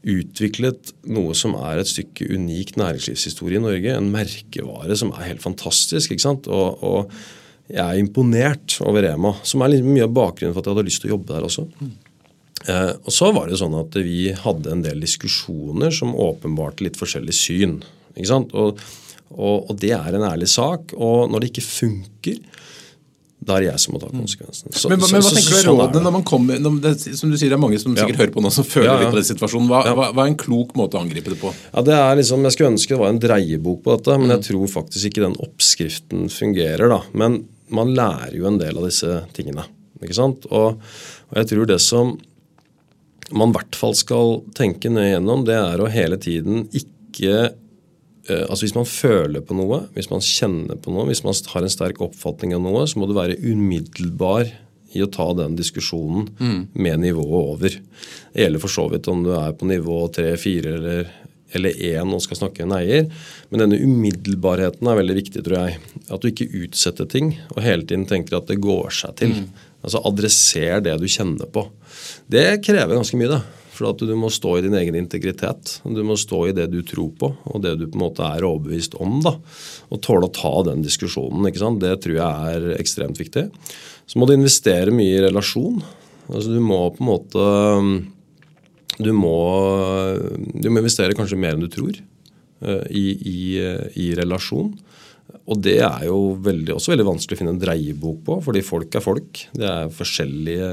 utviklet 0.00 0.94
noe 1.12 1.34
som 1.36 1.54
er 1.58 1.80
et 1.80 1.90
stykke 1.90 2.30
unik 2.32 2.76
næringslivshistorie 2.80 3.60
i 3.60 3.64
Norge. 3.64 3.96
En 3.96 4.12
merkevare 4.12 4.96
som 4.96 5.12
er 5.12 5.28
helt 5.28 5.44
fantastisk. 5.44 6.12
ikke 6.14 6.24
sant? 6.24 6.48
Og, 6.48 6.80
og 6.80 7.12
jeg 7.70 7.82
er 7.84 8.00
imponert 8.00 8.78
over 8.82 9.04
Rema, 9.04 9.34
som 9.46 9.62
er 9.62 9.76
mye 9.84 10.06
av 10.06 10.14
bakgrunnen 10.16 10.56
for 10.56 10.62
at 10.62 10.70
jeg 10.70 10.76
hadde 10.76 10.88
lyst 10.88 11.04
til 11.04 11.12
å 11.12 11.14
jobbe 11.16 11.34
der 11.34 11.46
også. 11.46 11.66
Mm. 11.80 11.92
Eh, 12.68 12.92
og 12.98 13.14
så 13.14 13.30
var 13.32 13.48
det 13.48 13.60
sånn 13.60 13.76
at 13.78 13.96
vi 14.04 14.30
hadde 14.36 14.72
en 14.72 14.82
del 14.84 15.04
diskusjoner 15.04 15.94
som 15.94 16.16
åpenbarte 16.16 16.84
litt 16.86 16.98
forskjellig 17.00 17.36
syn. 17.36 17.78
ikke 18.16 18.32
sant? 18.32 18.56
Og, 18.56 18.80
og, 19.30 19.70
og 19.70 19.76
det 19.80 19.94
er 19.96 20.16
en 20.16 20.26
ærlig 20.28 20.50
sak. 20.52 20.96
Og 20.96 21.30
når 21.30 21.44
det 21.44 21.52
ikke 21.52 21.68
funker, 21.68 22.40
da 23.40 23.56
er 23.56 23.64
det 23.64 23.68
jeg 23.70 23.80
som 23.80 23.94
må 23.94 24.00
ta 24.02 24.08
konsekvensen. 24.12 24.72
Så, 24.76 24.90
men, 24.90 25.00
men, 25.00 25.14
hva 25.14 25.32
tenker 25.32 25.54
du 25.54 25.56
er 25.56 25.64
sånn 25.64 26.04
når 26.04 26.12
man 26.12 26.24
kommer 26.28 26.58
når 26.60 26.74
det, 26.84 26.90
Som 27.16 27.30
du 27.32 27.38
sier, 27.40 27.48
det 27.48 27.56
er 27.56 27.62
mange 27.62 27.78
som 27.80 27.94
sikkert 27.96 28.18
ja. 28.18 28.20
hører 28.20 28.34
på 28.34 28.42
nå 28.44 28.50
som 28.52 28.66
føler 28.68 28.88
ja, 28.90 28.96
ja. 28.96 29.00
litt 29.00 29.14
på 29.14 29.20
den 29.20 29.28
situasjonen. 29.30 29.70
Hva, 29.70 29.80
hva, 29.88 30.08
hva, 30.12 30.26
er 30.26 30.32
en 30.32 30.36
klok 30.40 30.74
måte 30.76 30.98
å 30.98 31.04
angripe 31.04 31.32
det 31.32 31.38
på? 31.40 31.52
Ja, 31.70 31.84
det 31.86 31.96
er 31.96 32.20
liksom, 32.20 32.44
Jeg 32.44 32.56
skulle 32.56 32.72
ønske 32.74 32.94
det 32.94 33.00
var 33.00 33.14
en 33.14 33.22
dreiebok 33.22 33.80
på 33.86 33.96
dette, 33.96 34.18
men 34.20 34.34
jeg 34.34 34.42
mm. 34.42 34.46
tror 34.50 34.72
faktisk 34.74 35.08
ikke 35.08 35.24
den 35.24 35.38
oppskriften 35.46 36.28
fungerer. 36.34 36.92
da. 36.92 37.00
Men 37.16 37.40
man 37.72 37.94
lærer 37.96 38.36
jo 38.36 38.50
en 38.50 38.60
del 38.60 38.76
av 38.76 38.88
disse 38.90 39.22
tingene. 39.36 39.64
ikke 40.02 40.18
sant? 40.20 40.44
Og, 40.50 40.84
og 41.30 41.40
jeg 41.40 41.52
tror 41.54 41.70
det 41.70 41.80
som 41.84 42.18
man 43.30 43.54
i 43.54 43.56
hvert 43.56 43.78
fall 43.78 43.96
skal 43.96 44.40
tenke 44.58 44.90
nøye 44.92 45.14
gjennom, 45.14 45.46
det 45.48 45.56
er 45.56 45.80
å 45.80 45.88
hele 45.88 46.18
tiden 46.20 46.66
ikke 46.76 47.54
altså 48.28 48.66
Hvis 48.66 48.76
man 48.76 48.88
føler 48.88 49.40
på 49.40 49.56
noe, 49.56 49.84
hvis 49.96 50.10
man 50.10 50.20
kjenner 50.24 50.76
på 50.76 50.92
noe, 50.92 51.06
hvis 51.08 51.22
man 51.24 51.36
har 51.54 51.64
en 51.64 51.72
sterk 51.72 52.02
oppfatning 52.04 52.52
av 52.56 52.60
noe, 52.64 52.84
så 52.86 53.00
må 53.00 53.08
du 53.08 53.14
være 53.16 53.38
umiddelbar 53.40 54.50
i 54.92 55.02
å 55.04 55.10
ta 55.10 55.28
den 55.38 55.56
diskusjonen 55.58 56.28
mm. 56.38 56.60
med 56.82 57.02
nivået 57.04 57.50
over. 57.54 57.76
Det 58.32 58.44
gjelder 58.44 58.62
for 58.62 58.74
så 58.74 58.86
vidt 58.90 59.08
om 59.10 59.22
du 59.24 59.32
er 59.38 59.54
på 59.56 59.68
nivå 59.70 60.02
3, 60.14 60.32
4 60.40 60.72
eller, 60.80 61.12
eller 61.56 61.82
1 61.92 62.14
og 62.16 62.24
skal 62.24 62.40
snakke 62.40 62.64
en 62.66 62.74
eier. 62.74 63.06
Men 63.50 63.64
denne 63.64 63.78
umiddelbarheten 63.78 64.90
er 64.90 64.98
veldig 64.98 65.18
viktig, 65.20 65.44
tror 65.46 65.60
jeg. 65.60 65.78
At 66.10 66.22
du 66.22 66.30
ikke 66.30 66.50
utsetter 66.64 67.08
ting 67.10 67.36
og 67.54 67.62
hele 67.64 67.86
tiden 67.86 68.08
tenker 68.10 68.40
at 68.40 68.50
det 68.50 68.58
går 68.62 68.90
seg 69.02 69.14
til. 69.22 69.36
Mm. 69.38 69.66
Altså 69.86 70.02
Adresser 70.10 70.82
det 70.84 70.98
du 71.00 71.06
kjenner 71.08 71.48
på. 71.50 71.64
Det 72.30 72.60
krever 72.66 72.98
ganske 72.98 73.18
mye, 73.20 73.30
det. 73.38 73.42
For 73.80 73.94
at 73.94 74.02
du 74.04 74.12
må 74.18 74.28
stå 74.28 74.58
i 74.58 74.64
din 74.66 74.76
egen 74.76 74.96
integritet. 74.98 75.78
Du 75.88 76.02
må 76.04 76.12
stå 76.20 76.42
i 76.50 76.56
det 76.56 76.66
du 76.68 76.82
tror 76.84 77.14
på, 77.16 77.30
og 77.48 77.62
det 77.64 77.78
du 77.80 77.86
på 77.86 77.96
en 77.96 78.02
måte 78.02 78.26
er 78.26 78.44
overbevist 78.44 78.98
om. 79.00 79.22
da, 79.24 79.38
Og 79.88 80.02
tåle 80.04 80.28
å 80.28 80.34
ta 80.36 80.52
den 80.68 80.84
diskusjonen. 80.84 81.46
ikke 81.48 81.62
sant? 81.62 81.80
Det 81.80 81.94
tror 82.04 82.18
jeg 82.18 82.58
er 82.58 82.76
ekstremt 82.76 83.16
viktig. 83.16 83.46
Så 84.04 84.20
må 84.20 84.28
du 84.28 84.34
investere 84.36 84.92
mye 84.92 85.16
i 85.16 85.24
relasjon. 85.24 85.80
Altså 86.28 86.52
Du 86.52 86.60
må 86.60 86.82
på 86.92 87.00
en 87.00 87.08
måte 87.08 87.46
Du 89.00 89.12
må, 89.16 89.38
du 90.60 90.68
må 90.68 90.82
investere 90.82 91.16
kanskje 91.16 91.40
mer 91.40 91.56
enn 91.56 91.64
du 91.64 91.70
tror 91.72 91.96
uh, 91.96 92.84
i, 92.92 93.16
i, 93.16 93.40
i 93.96 94.10
relasjon. 94.18 94.74
Og 95.50 95.58
det 95.58 95.80
er 95.82 96.04
jo 96.06 96.18
veldig, 96.38 96.76
også 96.76 96.92
veldig 96.92 97.08
vanskelig 97.08 97.36
å 97.36 97.40
finne 97.40 97.54
en 97.56 97.62
dreiebok 97.62 98.20
på, 98.26 98.36
fordi 98.44 98.62
folk 98.62 98.94
er 98.94 99.02
folk. 99.02 99.40
Det 99.58 99.66
er 99.66 99.94
forskjellige 99.94 100.68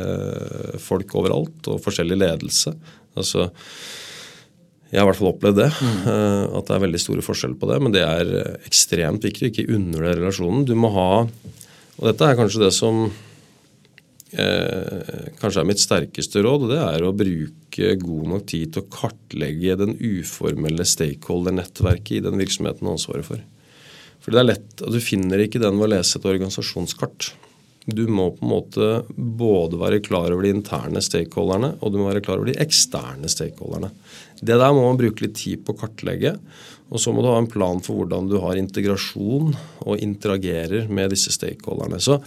folk 0.84 1.16
overalt, 1.18 1.72
og 1.72 1.82
forskjellig 1.82 2.20
ledelse. 2.22 2.76
Altså, 3.18 3.48
jeg 4.92 5.02
har 5.02 5.08
i 5.08 5.10
hvert 5.10 5.20
fall 5.20 5.32
opplevd 5.34 5.62
det. 5.63 5.70
Mm. 5.82 5.96
Eh, 6.13 6.44
at 6.60 6.70
det 6.70 6.76
er 6.76 6.84
veldig 6.86 7.02
store 7.02 7.26
forskjeller 7.26 7.58
på 7.60 7.72
det. 7.72 7.80
Men 7.84 7.96
det 7.96 8.04
er 8.06 8.34
ekstremt 8.70 9.26
viktig 9.26 9.50
ikke 9.50 9.70
undervurdere 9.74 10.22
relasjonen. 10.22 10.68
Du 10.70 10.76
må 10.80 10.94
ha 10.96 11.10
Og 11.98 12.04
dette 12.06 12.28
er 12.28 12.38
kanskje 12.38 12.62
det 12.62 12.74
som 12.78 13.08
eh, 14.38 15.32
kanskje 15.42 15.63
er 15.63 15.68
mitt 15.68 15.82
sterkeste 15.82 16.46
råd. 16.46 16.68
og 16.68 16.74
Det 16.76 16.82
er 16.84 17.04
å 17.04 17.16
bruke 17.18 17.94
god 18.04 18.32
nok 18.36 18.46
tid 18.54 18.76
til 18.76 18.86
å 18.86 18.92
kartlegge 18.94 19.80
den 19.82 19.98
uformelle 19.98 20.86
stakeholder-nettverket 20.86 22.20
i 22.20 22.26
den 22.30 22.38
virksomheten 22.38 22.86
du 22.86 22.92
har 22.92 23.00
ansvaret 23.00 23.26
for. 23.26 23.42
For 24.28 24.36
det 24.36 24.40
er 24.42 24.50
lett, 24.50 24.72
at 24.84 24.92
Du 24.92 25.00
finner 25.00 25.40
ikke 25.40 25.62
den 25.63 25.78
ved 25.80 25.88
å 25.88 25.94
lese 25.96 26.20
et 26.20 26.26
organisasjonskart. 26.28 27.30
Du 27.88 28.04
må 28.12 28.26
på 28.36 28.44
en 28.44 28.52
måte 28.52 28.88
både 29.16 29.80
være 29.80 30.02
klar 30.04 30.34
over 30.36 30.44
de 30.44 30.52
interne 30.52 31.00
stakeholderne 31.00 31.78
og 31.80 31.94
du 31.94 32.02
må 32.02 32.10
være 32.10 32.20
klar 32.26 32.42
over 32.42 32.52
de 32.52 32.58
eksterne 32.60 33.32
stakeholderne. 33.32 33.94
Det 34.44 34.58
der 34.60 34.74
må 34.76 34.84
man 34.84 35.00
bruke 35.00 35.24
litt 35.24 35.38
tid 35.40 35.63
på 35.63 35.72
å 35.72 35.80
kartlegge. 35.80 36.36
Og 36.92 37.00
så 37.00 37.13
må 37.16 37.24
du 37.24 37.30
ha 37.32 37.40
en 37.40 37.48
plan 37.48 37.80
for 37.84 38.02
hvordan 38.02 38.28
du 38.28 38.36
har 38.44 38.60
integrasjon 38.60 39.56
og 39.88 40.04
interagerer 40.04 40.92
med 40.92 41.16
disse 41.16 41.32
stakeholderne. 41.32 42.04
Så 42.04 42.20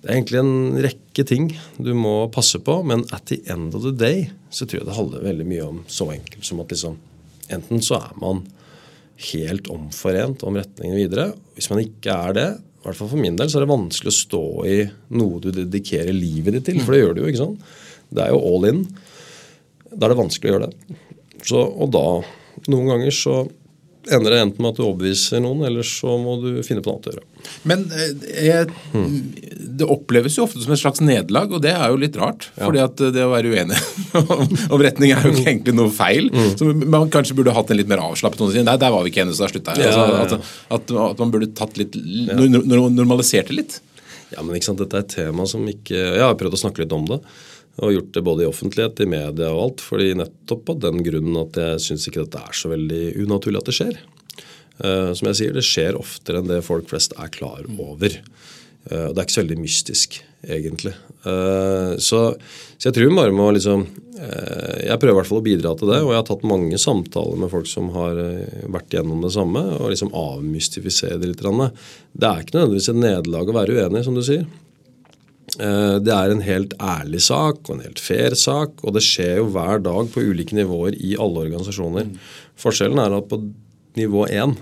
det 0.00 0.10
er 0.10 0.18
egentlig 0.18 0.40
en 0.44 0.78
rekke 0.84 1.24
ting 1.28 1.50
du 1.80 1.94
må 1.96 2.14
passe 2.32 2.60
på, 2.64 2.78
men 2.84 3.08
at 3.16 3.32
the 3.32 3.40
end 3.48 3.72
of 3.76 3.88
the 3.88 3.96
day 3.96 4.28
så 4.52 4.68
tror 4.68 4.82
jeg 4.82 4.88
det 4.92 5.00
handler 5.00 5.28
veldig 5.30 5.48
mye 5.48 5.66
om 5.66 5.82
så 5.88 6.12
enkelt 6.12 6.44
som 6.44 6.60
at 6.60 6.76
liksom 6.76 7.00
enten 7.52 7.84
så 7.84 8.02
er 8.04 8.20
man 8.20 8.44
helt 9.20 9.68
omforent 9.72 10.42
om 10.48 10.56
retningen 10.56 10.96
videre. 10.96 11.30
Hvis 11.56 11.70
man 11.72 11.82
ikke 11.82 12.14
er 12.14 12.36
det, 12.36 12.48
i 12.80 12.86
hvert 12.86 12.96
fall 12.96 13.10
for 13.12 13.20
min 13.20 13.36
del, 13.36 13.50
så 13.52 13.58
er 13.58 13.66
det 13.66 13.74
vanskelig 13.74 14.08
å 14.08 14.16
stå 14.16 14.44
i 14.70 14.76
noe 15.20 15.40
du 15.44 15.50
dedikerer 15.52 16.16
livet 16.16 16.56
ditt 16.56 16.68
til. 16.70 16.80
For 16.80 16.96
det 16.96 17.02
gjør 17.02 17.16
du 17.16 17.22
jo. 17.22 17.28
ikke 17.28 17.42
sant? 17.42 17.72
Det 18.10 18.24
er 18.24 18.32
jo 18.32 18.40
all 18.40 18.68
in. 18.70 18.82
Da 19.90 20.06
er 20.06 20.14
det 20.14 20.20
vanskelig 20.22 20.50
å 20.50 20.54
gjøre 20.54 20.70
det. 20.70 20.98
Så, 21.44 21.60
og 21.60 21.92
da, 21.92 22.06
noen 22.72 22.88
ganger 22.88 23.14
så 23.14 23.36
ender 24.08 24.32
det 24.32 24.38
enten 24.40 24.62
med 24.62 24.72
at 24.72 24.78
du 24.78 24.84
overbeviser 24.86 25.42
noen, 25.44 25.60
eller 25.68 25.84
så 25.86 26.14
må 26.20 26.36
du 26.40 26.48
finne 26.64 26.80
på 26.80 26.88
noe 26.88 26.96
annet 26.96 27.08
å 27.10 27.12
gjøre. 27.14 27.26
Men 27.68 27.82
eh, 27.92 28.24
jeg, 28.46 28.68
det 29.80 29.88
oppleves 29.88 30.38
jo 30.38 30.46
ofte 30.46 30.62
som 30.62 30.72
et 30.72 30.80
slags 30.80 31.02
nederlag, 31.04 31.52
og 31.52 31.60
det 31.64 31.74
er 31.74 31.92
jo 31.92 32.00
litt 32.00 32.16
rart. 32.20 32.48
Ja. 32.56 32.64
fordi 32.64 32.82
at 32.84 33.04
det 33.16 33.26
å 33.26 33.32
være 33.32 33.52
uenig 33.52 33.76
om 34.72 34.80
retning 34.80 35.12
er 35.14 35.26
jo 35.26 35.34
ikke 35.34 35.46
egentlig 35.52 35.76
noe 35.76 35.92
feil. 35.94 36.30
Mm. 36.32 36.50
Så 36.56 36.70
man 36.80 37.12
kanskje 37.12 37.36
burde 37.38 37.54
hatt 37.56 37.72
en 37.72 37.80
litt 37.80 37.90
mer 37.90 38.02
avslappet 38.04 38.40
noen 38.42 38.66
Nei, 38.70 38.78
der 38.80 38.94
var 38.94 39.04
vi 39.04 39.12
ikke 39.12 39.24
enige, 39.24 39.36
så 39.38 39.46
da 39.46 39.52
slutta 39.52 39.76
jeg. 39.76 39.92
Altså, 39.92 40.40
at, 40.40 40.50
at, 40.78 40.96
at, 41.04 41.22
man 41.22 41.32
burde 41.34 41.52
tatt 41.56 41.78
litt, 41.80 41.96
normalisert 42.00 43.52
det 43.52 43.60
litt. 43.60 43.78
Ja, 44.30 44.44
men 44.44 44.56
ikke 44.56 44.70
sant, 44.70 44.80
Dette 44.80 44.98
er 44.98 45.06
et 45.06 45.10
tema 45.12 45.42
som 45.48 45.64
ikke 45.66 45.96
Jeg 45.98 46.22
har 46.22 46.36
prøvd 46.38 46.54
å 46.54 46.60
snakke 46.60 46.84
litt 46.84 46.92
om 46.94 47.06
det. 47.08 47.18
Og 47.80 47.94
gjort 47.94 48.14
det 48.16 48.22
både 48.26 48.44
i 48.44 48.48
offentlighet, 48.50 49.00
i 49.00 49.08
media 49.08 49.50
og 49.54 49.62
alt. 49.64 49.84
fordi 49.84 50.14
nettopp 50.18 50.74
av 50.74 50.80
den 50.86 51.04
grunnen 51.06 51.36
at 51.40 51.56
jeg 51.56 51.84
syns 51.86 52.08
ikke 52.08 52.24
dette 52.24 52.42
er 52.42 52.56
så 52.56 52.72
veldig 52.72 53.04
unaturlig 53.22 53.62
at 53.62 53.70
det 53.70 53.76
skjer. 53.78 54.00
Uh, 54.80 55.12
som 55.16 55.28
jeg 55.28 55.38
sier, 55.38 55.52
det 55.56 55.66
skjer 55.66 55.98
oftere 55.98 56.40
enn 56.40 56.48
det 56.48 56.62
folk 56.64 56.88
flest 56.90 57.14
er 57.20 57.32
klar 57.32 57.66
over. 57.76 58.16
Uh, 58.88 59.10
og 59.10 59.14
det 59.14 59.20
er 59.20 59.26
ikke 59.26 59.36
så 59.36 59.42
veldig 59.42 59.58
mystisk, 59.60 60.20
egentlig. 60.46 60.94
Uh, 61.24 61.96
så, 62.00 62.22
så, 62.76 62.88
jeg 62.88 62.96
tror 62.96 63.12
bare 63.18 63.34
må 63.36 63.50
liksom 63.52 63.82
Jeg 64.20 64.96
prøver 65.00 65.12
i 65.12 65.16
hvert 65.18 65.28
fall 65.28 65.40
å 65.40 65.44
bidra 65.44 65.70
til 65.76 65.88
det. 65.88 66.00
Og 66.04 66.10
jeg 66.12 66.20
har 66.20 66.26
tatt 66.28 66.48
mange 66.48 66.80
samtaler 66.80 67.38
med 67.40 67.52
folk 67.52 67.68
som 67.68 67.86
har 67.94 68.18
vært 68.68 68.92
gjennom 68.92 69.22
det 69.24 69.32
samme, 69.32 69.62
og 69.78 69.92
liksom 69.94 70.12
avmystifisere 70.16 71.16
det 71.20 71.30
litt. 71.30 71.40
Det 71.40 72.28
er 72.28 72.42
ikke 72.42 72.58
nødvendigvis 72.58 72.90
et 72.92 73.00
nederlag 73.00 73.48
å 73.48 73.56
være 73.56 73.78
uenig, 73.78 74.04
som 74.04 74.16
du 74.16 74.20
sier. 74.26 74.44
Eh, 75.60 75.96
det 76.00 76.12
er 76.14 76.32
en 76.32 76.44
helt 76.44 76.74
ærlig 76.80 77.20
sak 77.26 77.66
og 77.66 77.74
en 77.74 77.84
helt 77.84 78.00
fair 78.00 78.36
sak, 78.38 78.78
og 78.80 78.96
det 78.96 79.04
skjer 79.04 79.42
jo 79.42 79.50
hver 79.52 79.82
dag 79.84 80.08
på 80.12 80.24
ulike 80.24 80.56
nivåer 80.56 80.96
i 80.96 81.16
alle 81.20 81.44
organisasjoner. 81.46 82.08
Mm. 82.08 82.16
Forskjellen 82.60 83.02
er 83.02 83.16
at 83.18 83.28
på 83.28 83.42
nivå 83.98 84.26
én 84.30 84.56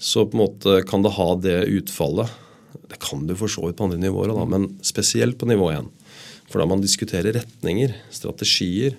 så 0.00 0.24
på 0.24 0.36
en 0.36 0.42
måte 0.42 0.80
kan 0.88 1.04
det 1.04 1.14
ha 1.16 1.28
det 1.44 1.58
utfallet. 1.76 2.28
Det 2.90 2.98
kan 3.02 3.26
du 3.28 3.34
for 3.36 3.52
så 3.52 3.66
vidt 3.66 3.78
på 3.78 3.86
andre 3.86 4.00
nivåer, 4.00 4.32
òg, 4.32 4.46
men 4.48 4.68
spesielt 4.84 5.38
på 5.40 5.48
nivå 5.48 5.70
én. 5.76 5.90
For 6.50 6.60
da 6.60 6.66
man 6.68 6.82
diskuterer 6.82 7.36
retninger, 7.36 7.92
strategier, 8.12 8.96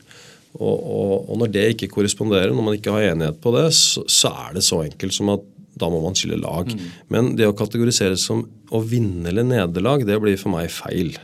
og, 0.51 0.77
og, 0.77 1.13
og, 1.29 1.35
når 1.39 1.51
det 1.53 1.65
ikke 1.73 1.89
korresponderer, 1.93 2.51
når 2.51 2.65
man 2.65 2.75
ikke 2.77 2.93
har 2.93 3.13
enighet 3.13 3.39
på 3.43 3.53
det, 3.55 3.69
så, 3.75 4.03
så 4.11 4.33
er 4.45 4.57
det 4.57 4.63
så 4.67 4.81
enkelt 4.83 5.15
som 5.15 5.31
at 5.31 5.45
da 5.81 5.89
må 5.91 5.99
man 6.03 6.15
skille 6.17 6.37
lag. 6.41 6.69
Men 7.11 7.33
det 7.39 7.49
å 7.49 7.57
kategorisere 7.57 8.17
som 8.21 8.45
å 8.71 8.83
vinne 8.85 9.29
eller 9.33 9.47
nederlag, 9.47 10.05
det 10.07 10.19
blir 10.21 10.37
for 10.39 10.53
meg 10.53 10.69
feil. 10.73 11.15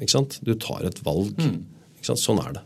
Ikke 0.00 0.14
sant? 0.16 0.40
Du 0.46 0.54
tar 0.58 0.88
et 0.88 1.00
valg. 1.06 1.36
Ikke 2.00 2.10
sant? 2.10 2.22
Sånn 2.24 2.40
er 2.42 2.56
det. 2.58 2.64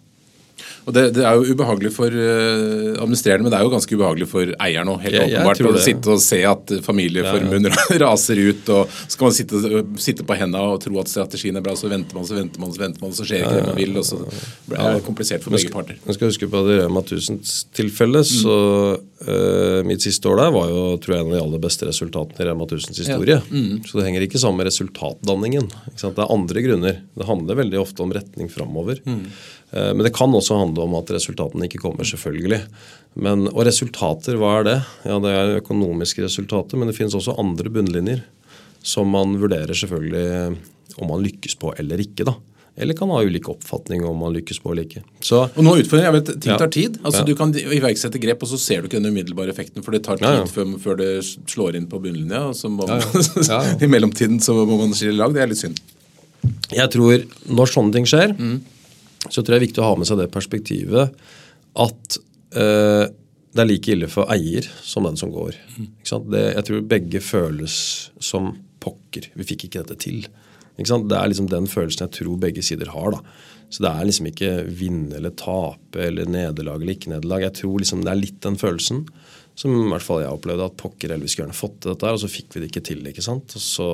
Og 0.84 0.92
det, 0.92 1.04
det, 1.16 1.22
er 1.24 1.38
jo 1.38 1.54
ubehagelig 1.54 1.90
for 1.94 2.12
uh, 2.12 3.00
administrerende, 3.00 3.46
men 3.46 3.52
det 3.54 3.58
er 3.58 3.64
jo 3.64 3.72
ganske 3.72 3.96
ubehagelig 3.96 4.28
for 4.28 4.50
eieren 4.66 4.90
òg. 4.92 5.00
Helt 5.06 5.16
jeg 5.16 5.30
åpenbart. 5.30 5.62
Å 5.64 5.72
det. 5.76 5.84
sitte 5.86 6.12
og 6.12 6.20
se 6.20 6.40
at 6.48 6.74
familieformuen 6.84 7.70
raser 8.04 8.40
ut, 8.40 8.68
og 8.74 8.92
så 8.92 9.16
skal 9.16 9.30
man 9.30 9.36
sitte, 9.38 9.62
sitte 10.04 10.26
på 10.28 10.36
hendene 10.36 10.74
og 10.74 10.82
tro 10.84 11.00
at 11.00 11.12
strategien 11.12 11.56
er 11.56 11.64
bra, 11.64 11.76
så 11.78 11.88
venter 11.92 12.18
man, 12.18 12.28
så 12.28 12.36
venter 12.36 12.60
man, 12.60 12.74
så 12.74 12.84
venter 12.84 13.06
man, 13.06 13.16
så 13.16 13.28
skjer 13.28 13.46
ikke 13.46 13.56
det 13.56 13.64
man 13.70 13.80
vil, 13.80 13.96
og 14.00 14.06
så 14.10 14.20
blir 14.68 14.84
det 14.84 15.06
komplisert 15.08 15.46
for 15.46 15.56
begge 15.56 15.72
parter. 15.72 15.98
Jeg 16.04 16.18
skal 16.18 16.32
huske 16.32 16.50
på 16.52 16.62
at 16.62 16.70
i 16.74 16.78
Rema 16.82 17.04
1000-tilfellet, 17.04 18.34
så 18.44 18.58
uh, 19.00 19.80
mitt 19.88 20.04
siste 20.04 20.28
år 20.28 20.42
der 20.42 20.54
var 20.58 20.68
jo 20.68 20.84
tror 21.00 21.16
jeg, 21.16 21.24
en 21.24 21.32
av 21.32 21.38
de 21.38 21.42
aller 21.46 21.64
beste 21.64 21.88
resultatene 21.88 22.44
i 22.44 22.50
Rema 22.50 22.68
1000s 22.68 23.02
historie. 23.06 23.40
Så 23.88 23.96
det 23.96 24.08
henger 24.10 24.28
ikke 24.28 24.42
sammen 24.42 24.60
med 24.60 24.68
resultatdanningen. 24.68 25.72
Ikke 25.88 26.00
sant? 26.02 26.18
Det 26.18 26.26
er 26.26 26.36
andre 26.36 26.68
grunner. 26.68 27.02
Det 27.16 27.28
handler 27.28 27.62
veldig 27.64 27.80
ofte 27.80 28.04
om 28.04 28.12
retning 28.12 28.52
framover. 28.52 29.00
Eh, 29.04 29.63
men 29.74 30.04
det 30.06 30.12
kan 30.14 30.30
også 30.34 30.54
handle 30.60 30.84
om 30.86 30.94
at 31.00 31.10
resultatene 31.16 31.66
ikke 31.66 31.80
kommer, 31.82 32.06
selvfølgelig. 32.06 32.60
Men, 33.18 33.48
og 33.50 33.64
resultater, 33.66 34.36
hva 34.38 34.52
er 34.60 34.64
det? 34.68 34.78
Ja, 35.08 35.18
Det 35.22 35.32
er 35.34 35.58
økonomiske 35.60 36.22
resultater, 36.26 36.78
men 36.78 36.90
det 36.90 36.96
finnes 36.98 37.14
også 37.18 37.34
andre 37.42 37.70
bunnlinjer 37.74 38.22
som 38.84 39.08
man 39.08 39.38
vurderer 39.40 39.72
selvfølgelig 39.74 40.58
om 41.00 41.08
man 41.08 41.22
lykkes 41.24 41.54
på 41.58 41.72
eller 41.80 41.98
ikke. 42.04 42.26
da. 42.28 42.34
Eller 42.76 42.94
kan 42.98 43.08
ha 43.14 43.20
ulik 43.22 43.46
oppfatning 43.48 44.02
om 44.04 44.18
man 44.18 44.34
lykkes 44.34 44.58
på 44.60 44.72
eller 44.72 44.82
ikke. 44.84 45.00
Så 45.22 45.44
Og 45.56 45.60
noen 45.62 45.78
utfordringer, 45.82 46.10
jeg 46.10 46.16
vet, 46.18 46.30
Ting 46.42 46.58
tar 46.58 46.70
tid. 46.74 46.98
altså 47.04 47.20
Ja. 47.22 47.26
Du 47.28 47.34
kan 47.38 47.52
iverksette 47.54 48.18
grep, 48.20 48.42
og 48.42 48.48
så 48.50 48.58
ser 48.58 48.82
du 48.82 48.88
ikke 48.88 49.00
den 49.00 49.10
umiddelbare 49.14 49.50
effekten. 49.54 49.82
For 49.86 49.94
det 49.94 50.02
tar 50.04 50.18
tid 50.18 50.26
Ja, 50.26 50.40
ja. 50.42 50.44
Før, 50.44 50.74
før 50.82 50.96
det 50.98 51.10
slår 51.50 51.76
inn 51.78 51.86
på 51.86 52.02
bunnlinja. 52.02 52.48
og 52.50 52.54
så 52.58 52.68
må 52.68 52.86
man. 52.86 53.00
I 53.82 53.86
mellomtiden 53.86 54.40
så 54.42 54.54
må 54.66 54.76
man 54.78 54.92
skille 54.92 55.16
lag. 55.16 55.32
Det 55.32 55.42
er 55.42 55.46
litt 55.54 55.62
synd. 55.62 55.78
jeg 56.74 56.90
tror 56.90 57.24
når 57.48 57.66
sånne 57.72 57.92
ting 57.94 58.04
skjer, 58.10 58.34
så 59.30 59.40
tror 59.40 59.54
jeg 59.54 59.54
det 59.54 59.60
er 59.60 59.66
viktig 59.68 59.82
å 59.82 59.90
ha 59.90 59.98
med 59.98 60.08
seg 60.08 60.20
det 60.20 60.30
perspektivet 60.34 61.14
at 61.84 62.18
eh, 62.58 63.04
det 63.54 63.62
er 63.62 63.70
like 63.70 63.92
ille 63.94 64.08
for 64.10 64.30
eier 64.34 64.66
som 64.82 65.06
den 65.06 65.18
som 65.18 65.30
går. 65.30 65.56
Det, 66.02 66.42
jeg 66.42 66.66
tror 66.66 66.88
begge 66.90 67.20
føles 67.22 67.76
som 68.18 68.50
pokker. 68.82 69.30
Vi 69.38 69.46
fikk 69.46 69.68
ikke 69.68 69.84
dette 69.84 69.98
til. 70.02 70.24
Ikke? 70.74 70.98
Det 71.06 71.18
er 71.18 71.30
liksom 71.30 71.50
den 71.52 71.68
følelsen 71.70 72.08
jeg 72.08 72.16
tror 72.18 72.40
begge 72.42 72.64
sider 72.66 72.90
har. 72.90 73.14
da. 73.14 73.22
Så 73.70 73.84
det 73.84 73.92
er 73.92 74.08
liksom 74.08 74.28
ikke 74.30 74.50
vinne 74.74 75.18
eller 75.18 75.34
tape 75.38 76.02
eller 76.02 76.28
nederlag 76.30 76.82
eller 76.82 76.96
ikke 76.96 77.14
nederlag. 77.14 77.46
Jeg 77.46 77.58
tror 77.62 77.80
liksom 77.82 78.02
det 78.04 78.12
er 78.12 78.20
litt 78.20 78.42
den 78.44 78.58
følelsen 78.60 79.06
som 79.54 79.70
i 79.70 79.86
hvert 79.86 80.02
fall 80.02 80.24
jeg 80.24 80.34
opplevde 80.34 80.66
at 80.66 80.76
pokker 80.80 81.12
eller 81.12 81.22
vi 81.22 81.30
skulle 81.30 81.46
gjerne 81.46 81.58
fått 81.58 81.76
til 81.82 81.94
dette 81.94 82.10
og 82.10 82.20
så 82.24 82.30
fikk 82.30 82.56
vi 82.56 82.62
det 82.62 82.70
ikke 82.72 82.84
til. 82.90 83.06
ikke 83.06 83.24
sant? 83.24 83.54
Og 83.54 83.62
så 83.62 83.88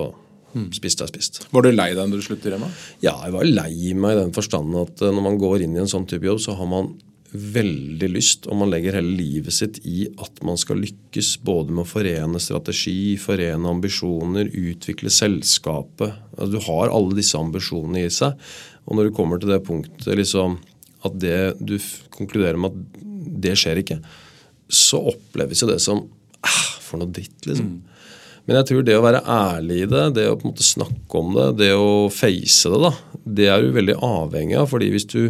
spist 0.77 1.03
er 1.05 1.11
spist. 1.11 1.43
Var 1.51 1.67
du 1.67 1.71
lei 1.73 1.93
deg 1.95 2.09
når 2.09 2.21
du 2.23 2.27
sluttet, 2.27 2.51
Rema? 2.55 2.71
Ja, 3.05 3.15
jeg 3.27 3.37
var 3.37 3.47
lei 3.47 3.95
meg 3.95 4.17
i 4.17 4.21
den 4.23 4.35
forstand 4.37 4.75
at 4.81 5.05
eh, 5.05 5.15
når 5.15 5.27
man 5.29 5.39
går 5.41 5.65
inn 5.67 5.77
i 5.77 5.83
en 5.83 5.91
sånn 5.91 6.09
type 6.11 6.27
jobb, 6.27 6.43
så 6.43 6.57
har 6.59 6.69
man 6.71 6.95
veldig 7.31 8.09
lyst, 8.11 8.49
og 8.51 8.59
man 8.59 8.73
legger 8.73 8.97
hele 8.99 9.13
livet 9.15 9.55
sitt 9.55 9.79
i 9.87 10.09
at 10.19 10.41
man 10.47 10.59
skal 10.59 10.81
lykkes 10.83 11.37
både 11.47 11.75
med 11.75 11.85
å 11.85 11.91
forene 11.91 12.41
strategi, 12.43 13.15
forene 13.23 13.71
ambisjoner, 13.71 14.51
utvikle 14.51 15.13
selskapet. 15.15 16.17
Altså, 16.35 16.51
du 16.57 16.59
har 16.67 16.91
alle 16.91 17.19
disse 17.19 17.39
ambisjonene 17.39 18.03
i 18.03 18.11
seg. 18.15 18.35
Og 18.89 18.99
når 18.99 19.09
du 19.09 19.15
kommer 19.15 19.39
til 19.39 19.53
det 19.53 19.61
punktet 19.67 20.19
liksom, 20.19 20.59
at 21.07 21.21
det 21.23 21.39
du 21.63 21.77
konkluderer 22.17 22.59
med 22.61 22.75
at 22.75 23.07
det 23.47 23.55
skjer 23.61 23.85
ikke, 23.85 24.01
så 24.71 24.99
oppleves 25.13 25.63
jo 25.63 25.71
det 25.71 25.79
som 25.83 26.03
ah, 26.47 26.67
For 26.83 26.99
noe 27.01 27.11
dritt, 27.15 27.39
liksom. 27.47 27.77
Men 28.47 28.59
jeg 28.59 28.69
tror 28.71 28.85
det 28.87 28.97
å 28.99 29.05
være 29.05 29.23
ærlig 29.31 29.83
i 29.85 29.89
det, 29.91 30.05
det 30.17 30.27
å 30.31 30.37
på 30.39 30.47
en 30.47 30.53
måte 30.53 30.67
snakke 30.67 31.21
om 31.21 31.33
det, 31.37 31.47
det 31.61 31.71
å 31.77 32.09
face 32.13 32.73
det, 32.73 32.81
da, 32.83 32.93
det 33.41 33.49
er 33.53 33.63
du 33.63 33.75
veldig 33.77 33.97
avhengig 34.07 34.59
av. 34.59 34.71
fordi 34.73 34.91
hvis 34.95 35.09
du 35.11 35.23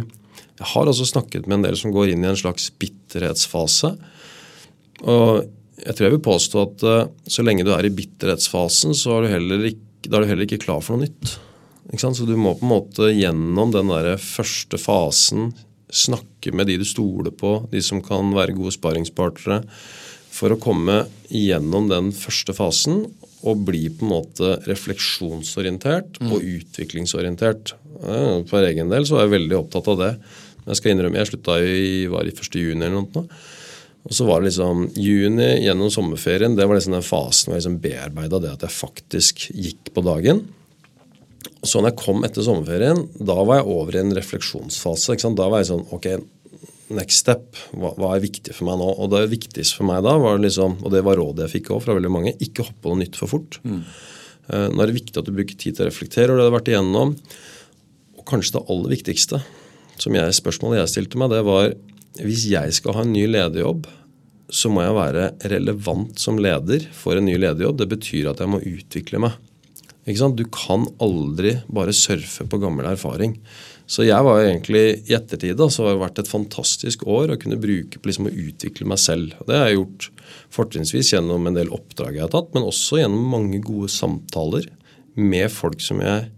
Jeg 0.61 0.67
har 0.75 0.85
også 0.85 1.07
snakket 1.09 1.47
med 1.47 1.55
en 1.55 1.63
del 1.65 1.77
som 1.79 1.89
går 1.89 2.11
inn 2.11 2.21
i 2.21 2.27
en 2.29 2.37
slags 2.37 2.67
bitterhetsfase. 2.77 3.95
Og 5.09 5.47
jeg 5.81 5.95
tror 5.95 6.05
jeg 6.05 6.13
vil 6.13 6.27
påstå 6.27 6.61
at 6.61 6.83
eh, 6.85 7.07
så 7.25 7.41
lenge 7.41 7.65
du 7.65 7.71
er 7.73 7.87
i 7.87 7.93
bitterhetsfasen, 7.95 8.93
så 8.93 9.15
er 9.15 9.25
du 9.25 9.31
heller 9.31 9.63
ikke, 9.71 10.05
da 10.05 10.19
er 10.19 10.21
du 10.21 10.29
heller 10.29 10.45
ikke 10.45 10.61
klar 10.61 10.83
for 10.85 10.93
noe 10.97 11.07
nytt. 11.07 11.33
Så 11.97 12.27
du 12.29 12.35
må 12.37 12.53
på 12.59 12.67
en 12.67 12.71
måte 12.75 13.09
gjennom 13.09 13.73
den 13.73 13.89
der 13.89 14.13
første 14.21 14.77
fasen 14.77 15.49
snakke 15.91 16.53
med 16.55 16.69
de 16.69 16.77
du 16.79 16.85
stoler 16.87 17.33
på, 17.35 17.65
de 17.71 17.81
som 17.83 17.99
kan 18.05 18.31
være 18.35 18.55
gode 18.55 18.71
sparringspartnere, 18.77 19.65
for 20.31 20.53
å 20.53 20.59
komme 20.61 21.03
gjennom 21.31 21.89
den 21.91 22.11
første 22.15 22.55
fasen 22.55 23.03
og 23.41 23.63
bli 23.65 23.87
på 23.89 24.05
en 24.05 24.13
måte 24.13 24.53
refleksjonsorientert 24.67 26.21
og 26.27 26.37
utviklingsorientert. 26.39 27.73
For 28.49 28.67
egen 28.67 28.91
del 28.93 29.07
så 29.07 29.17
var 29.17 29.27
jeg 29.27 29.35
veldig 29.37 29.57
opptatt 29.57 29.89
av 29.91 29.99
det. 30.01 30.11
Jeg 30.67 30.77
skal 30.77 30.93
innrømme, 30.93 31.17
jeg 31.17 31.31
slutta 31.31 31.57
i, 31.65 32.05
var 32.11 32.27
i 32.29 32.33
1. 32.35 32.57
juni 32.61 32.85
eller 32.85 33.01
noe. 33.01 33.25
Og 34.01 34.15
så 34.17 34.25
var 34.25 34.41
det 34.41 34.49
liksom 34.49 34.87
juni 34.97 35.49
gjennom 35.61 35.91
sommerferien, 35.93 36.55
det 36.57 36.65
var 36.65 36.77
liksom 36.77 36.95
den 36.95 37.05
fasen 37.05 37.51
hvor 37.51 37.57
jeg 37.57 37.61
liksom 37.61 37.81
bearbeida 37.83 38.39
det 38.41 38.53
at 38.55 38.65
jeg 38.65 38.73
faktisk 38.73 39.43
gikk 39.53 39.91
på 39.93 40.03
dagen. 40.05 40.41
Så 41.61 41.81
når 41.81 41.91
jeg 41.91 42.01
kom 42.01 42.23
etter 42.25 42.45
sommerferien, 42.45 43.03
da 43.21 43.37
var 43.45 43.59
jeg 43.59 43.69
over 43.69 43.97
i 43.97 44.01
en 44.01 44.15
refleksjonsfase. 44.17 45.17
Da 45.37 45.49
var 45.49 45.61
jeg 45.61 45.69
sånn 45.69 45.85
Ok, 45.93 46.07
next 46.97 47.23
step. 47.23 47.57
Hva, 47.73 47.93
hva 47.99 48.15
er 48.15 48.23
viktig 48.23 48.55
for 48.57 48.67
meg 48.69 48.79
nå? 48.81 48.89
Og 49.01 49.11
det 49.13 49.25
viktigste 49.31 49.79
for 49.79 49.89
meg 49.89 50.03
da, 50.05 50.15
var 50.21 50.41
liksom, 50.41 50.79
og 50.81 50.93
det 50.93 51.03
var 51.07 51.19
rådet 51.19 51.47
jeg 51.47 51.55
fikk 51.57 51.71
også 51.71 51.87
fra 51.87 51.97
veldig 51.97 52.13
mange, 52.13 52.35
ikke 52.43 52.67
hoppe 52.67 52.83
på 52.83 52.93
noe 52.93 53.03
nytt 53.03 53.19
for 53.19 53.31
fort. 53.31 53.59
Eh, 54.51 54.67
nå 54.71 54.81
er 54.81 54.91
det 54.91 54.97
viktig 54.99 55.17
at 55.19 55.27
du 55.27 55.33
bruker 55.35 55.57
tid 55.57 55.77
til 55.77 55.85
å 55.85 55.89
reflektere 55.91 56.33
over 56.33 56.41
det 56.41 56.45
du 56.45 56.49
har 56.49 56.57
vært 56.57 56.73
igjennom. 56.73 57.15
Og 58.19 58.27
kanskje 58.29 58.57
det 58.57 58.65
aller 58.73 58.95
viktigste, 58.97 59.41
som 60.01 60.17
jeg, 60.17 60.37
spørsmålet 60.37 60.81
jeg 60.81 60.93
stilte 60.95 61.21
meg, 61.21 61.33
det 61.33 61.41
var 61.47 61.71
hvis 62.19 62.45
jeg 62.51 62.73
skal 62.75 62.97
ha 62.97 63.05
en 63.05 63.13
ny 63.15 63.23
lederjobb, 63.29 63.87
så 64.51 64.67
må 64.67 64.83
jeg 64.83 64.97
være 64.97 65.27
relevant 65.53 66.19
som 66.19 66.39
leder 66.41 66.83
for 66.95 67.15
en 67.15 67.25
ny 67.29 67.37
lederjobb. 67.39 67.77
Det 67.79 67.87
betyr 67.93 68.33
at 68.33 68.41
jeg 68.43 68.51
må 68.51 68.59
utvikle 68.59 69.21
meg. 69.23 69.37
Du 70.01 70.43
kan 70.51 70.87
aldri 70.99 71.55
bare 71.71 71.93
surfe 71.95 72.43
på 72.49 72.59
gammel 72.59 72.89
erfaring. 72.89 73.37
Så 73.91 74.05
jeg 74.07 74.23
var 74.23 74.39
jo 74.39 74.47
egentlig 74.47 74.83
i 75.09 75.15
ettertid 75.17 75.57
da, 75.59 75.67
så 75.67 75.83
har 75.83 75.95
det 75.95 76.03
vært 76.05 76.19
et 76.21 76.29
fantastisk 76.31 77.01
år 77.11 77.33
å 77.33 77.39
kunne 77.39 77.59
bruke 77.59 77.99
på 77.99 78.07
liksom 78.07 78.29
å 78.29 78.31
utvikle 78.31 78.87
meg 78.87 79.01
selv. 79.03 79.33
Og 79.41 79.49
det 79.49 79.57
har 79.57 79.67
jeg 79.67 79.81
gjort 79.81 80.07
fortrinnsvis 80.55 81.09
gjennom 81.11 81.49
en 81.49 81.57
del 81.57 81.73
oppdrag 81.75 82.15
jeg 82.15 82.23
har 82.23 82.31
tatt, 82.31 82.53
men 82.55 82.69
også 82.69 83.01
gjennom 83.01 83.25
mange 83.33 83.59
gode 83.65 83.91
samtaler 83.91 84.69
med 85.19 85.51
folk 85.51 85.83
som 85.83 85.99
jeg 86.05 86.29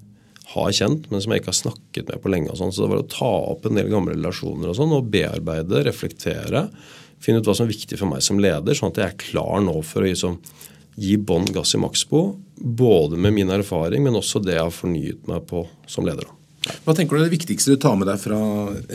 har 0.54 0.74
kjent, 0.74 1.06
men 1.12 1.22
som 1.22 1.34
jeg 1.34 1.44
ikke 1.44 1.52
har 1.52 1.60
snakket 1.60 2.10
med 2.10 2.26
på 2.26 2.34
lenge. 2.34 2.50
og 2.50 2.58
sånn. 2.58 2.74
Så 2.74 2.84
det 2.84 2.92
var 2.96 3.06
å 3.06 3.10
ta 3.14 3.32
opp 3.54 3.70
en 3.70 3.78
del 3.78 3.94
gamle 3.94 4.18
relasjoner 4.18 4.74
og 4.74 4.78
sånn, 4.80 4.98
og 4.98 5.14
bearbeide, 5.14 5.86
reflektere. 5.86 6.68
Finne 7.22 7.42
ut 7.42 7.48
hva 7.48 7.54
som 7.58 7.68
er 7.68 7.76
viktig 7.76 8.02
for 8.02 8.10
meg 8.10 8.26
som 8.26 8.42
leder, 8.42 8.74
sånn 8.78 8.96
at 8.96 9.02
jeg 9.02 9.14
er 9.14 9.24
klar 9.30 9.62
nå 9.62 9.78
for 9.86 10.02
å 10.02 10.10
liksom, 10.10 10.40
gi 10.98 11.18
bånn 11.22 11.54
gass 11.54 11.78
i 11.78 11.82
Maxbo. 11.82 12.32
Både 12.58 13.18
med 13.18 13.38
min 13.38 13.54
erfaring, 13.54 14.02
men 14.06 14.18
også 14.18 14.42
det 14.42 14.58
jeg 14.58 14.66
har 14.66 14.74
fornyet 14.74 15.30
meg 15.30 15.46
på 15.50 15.68
som 15.86 16.10
leder. 16.10 16.26
da. 16.26 16.43
Hva 16.64 16.94
tenker 16.96 17.18
du 17.18 17.22
er 17.22 17.28
det 17.28 17.36
viktigste 17.36 17.76
du 17.76 17.80
tar 17.82 17.98
med 18.00 18.08
deg 18.08 18.20
fra 18.22 18.40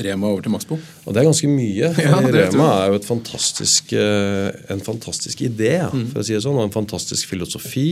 Rema 0.06 0.30
over 0.30 0.44
til 0.44 0.52
Maxbo? 0.54 0.78
Og 1.04 1.12
det 1.12 1.20
er 1.20 1.28
ganske 1.28 1.50
mye. 1.52 1.90
Ja, 2.04 2.20
Rema 2.24 2.68
er 2.80 2.92
jo 2.92 2.98
et 3.00 3.08
fantastisk, 3.08 3.92
eh, 3.92 4.48
en 4.72 4.82
fantastisk 4.84 5.42
idé, 5.44 5.74
for 5.90 6.22
å 6.22 6.24
si 6.24 6.36
det 6.36 6.42
sånn, 6.44 6.56
og 6.56 6.68
en 6.68 6.74
fantastisk 6.74 7.28
filosofi. 7.28 7.90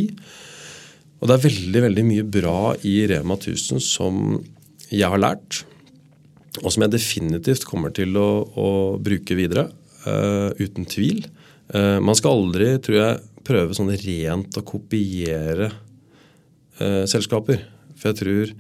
Og 1.21 1.29
det 1.29 1.37
er 1.37 1.45
veldig 1.45 1.83
veldig 1.87 2.05
mye 2.09 2.27
bra 2.39 2.61
i 2.89 2.99
Rema 3.11 3.37
1000 3.37 3.83
som 3.85 4.39
jeg 4.89 5.09
har 5.13 5.21
lært, 5.21 5.65
og 6.63 6.71
som 6.73 6.87
jeg 6.87 6.95
definitivt 6.95 7.67
kommer 7.69 7.93
til 7.93 8.17
å, 8.17 8.29
å 8.57 8.69
bruke 9.03 9.37
videre. 9.37 9.69
Uh, 10.07 10.55
uten 10.63 10.87
tvil. 10.87 11.25
Uh, 11.75 11.99
man 11.99 12.15
skal 12.17 12.37
aldri, 12.39 12.77
tror 12.81 12.97
jeg, 12.97 13.23
prøve 13.47 13.75
sånn 13.75 13.91
rent 13.91 14.57
å 14.57 14.65
kopiere 14.65 15.73
uh, 16.79 17.03
selskaper. 17.11 17.65
For 17.99 18.13
jeg 18.13 18.21
tror 18.21 18.53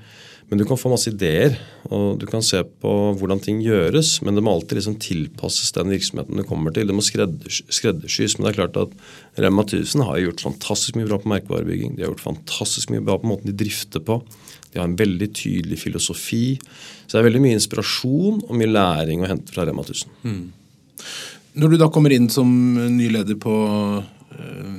Men 0.46 0.61
du 0.61 0.64
kan 0.68 0.78
få 0.78 0.90
masse 0.92 1.11
ideer, 1.11 1.56
og 1.90 2.20
du 2.22 2.26
kan 2.30 2.42
se 2.46 2.61
på 2.82 2.90
hvordan 3.18 3.40
ting 3.42 3.59
gjøres, 3.64 4.20
men 4.22 4.37
det 4.38 4.44
må 4.46 4.52
alltid 4.54 4.78
liksom 4.78 4.94
tilpasses 5.02 5.72
den 5.74 5.90
virksomheten 5.90 6.38
du 6.38 6.44
kommer 6.46 6.70
til. 6.76 6.87
Det 6.87 6.94
må 6.94 7.02
skredders- 7.02 7.64
skreddersys. 7.74 8.37
Men 8.38 8.46
det 8.46 8.52
er 8.52 8.61
klart 8.61 8.78
at 8.78 9.40
Rema 9.42 9.64
1000 9.66 10.04
har 10.06 10.20
gjort 10.22 10.44
fantastisk 10.46 10.94
mye 11.00 11.09
bra 11.11 11.18
på 11.18 11.32
merkevarebygging. 11.35 11.96
De 11.96 12.04
har 12.06 12.12
gjort 12.12 12.22
fantastisk 12.28 12.94
mye 12.94 13.02
bra 13.02 13.18
på 13.18 13.26
måten 13.32 13.50
de 13.50 13.56
drifter 13.64 14.04
på. 14.06 14.20
De 14.70 14.78
har 14.78 14.87
en 14.87 14.94
veldig 14.98 15.30
tydelig 15.35 15.80
filosofi. 15.82 16.44
Så 17.09 17.16
det 17.16 17.22
er 17.24 17.28
veldig 17.30 17.42
mye 17.48 17.59
inspirasjon 17.59 18.42
og 18.46 18.54
mye 18.61 18.70
læring 18.70 19.26
å 19.26 19.30
hente 19.32 19.50
fra 19.54 19.66
Rema 19.66 19.82
1000. 19.82 20.14
Når 21.59 21.72
du 21.74 21.78
da 21.80 21.90
kommer 21.90 22.12
inn 22.14 22.30
som 22.30 22.46
ny 22.94 23.09
leder 23.11 23.35
på 23.40 23.52
øh, 24.04 24.74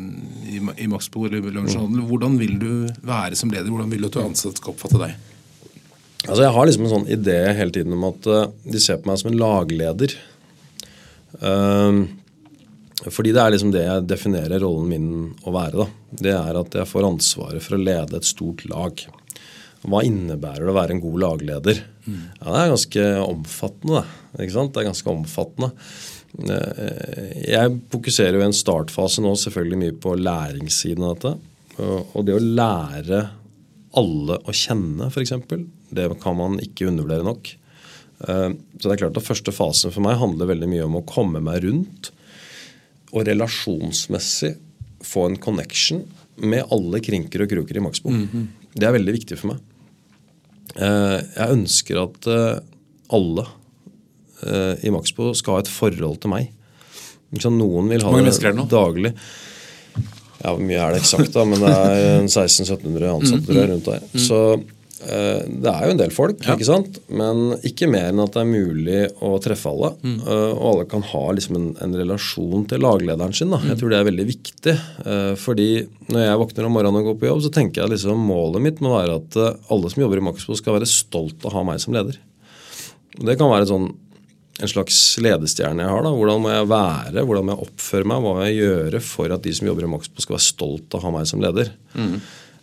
i, 0.48 0.60
i 0.84 0.88
Maxbo 0.92 1.26
eller 1.28 1.44
Lunsjhandel, 1.52 2.08
hvordan 2.08 2.40
vil 2.40 2.56
du 2.62 2.70
være 3.04 3.36
som 3.36 3.52
leder? 3.52 3.68
Hvordan 3.74 3.92
vil 3.92 4.06
du 4.08 4.14
at 4.14 4.22
ansatte 4.30 4.62
skal 4.64 4.72
oppfatte 4.78 5.02
deg? 5.02 5.18
Altså 6.26 6.42
Jeg 6.44 6.54
har 6.56 6.66
liksom 6.68 6.88
en 6.88 6.94
sånn 6.96 7.12
idé 7.14 7.38
hele 7.56 7.74
tiden 7.76 7.94
om 7.96 8.08
at 8.10 8.26
eh, 8.32 8.48
de 8.74 8.82
ser 8.84 8.98
på 9.02 9.12
meg 9.12 9.20
som 9.22 9.30
en 9.32 9.38
lagleder. 9.40 10.16
Um, 11.40 12.00
Fordi 13.06 13.34
det 13.36 13.44
er 13.44 13.54
liksom 13.54 13.72
det 13.76 13.84
jeg 13.86 14.08
definerer 14.10 14.64
rollen 14.64 14.90
min 14.90 15.10
å 15.46 15.54
være. 15.54 15.84
da. 15.86 15.88
Det 16.24 16.34
er 16.34 16.60
at 16.64 16.78
jeg 16.82 16.90
får 16.90 17.08
ansvaret 17.12 17.64
for 17.64 17.78
å 17.78 17.84
lede 17.84 18.18
et 18.18 18.28
stort 18.28 18.66
lag. 18.72 19.04
Hva 19.88 20.02
innebærer 20.04 20.66
det 20.66 20.74
å 20.74 20.76
være 20.80 20.96
en 20.98 21.04
god 21.04 21.20
lagleder? 21.22 21.84
Mm. 22.08 22.24
Ja, 22.42 22.48
Det 22.50 22.60
er 22.64 22.72
ganske 22.74 23.06
omfattende. 23.28 24.02
ikke 24.40 24.56
sant? 24.58 24.74
Det 24.74 24.82
er 24.82 24.90
ganske 24.90 25.14
omfattende. 25.14 25.72
Eh, 26.38 27.38
jeg 27.54 27.78
fokuserer 27.94 28.36
jo 28.40 28.42
i 28.42 28.50
en 28.50 28.58
startfase 28.58 29.22
nå 29.24 29.36
selvfølgelig 29.38 29.80
mye 29.86 29.96
på 30.02 30.18
læringssiden 30.18 31.06
av 31.06 31.16
dette. 31.16 31.38
Og 32.18 32.26
det 32.26 32.34
å 32.34 32.42
lære 32.42 33.22
alle 33.98 34.42
å 34.42 34.54
kjenne, 34.54 35.12
f.eks., 35.14 35.38
det 35.90 36.10
kan 36.22 36.38
man 36.38 36.60
ikke 36.64 36.90
undervurdere 36.90 37.26
nok. 37.28 37.50
Eh, 38.28 38.50
så 38.80 38.84
det 38.84 38.94
er 38.96 39.02
klart 39.06 39.20
at 39.20 39.28
Første 39.28 39.54
fasen 39.56 39.94
for 39.94 40.06
meg 40.06 40.20
handler 40.22 40.52
veldig 40.52 40.70
mye 40.72 40.86
om 40.88 41.00
å 41.00 41.06
komme 41.08 41.42
meg 41.44 41.64
rundt 41.68 42.12
og 43.14 43.24
relasjonsmessig 43.28 44.56
få 45.06 45.28
en 45.30 45.38
connection 45.40 46.02
med 46.44 46.68
alle 46.74 47.00
krinker 47.02 47.46
og 47.46 47.52
kroker 47.52 47.78
i 47.78 47.84
Maxbo. 47.84 48.10
Mm 48.10 48.28
-hmm. 48.28 48.48
Det 48.74 48.86
er 48.88 48.92
veldig 48.92 49.14
viktig 49.14 49.38
for 49.38 49.48
meg. 49.48 49.58
Eh, 50.76 51.22
jeg 51.38 51.50
ønsker 51.52 52.04
at 52.04 52.28
eh, 52.28 52.60
alle 53.10 53.46
i 54.84 54.90
Maxbo 54.90 55.34
skal 55.34 55.54
ha 55.54 55.60
et 55.60 55.68
forhold 55.68 56.20
til 56.22 56.30
meg. 56.30 56.52
Noen 57.32 57.90
vil 57.90 58.04
ha 58.04 58.12
det 58.22 58.70
daglig. 58.70 59.14
Ja, 60.44 60.54
Hvor 60.54 60.62
mye 60.62 60.78
er 60.78 60.94
det 60.94 61.02
eksakt, 61.02 61.34
da? 61.34 61.44
Men 61.44 61.60
det 61.64 61.72
er 61.74 62.22
1600-1700 62.28 63.10
ansatte 63.10 63.54
mm, 63.54 63.70
rundt 63.72 63.86
der. 63.86 64.04
Mm. 64.14 64.20
Så 64.22 64.64
det 64.98 65.70
er 65.70 65.84
jo 65.86 65.94
en 65.94 66.00
del 66.00 66.14
folk, 66.14 66.40
ja. 66.42 66.56
ikke 66.56 66.66
sant? 66.66 66.96
men 67.14 67.52
ikke 67.68 67.90
mer 67.92 68.10
enn 68.10 68.22
at 68.24 68.34
det 68.34 68.42
er 68.42 68.50
mulig 68.50 69.02
å 69.22 69.36
treffe 69.44 69.70
alle. 69.70 69.92
Mm. 70.02 70.16
Uh, 70.26 70.54
og 70.56 70.64
alle 70.72 70.88
kan 70.90 71.06
ha 71.12 71.22
liksom 71.38 71.60
en, 71.60 71.68
en, 71.86 71.94
relasjon 72.00 72.66
til 72.72 72.82
laglederen 72.82 73.36
sin. 73.38 73.54
Da. 73.54 73.62
Jeg 73.70 73.78
tror 73.82 73.94
det 73.94 74.00
er 74.00 74.10
veldig 74.10 74.28
viktig. 74.32 74.76
Uh, 75.06 75.34
fordi 75.38 75.70
når 76.10 76.26
jeg 76.26 76.42
våkner 76.42 76.70
om 76.70 76.76
morgenen 76.80 77.04
og 77.04 77.12
går 77.12 77.22
på 77.22 77.30
jobb, 77.30 77.44
så 77.46 77.54
tenker 77.60 77.84
jeg 77.84 77.94
liksom 77.94 78.26
målet 78.32 78.66
mitt 78.66 78.82
må 78.82 78.96
være 78.96 79.20
at 79.22 79.40
alle 79.44 79.94
som 79.94 80.04
jobber 80.04 80.24
i 80.24 80.26
Maxbo, 80.30 80.58
skal 80.58 80.80
være 80.80 80.90
stolt 80.90 81.46
av 81.46 81.54
å 81.54 81.60
ha 81.60 81.66
meg 81.72 81.84
som 81.84 81.94
leder. 81.96 82.18
Det 83.18 83.38
kan 83.38 83.54
være 83.54 83.70
sånn 83.70 83.92
en 84.58 84.72
slags 84.72 84.98
ledestjerne 85.22 85.86
jeg 85.86 85.94
har. 85.94 86.04
da, 86.06 86.12
Hvordan 86.18 86.42
må 86.42 86.52
jeg 86.54 86.70
være, 86.72 87.24
hvordan 87.24 87.46
må 87.46 87.54
jeg 87.54 87.68
oppføre 87.68 88.10
meg, 88.10 88.24
hva 88.24 88.34
må 88.34 88.46
jeg 88.48 88.58
gjøre 88.64 89.02
for 89.06 89.34
at 89.34 89.46
de 89.46 89.54
som 89.54 89.70
jobber 89.70 89.86
i 89.86 89.92
Maxbo 89.92 90.24
skal 90.24 90.38
være 90.38 90.48
stolt 90.48 90.98
av 90.98 91.02
å 91.02 91.06
ha 91.06 91.14
meg 91.20 91.30
som 91.30 91.44
leder. 91.44 91.70
Mm. 91.94 92.18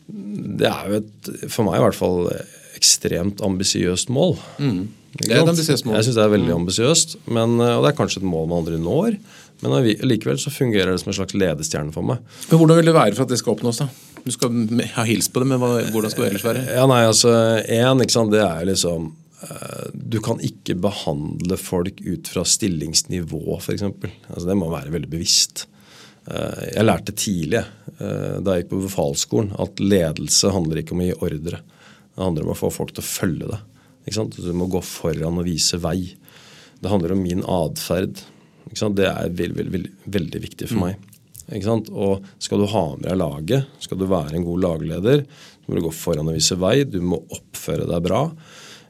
Det 0.09 0.69
er 0.69 0.91
jo 0.91 1.01
et, 1.01 1.33
for 1.49 1.67
meg 1.67 1.81
i 1.81 1.85
hvert 1.87 1.99
fall, 1.99 2.29
ekstremt 2.77 3.41
ambisiøst 3.45 4.13
mål. 4.13 4.37
Mm. 4.59 4.85
Det 5.15 5.31
er 5.31 5.43
et 5.43 5.53
ambisiøst 5.55 5.87
mål. 5.87 5.99
Jeg 5.99 6.09
syns 6.09 6.19
det 6.19 6.25
er 6.27 6.35
veldig 6.35 6.51
mm. 6.51 6.61
ambisiøst, 6.63 7.17
og 7.31 7.59
det 7.85 7.91
er 7.91 7.99
kanskje 7.99 8.21
et 8.21 8.29
mål 8.29 8.49
man 8.51 8.63
aldri 8.63 8.81
når. 8.83 9.19
Men 9.63 9.77
likevel 10.05 10.41
så 10.43 10.51
fungerer 10.53 10.91
det 10.93 11.01
som 11.01 11.13
en 11.13 11.17
slags 11.21 11.37
ledestjerne 11.39 11.95
for 11.95 12.05
meg. 12.05 12.25
Men 12.51 12.61
Hvordan 12.61 12.81
vil 12.81 12.91
det 12.91 12.97
være 12.97 13.15
for 13.17 13.25
at 13.25 13.33
det 13.33 13.39
skal 13.41 13.55
oppnås? 13.55 13.81
da? 13.81 13.89
Du 14.25 14.33
skal 14.35 14.83
ha 14.97 15.05
hilst 15.07 15.33
på 15.33 15.41
det, 15.41 15.49
men 15.53 15.61
hvordan 15.63 16.13
skal 16.13 16.27
det 16.27 16.33
ellers 16.33 16.47
være? 16.47 16.65
Ja, 16.75 16.89
nei, 16.91 17.05
altså, 17.07 17.33
en, 17.63 18.03
sant, 18.11 18.33
Det 18.35 18.43
er 18.43 18.67
liksom 18.69 19.13
Eh, 19.45 19.87
du 19.93 20.21
kan 20.25 20.41
ikke 20.45 20.77
behandle 20.79 21.59
folk 21.61 22.01
ut 22.05 22.31
fra 22.31 22.45
stillingsnivå, 22.49 23.59
f.eks. 23.59 23.85
Altså, 23.85 24.47
det 24.49 24.59
må 24.59 24.71
være 24.73 24.95
veldig 24.95 25.11
bevisst. 25.11 25.67
Eh, 26.25 26.67
jeg 26.73 26.87
lærte 26.87 27.15
tidlig 27.17 27.61
eh, 27.61 28.37
da 28.41 28.55
jeg 28.55 28.65
gikk 28.65 28.73
på 28.73 28.83
befalsskolen, 28.87 29.55
at 29.61 29.83
ledelse 29.83 30.53
handler 30.55 30.81
ikke 30.81 30.97
om 30.97 31.05
å 31.05 31.09
gi 31.09 31.17
ordre. 31.29 31.63
Det 32.15 32.23
handler 32.23 32.47
om 32.47 32.55
å 32.55 32.59
få 32.59 32.71
folk 32.73 32.95
til 32.95 33.05
å 33.05 33.09
følge 33.09 33.51
deg. 33.53 33.71
Du 34.37 34.53
må 34.57 34.69
gå 34.73 34.81
foran 34.85 35.41
og 35.41 35.49
vise 35.49 35.81
vei. 35.81 36.15
Det 36.81 36.93
handler 36.93 37.15
om 37.15 37.25
min 37.25 37.43
atferd. 37.49 38.21
Det 38.75 39.07
er 39.09 39.33
veldig, 39.33 39.57
veldig, 39.57 39.73
veldig, 39.73 39.93
veldig 40.17 40.41
viktig 40.45 40.69
for 40.71 40.81
mm. 40.81 40.85
meg. 40.85 41.11
Og 41.93 42.25
skal 42.43 42.61
du 42.61 42.69
ha 42.73 42.85
med 42.97 43.07
deg 43.07 43.19
laget, 43.21 43.73
skal 43.85 44.01
du 44.01 44.07
være 44.09 44.39
en 44.39 44.47
god 44.47 44.63
lagleder, 44.65 45.25
så 45.25 45.71
må 45.71 45.79
du 45.79 45.87
gå 45.87 45.95
foran 45.97 46.29
og 46.29 46.37
vise 46.37 46.57
vei. 46.61 46.77
Du 46.89 47.01
må 47.05 47.21
oppføre 47.33 47.89
deg 47.89 48.05
bra. 48.05 48.27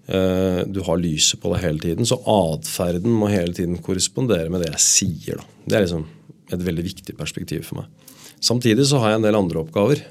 Eh, 0.06 0.60
du 0.66 0.82
har 0.86 1.00
lyset 1.00 1.40
på 1.42 1.52
deg 1.54 1.64
hele 1.64 1.82
tiden. 1.82 2.08
Så 2.08 2.18
atferden 2.18 3.14
må 3.14 3.30
hele 3.32 3.54
tiden 3.56 3.78
korrespondere 3.82 4.50
med 4.52 4.64
det 4.64 4.74
jeg 4.74 4.84
sier. 4.86 5.40
Da. 5.40 5.62
Det 5.64 5.78
er 5.78 5.86
liksom 5.86 6.06
et 6.52 6.60
veldig 6.60 6.84
viktig 6.84 7.16
perspektiv 7.18 7.64
for 7.68 7.82
meg. 7.82 8.12
Samtidig 8.44 8.86
så 8.88 9.00
har 9.00 9.12
jeg 9.12 9.22
en 9.22 9.26
del 9.26 9.38
andre 9.38 9.62
oppgaver. 9.62 10.02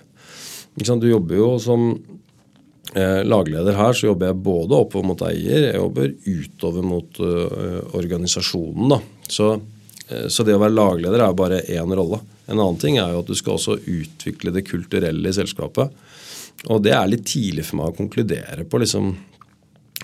Du 0.73 1.05
jobber 1.05 1.37
jo 1.37 1.49
som 1.61 1.91
eh, 2.95 3.21
lagleder 3.27 3.77
her, 3.77 3.93
så 3.93 4.09
jobber 4.09 4.31
jeg 4.31 4.41
både 4.45 4.79
oppover 4.79 5.05
mot 5.11 5.25
eier, 5.27 5.67
jeg 5.69 5.77
jobber 5.77 6.09
utover 6.25 6.87
mot 6.87 7.21
uh, 7.21 7.81
organisasjonen. 7.99 8.95
da. 8.95 8.99
Så, 9.29 9.51
uh, 9.59 10.27
så, 10.27 10.45
det 10.45 10.57
å 10.57 10.63
være 10.63 10.77
lagleder 10.77 11.21
er 11.21 11.29
jo 11.29 11.41
bare 11.43 11.61
én 11.69 11.93
rolle. 11.93 12.23
En 12.47 12.57
annen 12.57 12.81
ting 12.81 12.97
er 12.97 13.13
jo 13.13 13.21
at 13.21 13.29
du 13.29 13.37
skal 13.37 13.59
også 13.59 13.77
utvikle 13.77 14.55
det 14.55 14.65
kulturelle 14.67 15.29
i 15.29 15.37
selskapet. 15.37 15.93
Og 16.71 16.81
det 16.83 16.93
er 16.95 17.09
litt 17.11 17.25
tidlig 17.27 17.67
for 17.67 17.79
meg 17.79 17.91
å 17.91 17.97
konkludere 17.97 18.65
på 18.69 18.81
liksom 18.81 19.13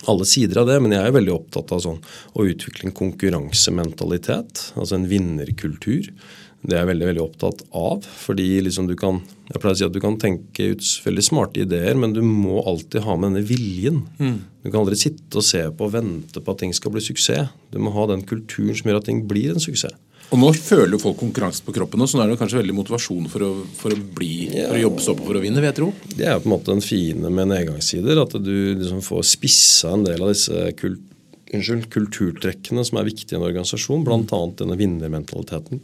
alle 0.07 0.27
sider 0.29 0.62
av 0.62 0.69
det, 0.69 0.77
men 0.83 0.93
jeg 0.95 1.05
er 1.05 1.15
veldig 1.15 1.33
opptatt 1.35 1.73
av 1.75 1.81
sånn, 1.83 1.99
å 2.38 2.45
utvikle 2.47 2.89
en 2.89 2.95
konkurransementalitet, 2.95 4.69
altså 4.79 4.99
en 4.99 5.09
vinnerkultur. 5.09 6.12
Det 6.59 6.75
er 6.75 6.83
jeg 6.83 6.91
veldig 6.91 7.07
veldig 7.07 7.23
opptatt 7.23 7.62
av. 7.75 8.03
fordi 8.03 8.47
liksom 8.65 8.88
du 8.88 8.95
kan 8.99 9.21
jeg 9.49 9.62
pleier 9.63 9.73
å 9.73 9.79
si 9.79 9.85
at 9.88 9.95
du 9.95 10.01
kan 10.03 10.17
tenke 10.21 10.65
ut 10.75 10.83
veldig 11.05 11.23
smarte 11.25 11.63
ideer, 11.63 11.95
men 11.97 12.13
du 12.13 12.21
må 12.21 12.59
alltid 12.69 13.01
ha 13.01 13.15
med 13.17 13.31
denne 13.31 13.47
viljen. 13.49 14.03
Mm. 14.19 14.35
Du 14.62 14.69
kan 14.69 14.83
aldri 14.83 14.99
sitte 14.99 15.39
og 15.39 15.45
se 15.47 15.63
på 15.73 15.88
og 15.88 15.95
vente 15.95 16.43
på 16.43 16.53
at 16.53 16.62
ting 16.62 16.75
skal 16.75 16.93
bli 16.93 17.01
suksess. 17.01 17.49
Du 17.73 17.79
må 17.81 17.93
ha 17.95 18.05
den 18.12 18.21
kulturen 18.29 18.77
som 18.77 18.91
gjør 18.91 18.99
at 19.01 19.07
ting 19.09 19.23
blir 19.29 19.55
en 19.55 19.63
suksess. 19.63 19.95
Og 20.29 20.37
nå 20.37 20.49
føler 20.53 20.93
jo 20.93 21.01
folk 21.01 21.17
konkurranse 21.17 21.63
på 21.65 21.73
kroppen, 21.73 22.03
så 22.05 22.19
nå 22.19 22.23
er 22.25 22.31
det 22.31 22.37
kanskje 22.37 22.59
veldig 22.59 22.75
motivasjon 22.77 23.29
for 23.31 23.45
å, 23.47 23.49
for 23.79 23.95
å, 23.95 24.01
bli, 24.17 24.33
for 24.53 24.77
å 24.77 24.81
jobbe 24.83 25.05
så 25.05 25.15
på 25.17 25.25
for 25.25 25.39
å 25.39 25.41
vinne, 25.41 25.57
vil 25.57 25.71
jeg 25.71 25.77
tro. 25.79 25.87
Det 26.13 26.27
er 26.29 26.37
på 26.37 26.49
en 26.49 26.53
måte 26.53 26.69
den 26.69 26.85
fine 26.85 27.31
med 27.33 27.49
nedgangssider, 27.49 28.21
at 28.21 28.35
du 28.37 28.53
liksom 28.77 29.01
får 29.05 29.25
spissa 29.31 29.95
en 29.97 30.05
del 30.05 30.21
av 30.21 30.29
disse 30.33 30.67
kult, 30.77 31.01
unnskyld, 31.49 31.87
kulturtrekkene 31.89 32.85
som 32.85 32.99
er 33.01 33.09
viktige 33.09 33.37
i 33.37 33.39
en 33.39 33.47
organisasjon, 33.47 34.05
bl.a. 34.05 34.41
denne 34.59 34.77
vinnermentaliteten. 34.77 35.81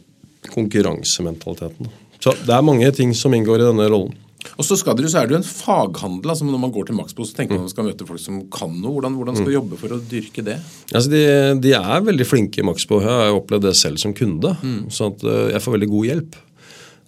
Konkurransementaliteten. 0.52 1.90
Så 2.22 2.36
det 2.46 2.54
er 2.54 2.64
mange 2.64 2.92
ting 2.94 3.10
som 3.18 3.34
inngår 3.34 3.64
i 3.64 3.66
denne 3.66 3.90
rollen. 3.90 4.14
Og 4.56 4.64
så, 4.64 4.76
skal 4.78 4.96
dere, 4.96 5.10
så 5.10 5.20
er 5.20 5.28
det 5.28 5.34
jo 5.34 5.40
en 5.40 5.46
faghandel. 5.46 6.30
altså 6.32 6.46
Når 6.46 6.60
man 6.62 6.72
går 6.72 6.88
til 6.88 6.96
Maxbo, 6.96 7.26
så 7.26 7.36
tenker 7.36 7.56
man 7.56 7.64
at 7.64 7.68
man 7.68 7.74
skal 7.74 7.88
møte 7.88 8.08
folk 8.08 8.22
som 8.22 8.40
kan 8.52 8.72
noe. 8.72 8.94
Hvordan, 8.94 9.16
hvordan 9.18 9.38
skal 9.38 9.48
du 9.48 9.52
mm. 9.52 9.58
jobbe 9.58 9.78
for 9.80 9.96
å 9.96 10.00
dyrke 10.12 10.44
det? 10.46 10.56
Altså 10.92 11.12
de, 11.12 11.22
de, 11.64 11.72
er 11.76 12.04
veldig 12.06 12.26
flinke 12.28 12.62
i 12.62 12.66
Maxbo. 12.66 13.00
Jeg 13.04 13.10
har 13.10 13.36
opplevd 13.36 13.66
det 13.68 13.74
selv 13.78 14.00
som 14.02 14.14
kunde. 14.16 14.54
Mm. 14.62 14.84
Så 14.92 15.10
at 15.10 15.24
eh, 15.26 15.48
jeg 15.54 15.64
får 15.64 15.76
veldig 15.76 15.90
god 15.92 16.10
hjelp. 16.10 16.38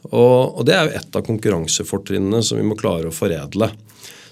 Og, 0.08 0.40
og 0.58 0.66
det 0.68 0.76
er 0.76 0.88
jo 0.88 1.00
et 1.00 1.18
av 1.20 1.26
konkurransefortrinnene 1.26 2.42
som 2.46 2.60
vi 2.60 2.66
må 2.66 2.78
klare 2.78 3.10
å 3.10 3.14
foredle. 3.14 3.70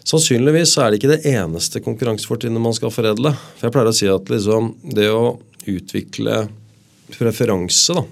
Sannsynligvis 0.06 0.76
er 0.78 0.92
det 0.92 1.00
ikke 1.00 1.14
det 1.16 1.32
eneste 1.32 1.82
konkurransefortrinnet 1.82 2.62
man 2.62 2.76
skal 2.76 2.92
foredle. 2.94 3.32
For 3.56 3.68
jeg 3.68 3.74
pleier 3.74 3.90
å 3.90 3.96
si 3.96 4.10
at 4.10 4.30
liksom, 4.30 4.74
det 4.94 5.08
å 5.10 5.36
utvikle 5.66 6.44
preferanse 7.16 7.96
da, 7.96 8.04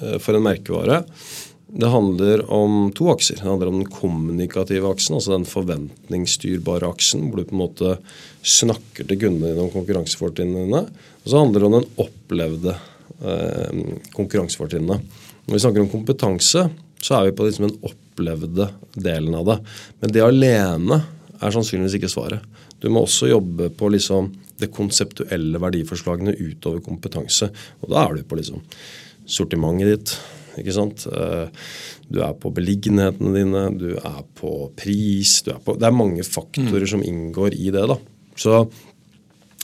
eh, 0.00 0.16
for 0.22 0.38
en 0.38 0.46
merkevare 0.46 1.02
det 1.76 1.88
handler 1.92 2.50
om 2.52 2.90
to 2.96 3.10
akser. 3.12 3.36
Det 3.36 3.44
handler 3.44 3.68
om 3.68 3.80
den 3.82 3.90
kommunikative 3.92 4.88
aksen, 4.88 5.18
altså 5.18 5.34
den 5.34 5.44
forventningsstyrbare 5.48 6.88
aksen, 6.88 7.26
hvor 7.28 7.42
du 7.42 7.50
på 7.50 7.56
en 7.56 7.60
måte 7.60 7.96
snakker 8.40 9.04
til 9.04 9.18
kundene 9.20 9.50
dine 9.50 9.66
om 9.66 9.72
konkurransefortrinnene. 9.74 10.80
Og 10.88 11.28
så 11.28 11.42
handler 11.42 11.60
det 11.60 11.68
om 11.68 11.76
den 11.76 11.90
opplevde 12.06 12.76
eh, 13.20 13.82
konkurransefortrinnene. 14.16 14.96
Når 15.46 15.52
vi 15.52 15.60
snakker 15.66 15.84
om 15.84 15.92
kompetanse, 15.92 16.64
så 16.96 17.18
er 17.18 17.28
vi 17.28 17.34
på 17.36 17.44
liksom 17.44 17.68
den 17.68 17.76
opplevde 17.84 18.70
delen 18.94 19.36
av 19.36 19.50
det. 19.50 19.58
Men 20.00 20.14
det 20.16 20.24
alene 20.24 21.00
er 21.36 21.52
sannsynligvis 21.52 21.98
ikke 21.98 22.10
svaret. 22.12 22.56
Du 22.80 22.88
må 22.88 23.04
også 23.04 23.28
jobbe 23.28 23.68
på 23.76 23.90
liksom 23.92 24.32
det 24.56 24.70
konseptuelle 24.72 25.60
verdiforslagene 25.60 26.38
utover 26.40 26.80
kompetanse. 26.80 27.50
Og 27.84 27.92
da 27.92 28.06
er 28.06 28.16
du 28.16 28.24
på 28.24 28.40
liksom 28.40 28.64
sortimentet 29.28 29.92
ditt 29.92 30.16
ikke 30.62 30.74
sant? 30.76 31.06
Eh, 31.10 31.46
du 32.12 32.20
er 32.24 32.34
på 32.38 32.52
beliggenhetene 32.54 33.32
dine, 33.34 33.62
du 33.78 33.88
er 33.96 34.20
på 34.38 34.70
pris 34.78 35.38
er 35.46 35.58
på, 35.62 35.76
Det 35.78 35.88
er 35.88 35.96
mange 35.96 36.26
faktorer 36.26 36.86
mm. 36.86 36.92
som 36.94 37.02
inngår 37.04 37.56
i 37.56 37.72
det. 37.74 37.86
da. 37.90 37.98
Så, 38.36 38.60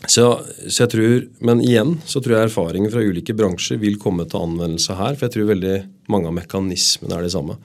så, 0.06 0.26
så, 0.66 0.82
jeg 0.82 0.92
tror, 0.94 1.16
Men 1.46 1.62
igjen 1.62 1.96
så 2.08 2.22
tror 2.22 2.36
jeg 2.36 2.50
erfaringer 2.50 2.92
fra 2.94 3.04
ulike 3.04 3.36
bransjer 3.36 3.78
vil 3.82 4.00
komme 4.02 4.26
til 4.26 4.42
anvendelse 4.42 4.96
her. 4.98 5.14
For 5.16 5.28
jeg 5.28 5.36
tror 5.36 5.52
veldig 5.52 5.76
mange 6.12 6.30
av 6.30 6.36
mekanismene 6.40 7.18
er 7.18 7.26
de 7.28 7.34
samme. 7.34 7.58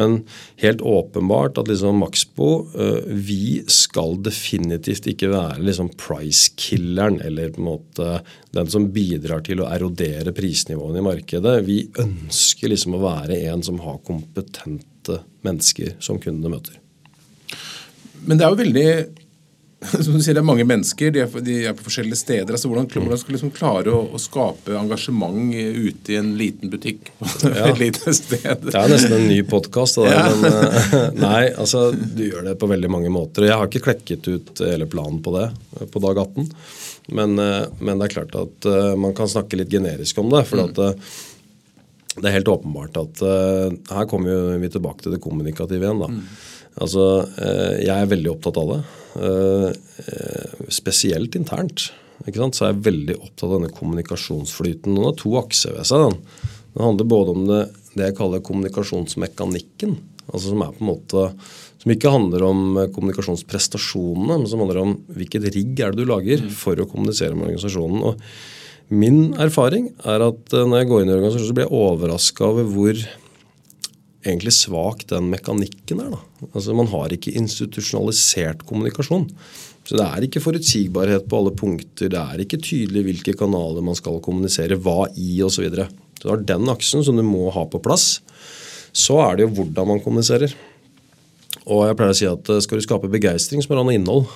Men 0.00 0.16
helt 0.62 0.80
åpenbart 0.80 1.60
at 1.60 1.70
liksom 1.70 2.00
Maxbo 2.00 2.50
uh, 2.72 3.04
Vi 3.06 3.60
skal 3.70 4.16
definitivt 4.24 5.10
ikke 5.12 5.30
være 5.32 5.60
liksom 5.68 5.92
price-killeren 6.00 7.20
eller 7.24 7.52
på 7.54 7.62
en 7.62 7.68
måte 7.70 8.10
den 8.56 8.70
som 8.72 8.88
bidrar 8.94 9.44
til 9.46 9.62
å 9.62 9.68
erodere 9.70 10.34
prisnivåene 10.34 11.02
i 11.02 11.06
markedet. 11.06 11.58
Vi 11.68 11.82
ønsker 12.00 12.72
liksom 12.72 12.96
å 12.96 13.04
være 13.04 13.38
en 13.52 13.62
som 13.66 13.80
har 13.84 14.00
kompetente 14.06 15.20
mennesker 15.46 15.94
som 16.02 16.18
kundene 16.22 16.56
møter. 16.56 16.80
Men 18.26 18.38
det 18.38 18.46
er 18.46 18.52
jo 18.52 18.60
veldig 18.60 18.88
som 20.04 20.12
du 20.12 20.20
sier, 20.20 20.34
det 20.36 20.42
er 20.42 20.44
mange 20.44 20.64
mennesker, 20.68 21.12
de 21.14 21.22
er, 21.24 21.36
de 21.44 21.54
er 21.70 21.76
på 21.76 21.86
forskjellige 21.86 22.20
steder. 22.20 22.52
altså 22.52 22.68
Hvordan, 22.68 22.88
hvordan 22.92 23.20
skal 23.22 23.34
liksom 23.36 23.52
klare 23.56 23.94
å, 23.96 24.02
å, 24.12 24.20
skape 24.20 24.74
engasjement 24.76 25.54
ute 25.56 26.12
i 26.12 26.18
en 26.20 26.34
liten 26.36 26.72
butikk 26.72 27.08
på 27.16 27.30
ja. 27.48 27.70
et 27.70 27.80
lite 27.80 28.12
sted? 28.16 28.66
Det 28.66 28.76
er 28.76 28.92
nesten 28.92 29.16
en 29.16 29.24
ny 29.30 29.40
podkast. 29.48 30.02
Ja. 30.04 30.26
Eh, 30.28 31.08
nei, 31.26 31.48
altså 31.54 31.88
du 31.96 32.26
gjør 32.26 32.50
det 32.50 32.58
på 32.60 32.68
veldig 32.68 32.92
mange 32.92 33.12
måter. 33.14 33.48
Jeg 33.48 33.56
har 33.56 33.72
ikke 33.72 33.86
klekket 33.88 34.28
ut 34.28 34.64
hele 34.66 34.88
planen 34.90 35.22
på 35.24 35.32
det 35.38 35.48
på 35.88 36.04
dag 36.04 36.20
18. 36.26 36.52
Men, 37.16 37.38
eh, 37.40 37.64
men 37.80 37.96
det 37.96 38.10
er 38.10 38.16
klart 38.18 38.36
at 38.36 38.68
uh, 38.68 38.92
man 39.00 39.16
kan 39.16 39.32
snakke 39.32 39.58
litt 39.58 39.72
generisk 39.72 40.20
om 40.20 40.28
det. 40.30 40.44
for 40.50 40.60
mm. 40.60 40.68
at 40.68 42.20
det 42.20 42.28
er 42.28 42.36
helt 42.36 42.52
åpenbart 42.52 43.00
at 43.00 43.24
uh, 43.24 43.72
her 43.96 44.06
kommer 44.10 44.58
vi 44.60 44.68
tilbake 44.76 45.06
til 45.06 45.16
det 45.16 45.24
kommunikative 45.24 45.88
igjen. 45.88 46.04
da. 46.04 46.12
Mm. 46.12 46.24
Altså, 46.84 47.12
uh, 47.24 47.76
Jeg 47.80 47.96
er 47.96 48.12
veldig 48.12 48.36
opptatt 48.36 48.60
av 48.60 48.74
det. 48.76 48.82
Uh, 49.18 49.72
spesielt 50.70 51.34
internt. 51.34 51.90
Så 52.20 52.66
er 52.66 52.70
jeg 52.70 52.84
veldig 52.84 53.16
opptatt 53.16 53.48
av 53.48 53.56
denne 53.56 53.72
kommunikasjonsflyten. 53.74 54.94
Den 54.94 55.06
har 55.08 55.16
to 55.18 55.32
akser 55.40 55.74
ved 55.78 55.88
seg. 55.88 56.04
Den. 56.04 56.46
den 56.76 56.84
handler 56.84 57.08
både 57.08 57.34
om 57.34 57.42
det, 57.48 57.60
det, 57.94 58.04
jeg 58.10 58.16
kaller 58.18 58.44
kommunikasjonsmekanikken. 58.44 59.96
altså 60.28 60.52
Som 60.52 60.64
er 60.66 60.84
måte, 60.84 61.26
som 61.80 61.94
ikke 61.94 62.12
handler 62.12 62.44
om 62.46 62.62
kommunikasjonsprestasjonene, 62.94 64.36
men 64.42 64.48
som 64.50 64.62
handler 64.62 64.82
om 64.84 64.96
hvilket 65.16 65.48
rigg 65.56 65.80
er 65.80 65.94
det 65.94 66.04
du 66.04 66.12
lager 66.12 66.44
mm. 66.44 66.52
for 66.60 66.78
å 66.78 66.88
kommunisere 66.90 67.34
med 67.34 67.48
organisasjonen. 67.48 68.04
og 68.12 68.20
Min 68.90 69.32
erfaring 69.40 69.92
er 70.02 70.26
at 70.28 70.54
eh, 70.54 70.66
når 70.66 70.82
jeg 70.82 70.90
går 70.90 71.02
inn 71.02 71.12
i 71.12 71.16
organisasjonen, 71.16 71.48
så 71.48 71.56
blir 71.56 71.68
jeg 71.68 71.80
overraska 71.80 72.46
over 72.52 72.70
hvor 72.74 73.02
egentlig 74.26 74.52
svak 74.56 75.06
den 75.10 75.30
mekanikken 75.32 76.02
er. 76.04 76.14
Da. 76.14 76.48
Altså 76.52 76.76
Man 76.76 76.90
har 76.92 77.12
ikke 77.14 77.34
institusjonalisert 77.38 78.64
kommunikasjon. 78.68 79.28
Så 79.88 79.96
det 79.96 80.06
er 80.06 80.26
ikke 80.26 80.42
forutsigbarhet 80.44 81.26
på 81.28 81.38
alle 81.40 81.54
punkter. 81.56 82.10
Det 82.12 82.20
er 82.20 82.42
ikke 82.44 82.60
tydelig 82.62 83.04
hvilke 83.06 83.34
kanaler 83.38 83.84
man 83.84 83.96
skal 83.98 84.20
kommunisere 84.22 84.78
hva 84.78 85.08
i 85.16 85.40
osv. 85.42 85.56
Så, 85.56 85.64
videre. 85.64 85.88
så 86.20 86.26
du 86.28 86.32
har 86.34 86.44
den 86.52 86.68
aksen 86.70 87.04
som 87.06 87.16
du 87.16 87.24
må 87.26 87.48
ha 87.54 87.64
på 87.66 87.80
plass. 87.82 88.20
Så 88.92 89.18
er 89.24 89.38
det 89.38 89.48
jo 89.48 89.54
hvordan 89.56 89.94
man 89.94 90.04
kommuniserer. 90.04 90.54
Og 91.66 91.84
jeg 91.86 91.96
pleier 91.98 92.14
å 92.14 92.20
si 92.20 92.28
at 92.28 92.52
eh, 92.52 92.62
skal 92.64 92.78
du 92.78 92.86
skape 92.86 93.10
begeistring, 93.10 93.62
så 93.62 93.70
må 93.70 93.76
du 93.76 93.82
ha 93.82 93.88
noe 93.88 93.98
innhold. 93.98 94.30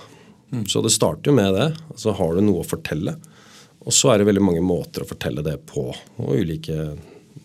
Mm. 0.54 0.66
Så 0.70 0.82
det 0.84 0.92
starter 0.94 1.30
jo 1.30 1.36
med 1.36 1.54
det. 1.56 1.70
Altså 1.92 2.14
Har 2.18 2.34
du 2.34 2.44
noe 2.44 2.62
å 2.62 2.68
fortelle? 2.68 3.16
Og 3.84 3.92
så 3.92 4.12
er 4.12 4.20
det 4.20 4.28
veldig 4.30 4.44
mange 4.44 4.64
måter 4.64 5.04
å 5.04 5.08
fortelle 5.08 5.44
det 5.44 5.58
på. 5.68 5.90
og 5.92 6.30
ulike 6.34 6.94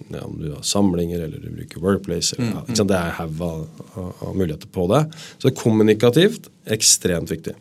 ja, 0.09 0.25
Om 0.25 0.37
du 0.41 0.51
har 0.53 0.61
samlinger 0.65 1.25
eller 1.25 1.41
du 1.41 1.49
bruker 1.53 1.83
Workplace. 1.83 2.35
Eller, 2.35 2.51
mm. 2.51 2.75
ja, 2.75 2.85
det 2.91 2.99
er 2.99 3.17
haug 3.19 3.41
av, 3.45 3.65
av, 3.95 4.31
muligheter 4.35 4.71
på 4.73 4.87
det. 4.91 5.03
Så 5.37 5.53
kommunikativt 5.55 6.49
ekstremt 6.69 7.31
viktig. 7.31 7.55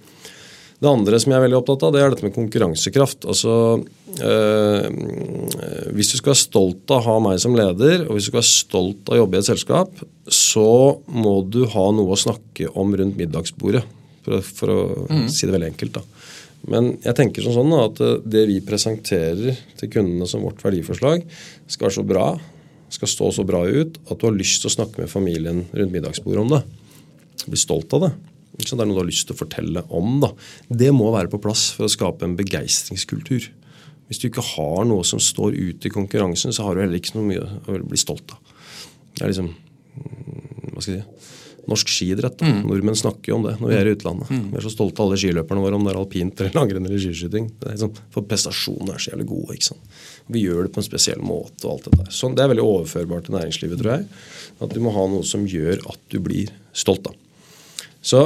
Det 0.78 0.86
andre 0.86 1.18
som 1.18 1.32
jeg 1.32 1.40
er 1.40 1.42
veldig 1.42 1.58
opptatt 1.58 1.84
av, 1.88 1.94
det 1.94 2.02
er 2.04 2.12
dette 2.12 2.26
med 2.26 2.36
konkurransekraft. 2.36 3.26
Altså, 3.26 3.54
øh, 4.22 4.84
Hvis 5.96 6.12
du 6.12 6.20
skal 6.20 6.32
være 6.32 6.42
stolt 6.44 6.94
av 6.94 7.00
å 7.00 7.06
ha 7.08 7.16
meg 7.24 7.40
som 7.42 7.56
leder, 7.58 8.04
og 8.06 8.14
hvis 8.14 8.28
du 8.28 8.30
skal 8.30 8.40
være 8.40 8.50
stolt 8.52 9.10
av 9.10 9.16
å 9.16 9.20
jobbe 9.24 9.38
i 9.38 9.42
et 9.42 9.48
selskap, 9.48 10.04
så 10.30 10.68
må 11.10 11.40
du 11.50 11.64
ha 11.72 11.88
noe 11.96 12.14
å 12.14 12.20
snakke 12.20 12.70
om 12.78 12.94
rundt 12.94 13.18
middagsbordet. 13.18 13.82
For, 14.22 14.44
for 14.44 14.74
å 14.74 14.78
mm. 15.08 15.26
si 15.32 15.48
det 15.48 15.56
veldig 15.56 15.72
enkelt. 15.72 15.98
da. 15.98 16.17
Men 16.66 16.94
jeg 17.04 17.16
tenker 17.18 17.44
sånn, 17.44 17.56
sånn 17.56 17.74
at 17.78 18.00
eh, 18.04 18.16
det 18.26 18.44
vi 18.50 18.60
presenterer 18.64 19.58
til 19.78 19.92
kundene 19.92 20.26
som 20.28 20.44
vårt 20.46 20.62
verdiforslag, 20.64 21.22
skal 21.70 21.88
være 21.88 21.98
så 22.00 22.06
bra, 22.08 22.26
skal 22.92 23.10
stå 23.12 23.30
så 23.36 23.44
bra 23.46 23.62
ut 23.68 23.98
at 24.08 24.18
du 24.18 24.26
har 24.26 24.36
lyst 24.36 24.62
til 24.62 24.70
å 24.70 24.76
snakke 24.78 25.02
med 25.02 25.12
familien 25.12 25.62
rundt 25.76 25.94
middagsbordet 25.94 26.42
om 26.42 26.56
det. 26.56 26.62
Bli 27.48 27.60
stolt 27.60 27.94
av 27.96 28.06
det. 28.06 28.12
Det 28.58 28.72
er 28.74 28.80
noe 28.80 28.96
du 28.96 29.02
har 29.04 29.06
lyst 29.06 29.28
til 29.28 29.36
å 29.36 29.38
fortelle 29.38 29.84
om. 29.94 30.18
Da. 30.24 30.32
Det 30.82 30.90
må 30.96 31.12
være 31.14 31.30
på 31.30 31.40
plass 31.42 31.68
for 31.76 31.86
å 31.86 31.92
skape 31.92 32.26
en 32.26 32.34
begeistringskultur. 32.38 33.46
Hvis 34.08 34.22
du 34.22 34.30
ikke 34.30 34.44
har 34.56 34.86
noe 34.88 35.04
som 35.06 35.20
står 35.22 35.54
ut 35.54 35.84
i 35.84 35.92
konkurransen, 35.92 36.54
så 36.56 36.64
har 36.64 36.74
du 36.74 36.82
heller 36.82 36.98
ikke 36.98 37.18
noe 37.18 37.28
mye 37.28 37.44
å 37.68 37.80
bli 37.84 38.00
stolt 38.00 38.32
av. 38.34 38.54
Det 39.14 39.22
er 39.24 39.30
liksom 39.30 39.52
mm, 39.52 40.72
Hva 40.72 40.82
skal 40.82 40.96
jeg 40.96 41.04
si 41.04 41.36
norsk 41.68 41.90
skidrett. 41.92 42.40
Mm. 42.44 42.62
Nordmenn 42.68 42.98
snakker 42.98 43.32
jo 43.32 43.38
om 43.38 43.46
det 43.46 43.54
når 43.60 43.72
vi 43.72 43.76
er 43.78 43.90
i 43.90 43.94
utlandet. 43.96 44.30
Mm. 44.32 44.46
Vi 44.52 44.58
er 44.60 44.64
så 44.64 44.72
stolte 44.72 45.02
av 45.02 45.08
alle 45.08 45.20
skiløperne 45.20 45.64
våre 45.64 45.78
om 45.78 45.86
det 45.86 45.92
er 45.92 46.00
alpint 46.00 46.42
eller 46.42 46.56
langrenn 46.56 46.88
eller 46.88 47.02
skiskyting. 47.02 47.50
Liksom, 47.64 47.94
for 48.14 48.26
prestasjonene 48.28 48.96
er 48.96 49.04
så 49.04 49.12
jævlig 49.12 49.28
gode. 49.30 49.56
ikke 49.58 49.70
sant? 49.70 49.96
Vi 50.32 50.44
gjør 50.44 50.66
det 50.66 50.74
på 50.74 50.82
en 50.82 50.88
spesiell 50.88 51.22
måte. 51.24 51.62
og 51.64 51.76
alt 51.76 51.88
Det 51.88 52.00
der. 52.00 52.10
Sånn, 52.18 52.36
det 52.36 52.44
er 52.44 52.52
veldig 52.54 52.66
overførbart 52.66 53.28
til 53.28 53.38
næringslivet, 53.38 53.80
tror 53.82 53.94
jeg. 53.96 54.08
At 54.64 54.74
du 54.74 54.82
må 54.84 54.92
ha 54.96 55.06
noe 55.12 55.26
som 55.28 55.46
gjør 55.48 55.82
at 55.92 56.00
du 56.12 56.20
blir 56.24 56.52
stolt. 56.72 57.08
av. 57.08 57.16
Så 58.02 58.24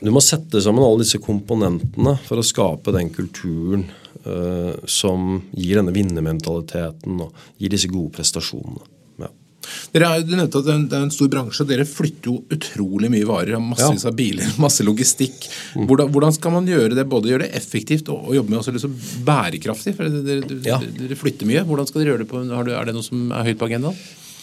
du 0.00 0.10
må 0.14 0.22
sette 0.24 0.62
sammen 0.64 0.84
alle 0.84 1.02
disse 1.02 1.20
komponentene 1.20 2.14
for 2.24 2.40
å 2.40 2.46
skape 2.46 2.94
den 2.96 3.10
kulturen 3.12 3.88
uh, 4.24 4.72
som 4.88 5.42
gir 5.52 5.80
denne 5.80 5.94
vinnermentaliteten 5.94 7.20
og 7.26 7.44
gir 7.60 7.74
disse 7.74 7.90
gode 7.90 8.14
prestasjonene. 8.16 8.86
Dere 9.94 10.10
er, 10.10 10.24
du 10.26 10.34
nevnte 10.36 10.62
at 10.62 10.68
det 10.90 10.98
er 10.98 11.04
en 11.06 11.12
stor 11.14 11.30
bransje. 11.32 11.66
Dere 11.68 11.86
flytter 11.88 12.30
jo 12.32 12.36
utrolig 12.56 13.10
mye 13.12 13.28
varer. 13.28 13.58
Massevis 13.62 14.06
ja. 14.06 14.12
av 14.12 14.18
biler, 14.18 14.54
masse 14.64 14.86
logistikk. 14.86 15.48
Mm. 15.74 15.88
Hvordan, 15.88 16.14
hvordan, 16.14 16.36
skal 16.36 16.56
man 16.56 16.70
gjøre 16.70 16.94
det 16.98 17.08
både 17.10 17.32
gjøre 17.32 17.46
det 17.46 17.52
effektivt 17.58 18.10
og, 18.12 18.30
og 18.30 18.38
jobbe 18.38 18.54
med 18.54 18.62
også 18.62 18.76
liksom 18.76 18.96
bærekraftig? 19.26 19.96
For 19.98 20.08
dere, 20.20 20.40
dere, 20.46 20.62
ja. 20.66 20.80
dere, 20.80 21.18
flytter 21.18 21.50
mye. 21.50 21.66
Hvordan 21.68 21.90
skal 21.90 22.02
dere 22.02 22.14
gjøre 22.14 22.24
det 22.24 22.30
på, 22.32 22.42
du, 22.46 22.74
Er 22.74 22.88
det 22.88 22.96
noe 22.96 23.06
som 23.06 23.30
er 23.34 23.50
høyt 23.50 23.60
på 23.60 23.70
agendaen? 23.70 24.00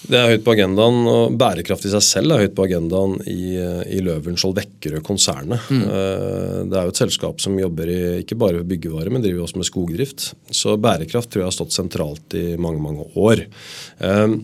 Det 0.08 0.18
er 0.18 0.30
høyt 0.32 0.44
på 0.46 0.54
agendaen, 0.54 1.00
og 1.10 1.36
bærekraft 1.40 1.88
i 1.88 1.92
seg 1.92 2.04
selv 2.06 2.34
er 2.34 2.44
høyt 2.46 2.56
på 2.56 2.68
agendaen 2.68 3.18
i, 3.28 3.58
i 3.92 4.00
Løvenskiold 4.06 4.56
Vekkerød-konsernet. 4.60 5.72
Mm. 5.74 5.82
Eh, 5.84 6.60
det 6.70 6.78
er 6.78 6.86
jo 6.88 6.94
et 6.94 7.02
selskap 7.02 7.42
som 7.44 7.58
jobber 7.60 7.92
i 7.92 8.02
ikke 8.22 8.38
bare 8.40 8.64
byggevare, 8.68 9.12
men 9.12 9.26
driver 9.26 9.48
også 9.48 9.60
med 9.60 9.68
skogdrift. 9.68 10.30
Så 10.54 10.78
bærekraft 10.80 11.34
tror 11.34 11.44
jeg 11.44 11.50
har 11.50 11.58
stått 11.58 11.76
sentralt 11.76 12.38
i 12.38 12.46
mange, 12.62 12.84
mange 12.84 13.08
år. 13.20 13.44
Eh, 14.00 14.38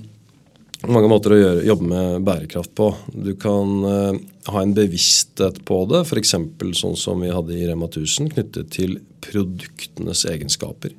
mange 0.92 1.10
måter 1.12 1.36
å 1.36 1.40
gjøre, 1.40 1.68
jobbe 1.68 1.88
med 1.88 2.26
bærekraft 2.28 2.74
på. 2.76 2.90
Du 3.14 3.32
kan 3.40 3.86
uh, 3.86 4.18
ha 4.52 4.64
en 4.64 4.74
bevissthet 4.76 5.62
på 5.68 5.84
det, 5.92 6.04
f.eks. 6.04 6.36
sånn 6.80 6.98
som 7.00 7.24
vi 7.24 7.32
hadde 7.32 7.56
i 7.56 7.70
Rema 7.70 7.88
1000, 7.88 8.34
knyttet 8.34 8.74
til 8.76 8.98
produktenes 9.24 10.26
egenskaper. 10.28 10.98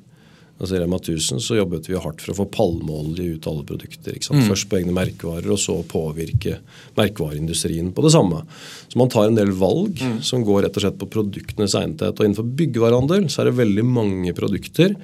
Altså 0.55 0.77
I 0.77 0.79
Rema 0.79 0.95
1000 1.01 1.41
så 1.43 1.57
jobbet 1.57 1.89
vi 1.89 1.97
hardt 1.99 2.21
for 2.23 2.31
å 2.31 2.37
få 2.37 2.45
palmeolje 2.53 3.25
ut 3.35 3.47
av 3.47 3.57
alle 3.57 3.67
produkter. 3.67 4.15
Mm. 4.15 4.45
Først 4.47 4.69
på 4.71 4.77
egne 4.79 4.93
merkevarer, 4.95 5.49
og 5.51 5.59
så 5.59 5.75
påvirke 5.89 6.61
merkevareindustrien 6.95 7.89
på 7.95 8.05
det 8.05 8.13
samme. 8.15 8.39
Så 8.87 9.01
man 9.01 9.11
tar 9.11 9.27
en 9.27 9.35
del 9.35 9.51
valg 9.59 9.99
mm. 9.99 10.21
som 10.23 10.45
går 10.47 10.63
rett 10.63 10.79
og 10.79 10.85
slett 10.85 11.01
på 11.01 11.09
produktenes 11.11 11.75
egnethet. 11.75 12.15
Og 12.15 12.23
innenfor 12.23 12.47
byggevarehandel 12.61 13.27
så 13.27 13.43
er 13.43 13.51
det 13.51 13.59
veldig 13.59 13.85
mange 13.89 14.35
produkter 14.37 14.95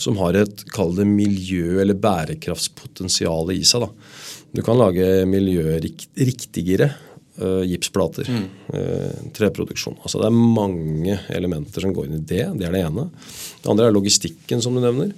som 0.00 0.16
har 0.22 0.40
et 0.40 0.64
kall 0.72 0.96
det 0.96 1.06
miljø- 1.10 1.82
eller 1.84 2.00
bærekraftspotensial 2.00 3.52
i 3.52 3.60
seg. 3.60 3.84
da. 3.84 3.92
Du 4.54 4.62
kan 4.62 4.78
lage 4.78 5.24
miljøriktigere 5.26 6.90
uh, 7.42 7.62
gipsplater. 7.66 8.28
Mm. 8.30 8.44
Uh, 8.70 9.24
treproduksjon. 9.34 9.98
Altså 10.02 10.22
Det 10.22 10.30
er 10.30 10.36
mange 10.60 11.18
elementer 11.34 11.82
som 11.84 11.94
går 11.94 12.08
inn 12.08 12.20
i 12.20 12.24
det. 12.24 12.46
Det 12.60 12.68
er 12.68 12.76
det 12.76 12.84
ene. 12.86 13.08
Det 13.60 13.72
andre 13.72 13.90
er 13.90 13.96
logistikken, 13.96 14.62
som 14.62 14.76
du 14.76 14.82
nevner. 14.84 15.10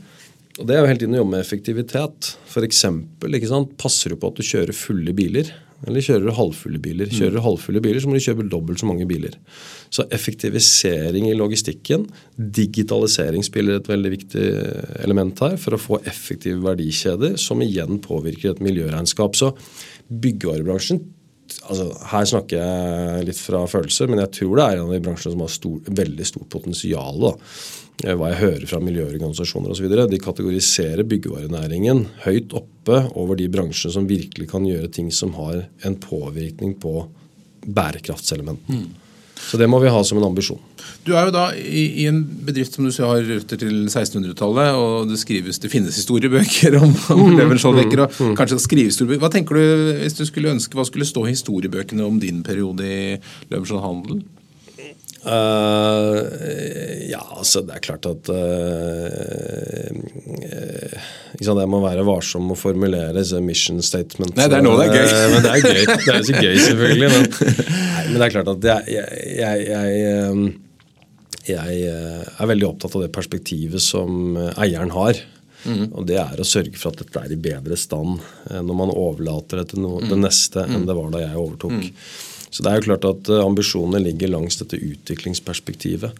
Og 0.56 0.64
Det 0.64 0.72
er 0.72 0.80
jo 0.80 0.88
hele 0.88 1.02
tiden 1.02 1.18
å 1.18 1.20
jobbe 1.20 1.34
med 1.34 1.44
effektivitet. 1.44 2.32
Eksempel. 2.56 3.36
Passer 3.76 4.14
du 4.14 4.20
på 4.20 4.32
at 4.32 4.40
du 4.40 4.46
kjører 4.46 4.76
fulle 4.76 5.12
biler? 5.16 5.52
Eller 5.84 6.04
kjører 6.04 6.24
du 6.24 6.32
halvfulle 6.36 6.80
biler? 6.80 7.10
Kjører 7.12 7.36
du 7.36 7.42
halvfulle 7.44 7.82
biler, 7.84 8.00
så 8.00 8.08
må 8.08 8.16
du 8.16 8.24
kjøpe 8.24 8.46
dobbelt 8.48 8.80
så 8.80 8.88
mange 8.88 9.04
biler. 9.08 9.34
Så 9.92 10.06
effektivisering 10.14 11.28
i 11.28 11.36
logistikken, 11.36 12.06
digitalisering 12.36 13.44
spiller 13.44 13.80
et 13.80 13.90
veldig 13.90 14.12
viktig 14.14 14.46
element 15.04 15.44
her 15.44 15.58
for 15.60 15.76
å 15.76 15.82
få 15.82 16.00
effektive 16.08 16.62
verdikjeder, 16.64 17.36
som 17.40 17.60
igjen 17.64 18.00
påvirker 18.04 18.54
et 18.54 18.64
miljøregnskap. 18.64 19.36
Så 19.36 19.52
byggevarebransjen 20.08 21.02
altså, 21.68 21.88
Her 22.12 22.28
snakker 22.28 22.60
jeg 22.60 23.26
litt 23.30 23.40
fra 23.40 23.64
følelser, 23.70 24.10
men 24.10 24.22
jeg 24.24 24.34
tror 24.40 24.54
det 24.56 24.66
er 24.66 24.78
en 24.78 24.86
av 24.88 24.94
de 24.96 25.02
bransjene 25.04 25.34
som 25.34 25.44
har 25.46 25.52
stor, 25.54 25.90
veldig 26.02 26.28
stort 26.28 26.48
potensial. 26.52 27.20
da 27.22 27.34
Eh, 28.04 28.12
hva 28.12 28.28
jeg 28.32 28.42
hører 28.42 28.68
fra 28.68 28.80
miljøorganisasjoner 28.84 29.72
osv. 29.72 29.88
De 30.10 30.20
kategoriserer 30.20 31.06
byggevarenæringen 31.08 32.02
høyt 32.26 32.52
oppe 32.58 32.98
over 33.16 33.38
de 33.40 33.48
bransjene 33.52 33.94
som 33.94 34.08
virkelig 34.08 34.50
kan 34.50 34.66
gjøre 34.68 34.90
ting 34.92 35.08
som 35.14 35.32
har 35.38 35.64
en 35.86 35.96
påvirkning 36.02 36.76
på 36.82 36.98
bærekraftselementen. 37.64 38.82
Mm. 38.82 39.05
Så 39.36 39.58
det 39.60 39.68
må 39.68 39.78
vi 39.82 39.92
ha 39.92 40.00
som 40.04 40.18
en 40.18 40.26
ambisjon. 40.30 40.60
Du 41.06 41.12
er 41.14 41.28
jo 41.28 41.34
da 41.34 41.48
i, 41.54 41.84
i 42.02 42.06
en 42.10 42.22
bedrift 42.46 42.74
som 42.74 42.86
du 42.86 42.92
har 43.04 43.20
røtter 43.22 43.60
til 43.60 43.74
1600-tallet, 43.86 44.78
og 44.80 45.10
det 45.10 45.20
skrives, 45.20 45.60
det 45.62 45.70
finnes 45.70 45.98
historiebøker 46.00 46.78
om, 46.80 46.94
om 47.14 47.22
mm, 47.28 47.36
Levenskiold-Becker, 47.40 48.06
og 48.06 48.16
mm, 48.16 48.32
mm. 48.32 48.38
kanskje 48.38 48.58
skrives 48.64 48.96
historiebøker. 48.96 49.22
Hva 49.26 49.32
tenker 49.34 49.58
du 49.60 49.92
hvis 50.00 50.18
du 50.18 50.24
skulle 50.28 50.54
ønske, 50.56 50.74
hva 50.78 50.86
skulle 50.88 51.08
stå 51.08 51.26
i 51.26 51.34
historiebøkene 51.36 52.06
om 52.06 52.18
din 52.22 52.42
periode 52.46 52.88
i 52.88 53.04
Levenskiold 53.52 53.84
Handel? 53.84 54.24
Uh, 55.26 56.22
ja, 57.10 57.18
altså 57.34 57.64
det 57.66 57.74
er 57.74 57.82
klart 57.82 58.06
at 58.06 58.28
uh, 58.30 59.88
uh, 59.90 61.06
Jeg 61.42 61.70
må 61.72 61.80
være 61.82 62.04
varsom 62.06 62.44
med 62.46 62.54
å 62.54 62.60
formulere 62.60 63.24
mission 63.42 63.80
statement. 63.82 64.36
Nei, 64.38 64.46
det 64.46 64.60
er 64.60 64.66
nå 64.66 64.76
det 64.78 64.86
er 64.86 64.94
gøy. 64.94 65.08
men 65.32 65.42
det 65.42 65.50
er 65.50 65.64
gøy. 65.64 65.82
Det 65.90 66.14
er 66.14 66.22
så 66.28 66.36
gøy, 66.38 66.60
selvfølgelig. 66.68 67.08
Men, 67.16 67.26
nei, 67.26 68.04
Men 68.06 68.20
det 68.20 68.28
er 68.28 68.36
klart 68.36 68.52
at 68.54 68.68
jeg, 68.70 69.00
jeg, 69.40 69.66
jeg, 69.72 70.52
jeg, 71.50 71.80
er 71.90 72.52
veldig 72.52 72.70
opptatt 72.70 72.94
av 72.94 73.06
det 73.08 73.10
perspektivet 73.18 73.82
som 73.82 74.38
eieren 74.54 74.94
har. 74.94 75.18
Mm. 75.66 75.88
Og 75.90 76.06
det 76.06 76.20
er 76.22 76.38
å 76.38 76.46
sørge 76.46 76.78
for 76.78 76.94
at 76.94 77.02
dette 77.02 77.26
er 77.26 77.34
i 77.34 77.42
bedre 77.48 77.74
stand 77.80 78.22
når 78.46 78.78
man 78.78 78.94
overlater 78.94 79.64
det 79.64 79.72
til 79.72 79.82
noe, 79.82 80.04
mm. 80.04 80.10
det 80.12 80.22
neste 80.22 80.62
enn 80.70 80.86
det 80.86 80.94
var 80.94 81.10
da 81.10 81.26
jeg 81.26 81.34
overtok. 81.34 81.74
Mm. 81.74 81.90
Så 82.56 82.64
det 82.64 82.70
er 82.72 82.78
jo 82.80 82.86
klart 82.86 83.04
at 83.04 83.28
ambisjonene 83.36 84.00
ligger 84.06 84.32
langs 84.32 84.56
dette 84.56 84.80
utviklingsperspektivet. 84.80 86.16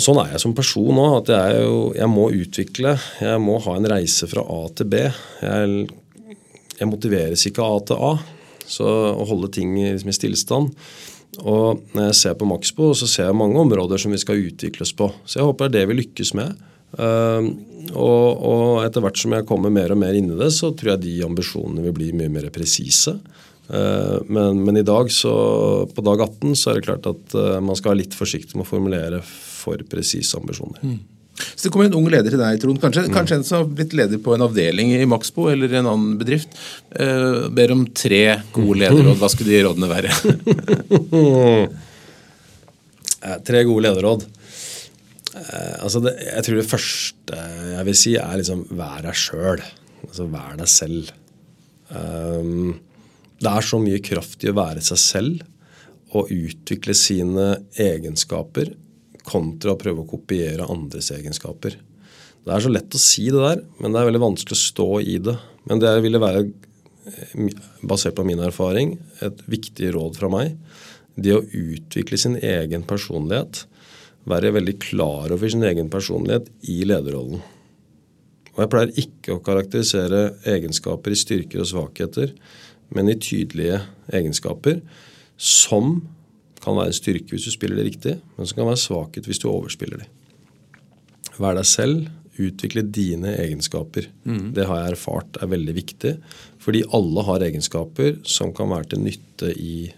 Sånn 0.00 0.20
er 0.22 0.34
jeg 0.34 0.42
som 0.44 0.54
person 0.56 0.94
òg. 0.94 1.16
At 1.20 1.32
jeg, 1.34 1.62
jo, 1.66 1.78
jeg, 1.96 2.10
må 2.12 2.28
utvikle. 2.30 2.94
Jeg 3.20 3.42
må 3.42 3.58
ha 3.66 3.76
en 3.76 3.88
reise 3.90 4.28
fra 4.30 4.44
A 4.46 4.60
til 4.78 4.88
B. 4.92 5.02
Jeg, 5.42 5.86
jeg 6.78 6.88
motiveres 6.88 7.46
ikke 7.50 7.66
av 7.66 7.76
A 7.76 7.86
til 7.90 8.04
A. 8.10 8.12
Så 8.70 8.86
å 8.86 9.26
holde 9.26 9.50
ting 9.52 9.74
liksom 9.74 10.12
i 10.12 10.16
stillstand. 10.16 10.70
Og 11.40 11.82
når 11.94 12.10
jeg 12.10 12.18
ser 12.20 12.38
på 12.38 12.48
Maxbo, 12.48 12.92
så 12.96 13.08
ser 13.10 13.28
jeg 13.28 13.38
mange 13.38 13.58
områder 13.60 14.00
som 14.00 14.14
vi 14.14 14.22
skal 14.22 14.40
utvikles 14.40 14.94
på. 14.96 15.10
Så 15.24 15.40
jeg 15.40 15.48
håper 15.50 15.68
det 15.68 15.82
er 15.82 15.84
det 15.84 15.90
vi 15.90 16.00
lykkes 16.04 16.34
med. 16.38 16.66
Uh, 16.90 17.44
og, 17.94 18.24
og, 18.34 18.64
etter 18.82 19.02
hvert 19.04 19.18
som 19.18 19.34
jeg 19.36 19.46
kommer 19.46 19.70
mer 19.70 19.92
og 19.94 20.00
mer 20.00 20.16
inn 20.18 20.32
i 20.32 20.38
det, 20.38 20.50
så 20.54 20.72
tror 20.74 20.94
jeg 20.94 21.04
de 21.04 21.20
ambisjonene 21.26 21.84
vil 21.86 21.94
bli 21.96 22.10
mye 22.18 22.32
mer 22.32 22.48
presise. 22.54 23.18
Uh, 23.70 24.18
men, 24.26 24.64
men, 24.66 24.80
i 24.80 24.86
dag, 24.86 25.12
så, 25.14 25.32
på 25.94 26.02
dag 26.02 26.24
18, 26.26 26.56
så 26.58 26.72
er 26.72 26.80
det 26.80 26.88
klart 26.88 27.06
at 27.06 27.36
uh, 27.38 27.60
man 27.62 27.78
skal 27.78 27.92
være 27.92 28.02
litt 28.02 28.18
forsiktig 28.18 28.58
med 28.58 28.66
å 28.66 28.70
formulere 28.70 29.22
for 29.24 29.80
presise 29.90 30.38
ambisjoner. 30.40 30.82
Mm. 30.82 30.98
Så 31.40 31.66
det 31.66 31.72
kommer 31.72 31.88
en 31.88 31.96
ung 31.98 32.08
leder 32.10 32.32
til 32.32 32.40
deg, 32.40 32.58
Trond. 32.62 32.80
Kanskje, 32.82 33.06
mm. 33.06 33.14
kanskje 33.14 33.38
en 33.38 33.46
som 33.46 33.60
har 33.60 33.70
blitt 33.78 33.94
leder 33.96 34.20
på 34.22 34.34
en 34.34 34.44
avdeling 34.44 34.92
i 34.96 35.06
Maxbo 35.08 35.48
eller 35.52 35.72
en 35.78 35.88
annen 35.92 36.18
bedrift. 36.20 36.56
Eh, 36.90 37.46
ber 37.54 37.74
om 37.74 37.86
tre 37.96 38.24
gode 38.54 38.80
lederråd. 38.82 39.16
Hva 39.20 39.30
skulle 39.32 39.54
de 39.54 39.62
rådene 39.68 39.90
være? 39.90 40.10
Eh, 43.20 43.34
tre 43.44 43.58
gode 43.68 43.82
lederråd. 43.84 44.22
Eh, 45.36 45.74
altså 45.84 46.00
det, 46.00 46.14
jeg 46.24 46.44
tror 46.46 46.54
det 46.56 46.70
første 46.70 47.40
jeg 47.74 47.82
vil 47.90 47.98
si, 48.00 48.14
er 48.16 48.38
liksom 48.40 48.62
vær 48.78 49.02
deg 49.04 49.18
sjøl. 49.20 49.60
Altså 50.06 50.24
vær 50.32 50.54
deg 50.56 50.70
selv. 50.72 51.10
Um, 51.90 52.78
det 53.40 53.48
er 53.50 53.64
så 53.64 53.80
mye 53.80 54.02
kraft 54.04 54.44
i 54.44 54.50
å 54.50 54.56
være 54.56 54.82
seg 54.84 55.00
selv 55.00 55.44
og 56.16 56.32
utvikle 56.34 56.94
sine 56.96 57.46
egenskaper 57.78 58.74
kontra 59.26 59.74
å 59.74 59.80
prøve 59.80 60.02
å 60.02 60.10
kopiere 60.10 60.66
andres 60.68 61.10
egenskaper. 61.14 61.76
Det 62.44 62.52
er 62.54 62.64
så 62.64 62.72
lett 62.72 62.96
å 62.96 63.00
si 63.00 63.28
det 63.30 63.40
der, 63.40 63.62
men 63.78 63.92
det 63.92 64.00
er 64.00 64.08
veldig 64.08 64.22
vanskelig 64.22 64.56
å 64.56 64.60
stå 64.60 64.88
i 65.04 65.16
det. 65.22 65.36
Men 65.68 65.82
det 65.82 65.92
ville 66.04 66.20
være, 66.22 66.46
eh, 67.06 67.50
basert 67.84 68.16
på 68.16 68.24
min 68.24 68.40
erfaring, 68.40 68.98
et 69.20 69.38
viktig 69.46 69.92
råd 69.92 70.16
fra 70.16 70.28
meg. 70.28 70.56
Det 71.16 71.36
å 71.36 71.44
utvikle 71.44 72.18
sin 72.18 72.36
egen 72.36 72.82
personlighet. 72.82 73.66
Være 74.26 74.52
veldig 74.52 74.78
klar 74.80 75.32
over 75.32 75.48
sin 75.48 75.62
egen 75.62 75.88
personlighet 75.88 76.48
i 76.68 76.84
lederrollen. 76.84 77.42
Og 78.56 78.58
Jeg 78.58 78.70
pleier 78.70 78.98
ikke 78.98 79.36
å 79.36 79.42
karakterisere 79.42 80.36
egenskaper 80.44 81.10
i 81.10 81.14
styrker 81.14 81.60
og 81.60 81.66
svakheter, 81.66 82.32
men 82.94 83.10
i 83.10 83.18
tydelige 83.18 83.82
egenskaper 84.12 84.80
som 85.40 86.00
kan 86.60 86.76
være 86.76 86.92
en 86.92 86.96
styrke 86.96 87.32
hvis 87.32 87.46
du 87.48 87.54
spiller 87.54 87.80
det 87.80 87.88
riktig, 87.88 88.16
men 88.36 88.48
som 88.48 88.60
kan 88.60 88.68
være 88.68 88.82
svakhet 88.82 89.28
hvis 89.28 89.40
du 89.42 89.48
overspiller 89.50 90.02
det. 90.02 90.08
Vær 91.40 91.56
deg 91.56 91.68
selv, 91.68 92.10
utvikle 92.40 92.84
dine 92.88 93.34
egenskaper. 93.36 94.06
Mm. 94.24 94.52
Det 94.56 94.66
har 94.68 94.82
jeg 94.82 94.94
erfart 94.94 95.40
er 95.42 95.50
veldig 95.50 95.74
viktig, 95.76 96.14
fordi 96.62 96.84
alle 96.96 97.24
har 97.26 97.44
egenskaper 97.46 98.20
som 98.28 98.54
kan 98.56 98.70
være 98.72 98.92
til 98.92 99.02
nytte 99.04 99.50
i, 99.56 99.90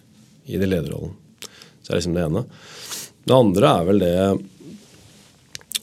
i 0.47 0.59
det 0.59 0.70
lederrollen. 0.70 1.14
Så 1.82 1.90
det 1.90 1.95
er 1.95 2.01
liksom 2.01 2.16
det 2.16 2.26
ene. 2.26 2.45
Det 3.22 3.36
andre 3.36 3.70
er 3.70 3.86
vel 3.86 4.03
det 4.03 4.14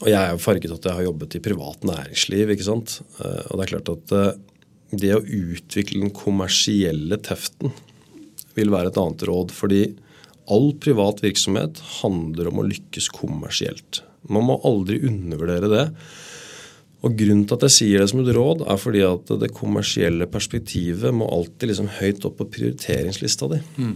Og 0.00 0.08
jeg 0.08 0.16
er 0.16 0.30
jo 0.32 0.40
farget 0.40 0.72
at 0.72 0.86
jeg 0.88 0.96
har 0.96 1.06
jobbet 1.06 1.34
i 1.36 1.42
privat 1.44 1.84
næringsliv. 1.84 2.50
ikke 2.52 2.64
sant? 2.64 3.00
Eh, 3.20 3.42
og 3.50 3.58
det 3.58 3.64
er 3.64 3.72
klart 3.74 3.90
at 3.92 4.14
eh, 4.16 4.38
det 4.90 5.12
å 5.14 5.22
utvikle 5.24 6.02
den 6.02 6.14
kommersielle 6.14 7.18
teften 7.22 7.74
vil 8.56 8.72
være 8.72 8.90
et 8.90 8.98
annet 9.00 9.26
råd. 9.28 9.52
fordi 9.54 9.82
all 10.50 10.72
privat 10.82 11.22
virksomhet 11.22 11.78
handler 12.00 12.50
om 12.50 12.58
å 12.58 12.66
lykkes 12.66 13.08
kommersielt. 13.14 14.02
Man 14.28 14.48
må 14.48 14.58
aldri 14.66 14.98
undervurdere 15.06 15.70
det. 15.70 15.86
Og 17.06 17.14
Grunnen 17.16 17.46
til 17.48 17.56
at 17.56 17.64
jeg 17.68 17.76
sier 17.76 18.02
det 18.02 18.10
som 18.10 18.20
et 18.20 18.32
råd, 18.36 18.66
er 18.68 18.80
fordi 18.80 19.04
at 19.06 19.30
det 19.40 19.54
kommersielle 19.56 20.26
perspektivet 20.28 21.14
må 21.16 21.28
alltid 21.32 21.70
liksom 21.70 21.88
høyt 22.00 22.26
opp 22.28 22.36
på 22.40 22.48
prioriteringslista 22.56 23.48
di. 23.54 23.60
Mm. 23.78 23.94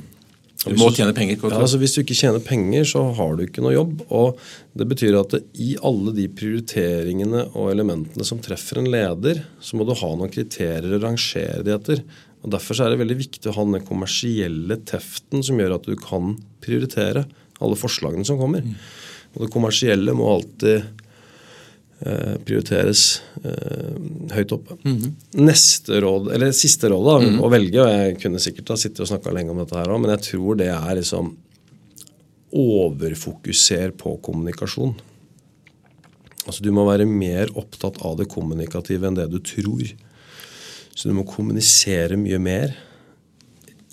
Du 0.65 0.79
må 0.81 0.89
tjene 0.95 1.12
penger. 1.17 1.39
Ja, 1.43 1.61
altså 1.61 1.79
Hvis 1.81 1.95
du 1.97 2.01
ikke 2.03 2.17
tjener 2.17 2.43
penger, 2.45 2.87
så 2.89 3.03
har 3.19 3.37
du 3.37 3.45
ikke 3.45 3.65
noe 3.65 3.75
jobb. 3.75 4.05
og 4.09 4.41
Det 4.77 4.87
betyr 4.91 5.19
at 5.21 5.35
det, 5.37 5.43
i 5.61 5.75
alle 5.85 6.15
de 6.17 6.27
prioriteringene 6.33 7.47
og 7.53 7.73
elementene 7.73 8.27
som 8.27 8.41
treffer 8.45 8.81
en 8.81 8.91
leder, 8.93 9.45
så 9.61 9.77
må 9.79 9.87
du 9.87 9.95
ha 9.99 10.12
noen 10.15 10.33
kriterier 10.33 10.97
å 10.97 11.03
rangere 11.03 11.62
de 11.67 11.75
etter. 11.77 12.05
Og 12.45 12.53
Derfor 12.53 12.81
er 12.81 12.93
det 12.93 13.01
veldig 13.01 13.21
viktig 13.21 13.51
å 13.51 13.57
ha 13.57 13.65
den 13.69 13.87
kommersielle 13.89 14.81
teften 14.89 15.45
som 15.45 15.61
gjør 15.61 15.79
at 15.79 15.89
du 15.89 15.97
kan 16.01 16.37
prioritere 16.65 17.25
alle 17.65 17.79
forslagene 17.79 18.27
som 18.27 18.41
kommer. 18.41 18.65
Mm. 18.65 18.77
Og 19.35 19.47
det 19.47 19.55
kommersielle 19.55 20.15
må 20.17 20.29
alltid 20.37 21.04
prioriteres 22.45 23.22
eh, 23.45 23.95
høyt 24.34 24.53
oppe. 24.53 24.76
Mm 24.82 24.97
-hmm. 24.97 25.12
Neste 25.47 26.01
råd, 26.01 26.32
eller 26.34 26.53
Siste 26.53 26.88
råd 26.88 27.05
da, 27.07 27.18
mm 27.18 27.34
-hmm. 27.34 27.40
å 27.40 27.51
velge, 27.51 27.80
og 27.80 27.88
jeg 27.88 28.20
kunne 28.20 28.38
sikkert 28.38 28.68
ha 28.68 28.76
sittet 28.76 29.01
og 29.01 29.09
snakka 29.09 29.32
lenge 29.32 29.51
om 29.51 29.59
dette 29.59 29.76
her 29.76 29.88
òg, 29.88 30.01
men 30.01 30.11
jeg 30.11 30.20
tror 30.20 30.57
det 30.57 30.68
er 30.68 30.95
liksom 30.95 31.36
overfokuser 32.53 33.90
på 33.90 34.16
kommunikasjon. 34.22 34.95
Altså 36.47 36.62
Du 36.62 36.72
må 36.72 36.84
være 36.84 37.07
mer 37.07 37.49
opptatt 37.57 37.99
av 38.05 38.18
det 38.18 38.28
kommunikative 38.28 39.07
enn 39.07 39.16
det 39.16 39.30
du 39.30 39.38
tror. 39.38 39.84
Så 40.95 41.09
du 41.09 41.14
må 41.14 41.24
kommunisere 41.24 42.16
mye 42.16 42.38
mer 42.38 42.76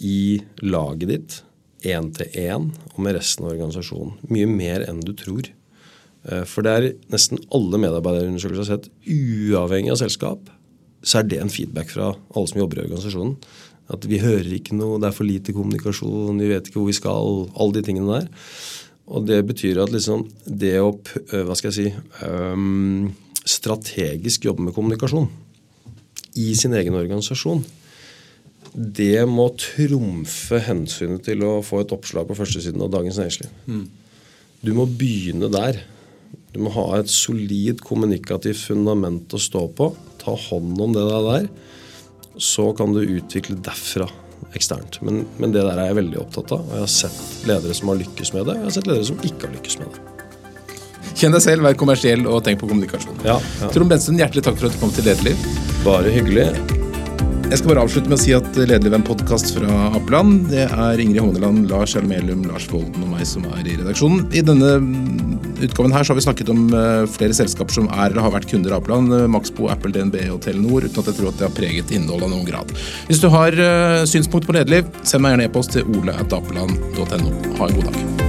i 0.02 0.42
laget 0.62 1.10
ditt, 1.10 1.44
én 1.84 2.12
til 2.14 2.28
én, 2.38 2.70
og 2.94 3.00
med 3.00 3.16
resten 3.16 3.46
av 3.46 3.54
organisasjonen. 3.56 4.14
Mye 4.30 4.46
mer 4.46 4.86
enn 4.90 5.00
du 5.00 5.14
tror. 5.18 5.50
Eh, 6.30 6.44
for 6.50 6.66
det 6.66 6.74
er 6.74 6.90
nesten 7.14 7.42
alle 7.54 7.80
medarbeiderundersøkelser 7.82 8.64
har 8.64 8.70
sett, 8.76 8.92
uavhengig 9.08 9.94
av 9.94 10.02
selskap, 10.04 10.52
så 11.02 11.22
er 11.22 11.30
det 11.30 11.42
en 11.42 11.52
feedback 11.54 11.90
fra 11.94 12.12
alle 12.14 12.52
som 12.52 12.62
jobber 12.62 12.82
i 12.82 12.86
organisasjonen. 12.86 13.36
At 13.92 14.06
vi 14.08 14.22
hører 14.22 14.54
ikke 14.56 14.78
noe, 14.78 15.00
det 15.02 15.10
er 15.10 15.18
for 15.18 15.28
lite 15.28 15.56
kommunikasjon, 15.56 16.40
vi 16.40 16.52
vet 16.54 16.70
ikke 16.70 16.80
hvor 16.80 16.92
vi 16.92 16.96
skal. 16.96 17.42
Alle 17.58 17.76
de 17.76 17.84
tingene 17.88 18.22
der. 18.22 18.30
Og 19.12 19.26
det 19.28 19.42
betyr 19.50 19.82
at 19.84 19.92
liksom 19.92 20.28
det 20.46 20.78
å 20.80 20.94
eh, 20.94 21.42
hva 21.48 21.58
skal 21.58 21.72
jeg 21.72 21.78
si, 21.78 22.24
um, 22.24 23.10
strategisk 23.42 24.46
jobbe 24.46 24.68
med 24.68 24.76
kommunikasjon 24.76 25.28
i 26.40 26.52
sin 26.56 26.76
egen 26.78 26.96
organisasjon, 26.96 27.64
det 28.72 29.26
må 29.28 29.50
trumfe 29.60 30.62
hensynet 30.64 31.26
til 31.26 31.44
å 31.44 31.58
få 31.66 31.82
et 31.82 31.92
oppslag 31.92 32.30
på 32.30 32.38
førstesiden 32.38 32.84
av 32.86 32.94
Dagens 32.94 33.18
Næringsliv. 33.20 33.50
Mm. 33.68 33.88
Du 34.62 34.72
må 34.78 34.86
begynne 34.88 35.50
der. 35.52 35.82
Du 36.52 36.60
må 36.60 36.72
ha 36.76 36.88
et 37.00 37.12
solid 37.12 37.80
kommunikativt 37.86 38.66
fundament 38.68 39.32
å 39.32 39.40
stå 39.40 39.68
på. 39.76 39.92
Ta 40.22 40.36
hånd 40.50 40.82
om 40.84 40.96
det 40.96 41.06
der. 41.08 41.48
Så 42.42 42.72
kan 42.76 42.92
du 42.96 43.00
utvikle 43.04 43.60
derfra 43.64 44.10
eksternt. 44.58 45.00
Men, 45.06 45.24
men, 45.38 45.54
det 45.56 45.64
der 45.64 45.80
er 45.80 45.92
jeg 45.92 46.00
veldig 46.02 46.20
opptatt 46.26 46.52
av. 46.58 46.66
Og 46.66 46.76
jeg 46.76 46.86
har 46.86 46.92
sett 46.92 47.48
ledere 47.48 47.78
som 47.78 47.94
har 47.94 48.02
lykkes 48.02 48.34
med 48.36 48.48
det, 48.48 48.58
og 48.58 48.60
jeg 48.60 48.68
har 48.68 48.76
sett 48.80 48.92
ledere 48.92 49.10
som 49.14 49.24
ikke 49.24 49.48
har 49.48 49.56
lykkes 49.56 49.80
med 49.84 49.96
det. 49.96 50.08
Kjenn 51.22 51.36
deg 51.36 51.44
selv, 51.44 51.66
vær 51.68 51.80
kommersiell 51.80 52.28
og 52.28 52.44
tenk 52.46 52.62
på 52.62 52.70
kommunikasjon. 52.72 53.24
Ja, 53.28 53.40
ja. 53.62 53.72
Trond 53.72 53.92
Bensen, 53.92 54.20
hjertelig 54.20 54.48
takk 54.48 54.60
for 54.60 54.72
at 54.72 54.78
du 54.78 54.84
kom 54.84 54.94
til 54.96 55.08
Lederliv. 55.08 55.50
Bare 55.86 56.14
hyggelig. 56.14 56.81
Jeg 57.52 57.60
skal 57.60 57.74
bare 57.74 57.82
avslutte 57.84 58.08
med 58.08 58.16
å 58.16 58.22
si 58.22 58.32
at 58.32 58.46
Lederliv 58.56 58.94
er 58.94 59.02
en 59.02 59.04
podkast 59.04 59.50
fra 59.52 59.90
Apeland. 59.92 60.46
Det 60.54 60.70
er 60.72 61.02
Ingrid 61.04 61.20
Håneland, 61.20 61.66
Lars 61.68 61.98
Hjelmelum, 61.98 62.46
Lars 62.48 62.64
Volden 62.72 63.04
og 63.04 63.10
meg 63.12 63.28
som 63.28 63.44
er 63.58 63.68
i 63.68 63.76
redaksjonen. 63.76 64.24
I 64.32 64.44
denne 64.48 64.70
utgaven 65.60 65.92
her 65.92 66.08
så 66.08 66.14
har 66.14 66.22
vi 66.22 66.24
snakket 66.30 66.54
om 66.54 66.72
eh, 66.72 67.04
flere 67.12 67.36
selskaper 67.36 67.76
som 67.76 67.92
er 67.92 68.08
eller 68.08 68.24
har 68.24 68.38
vært 68.38 68.48
kunder 68.54 68.72
av 68.72 68.86
Apeland. 68.86 69.12
Eh, 69.18 69.28
Maxbo, 69.36 69.68
Apple, 69.74 69.92
DNB 69.98 70.16
og 70.32 70.40
Telenor, 70.48 70.88
uten 70.88 71.04
at 71.04 71.12
jeg 71.12 71.20
tror 71.20 71.34
at 71.34 71.44
det 71.44 71.50
har 71.50 71.60
preget 71.60 71.92
innholdet 71.92 72.30
av 72.30 72.36
noen 72.38 72.48
grad. 72.48 72.72
Hvis 73.12 73.20
du 73.20 73.28
har 73.36 73.60
uh, 73.60 74.08
synspunkt 74.08 74.48
på 74.48 74.56
Lederliv, 74.56 74.88
send 75.04 75.28
meg 75.28 75.36
gjerne 75.36 75.52
e-post 75.52 75.76
til 75.76 75.96
ole.apeland.no. 76.00 77.40
Ha 77.60 77.68
en 77.68 77.82
god 77.82 77.90
dag. 77.92 78.21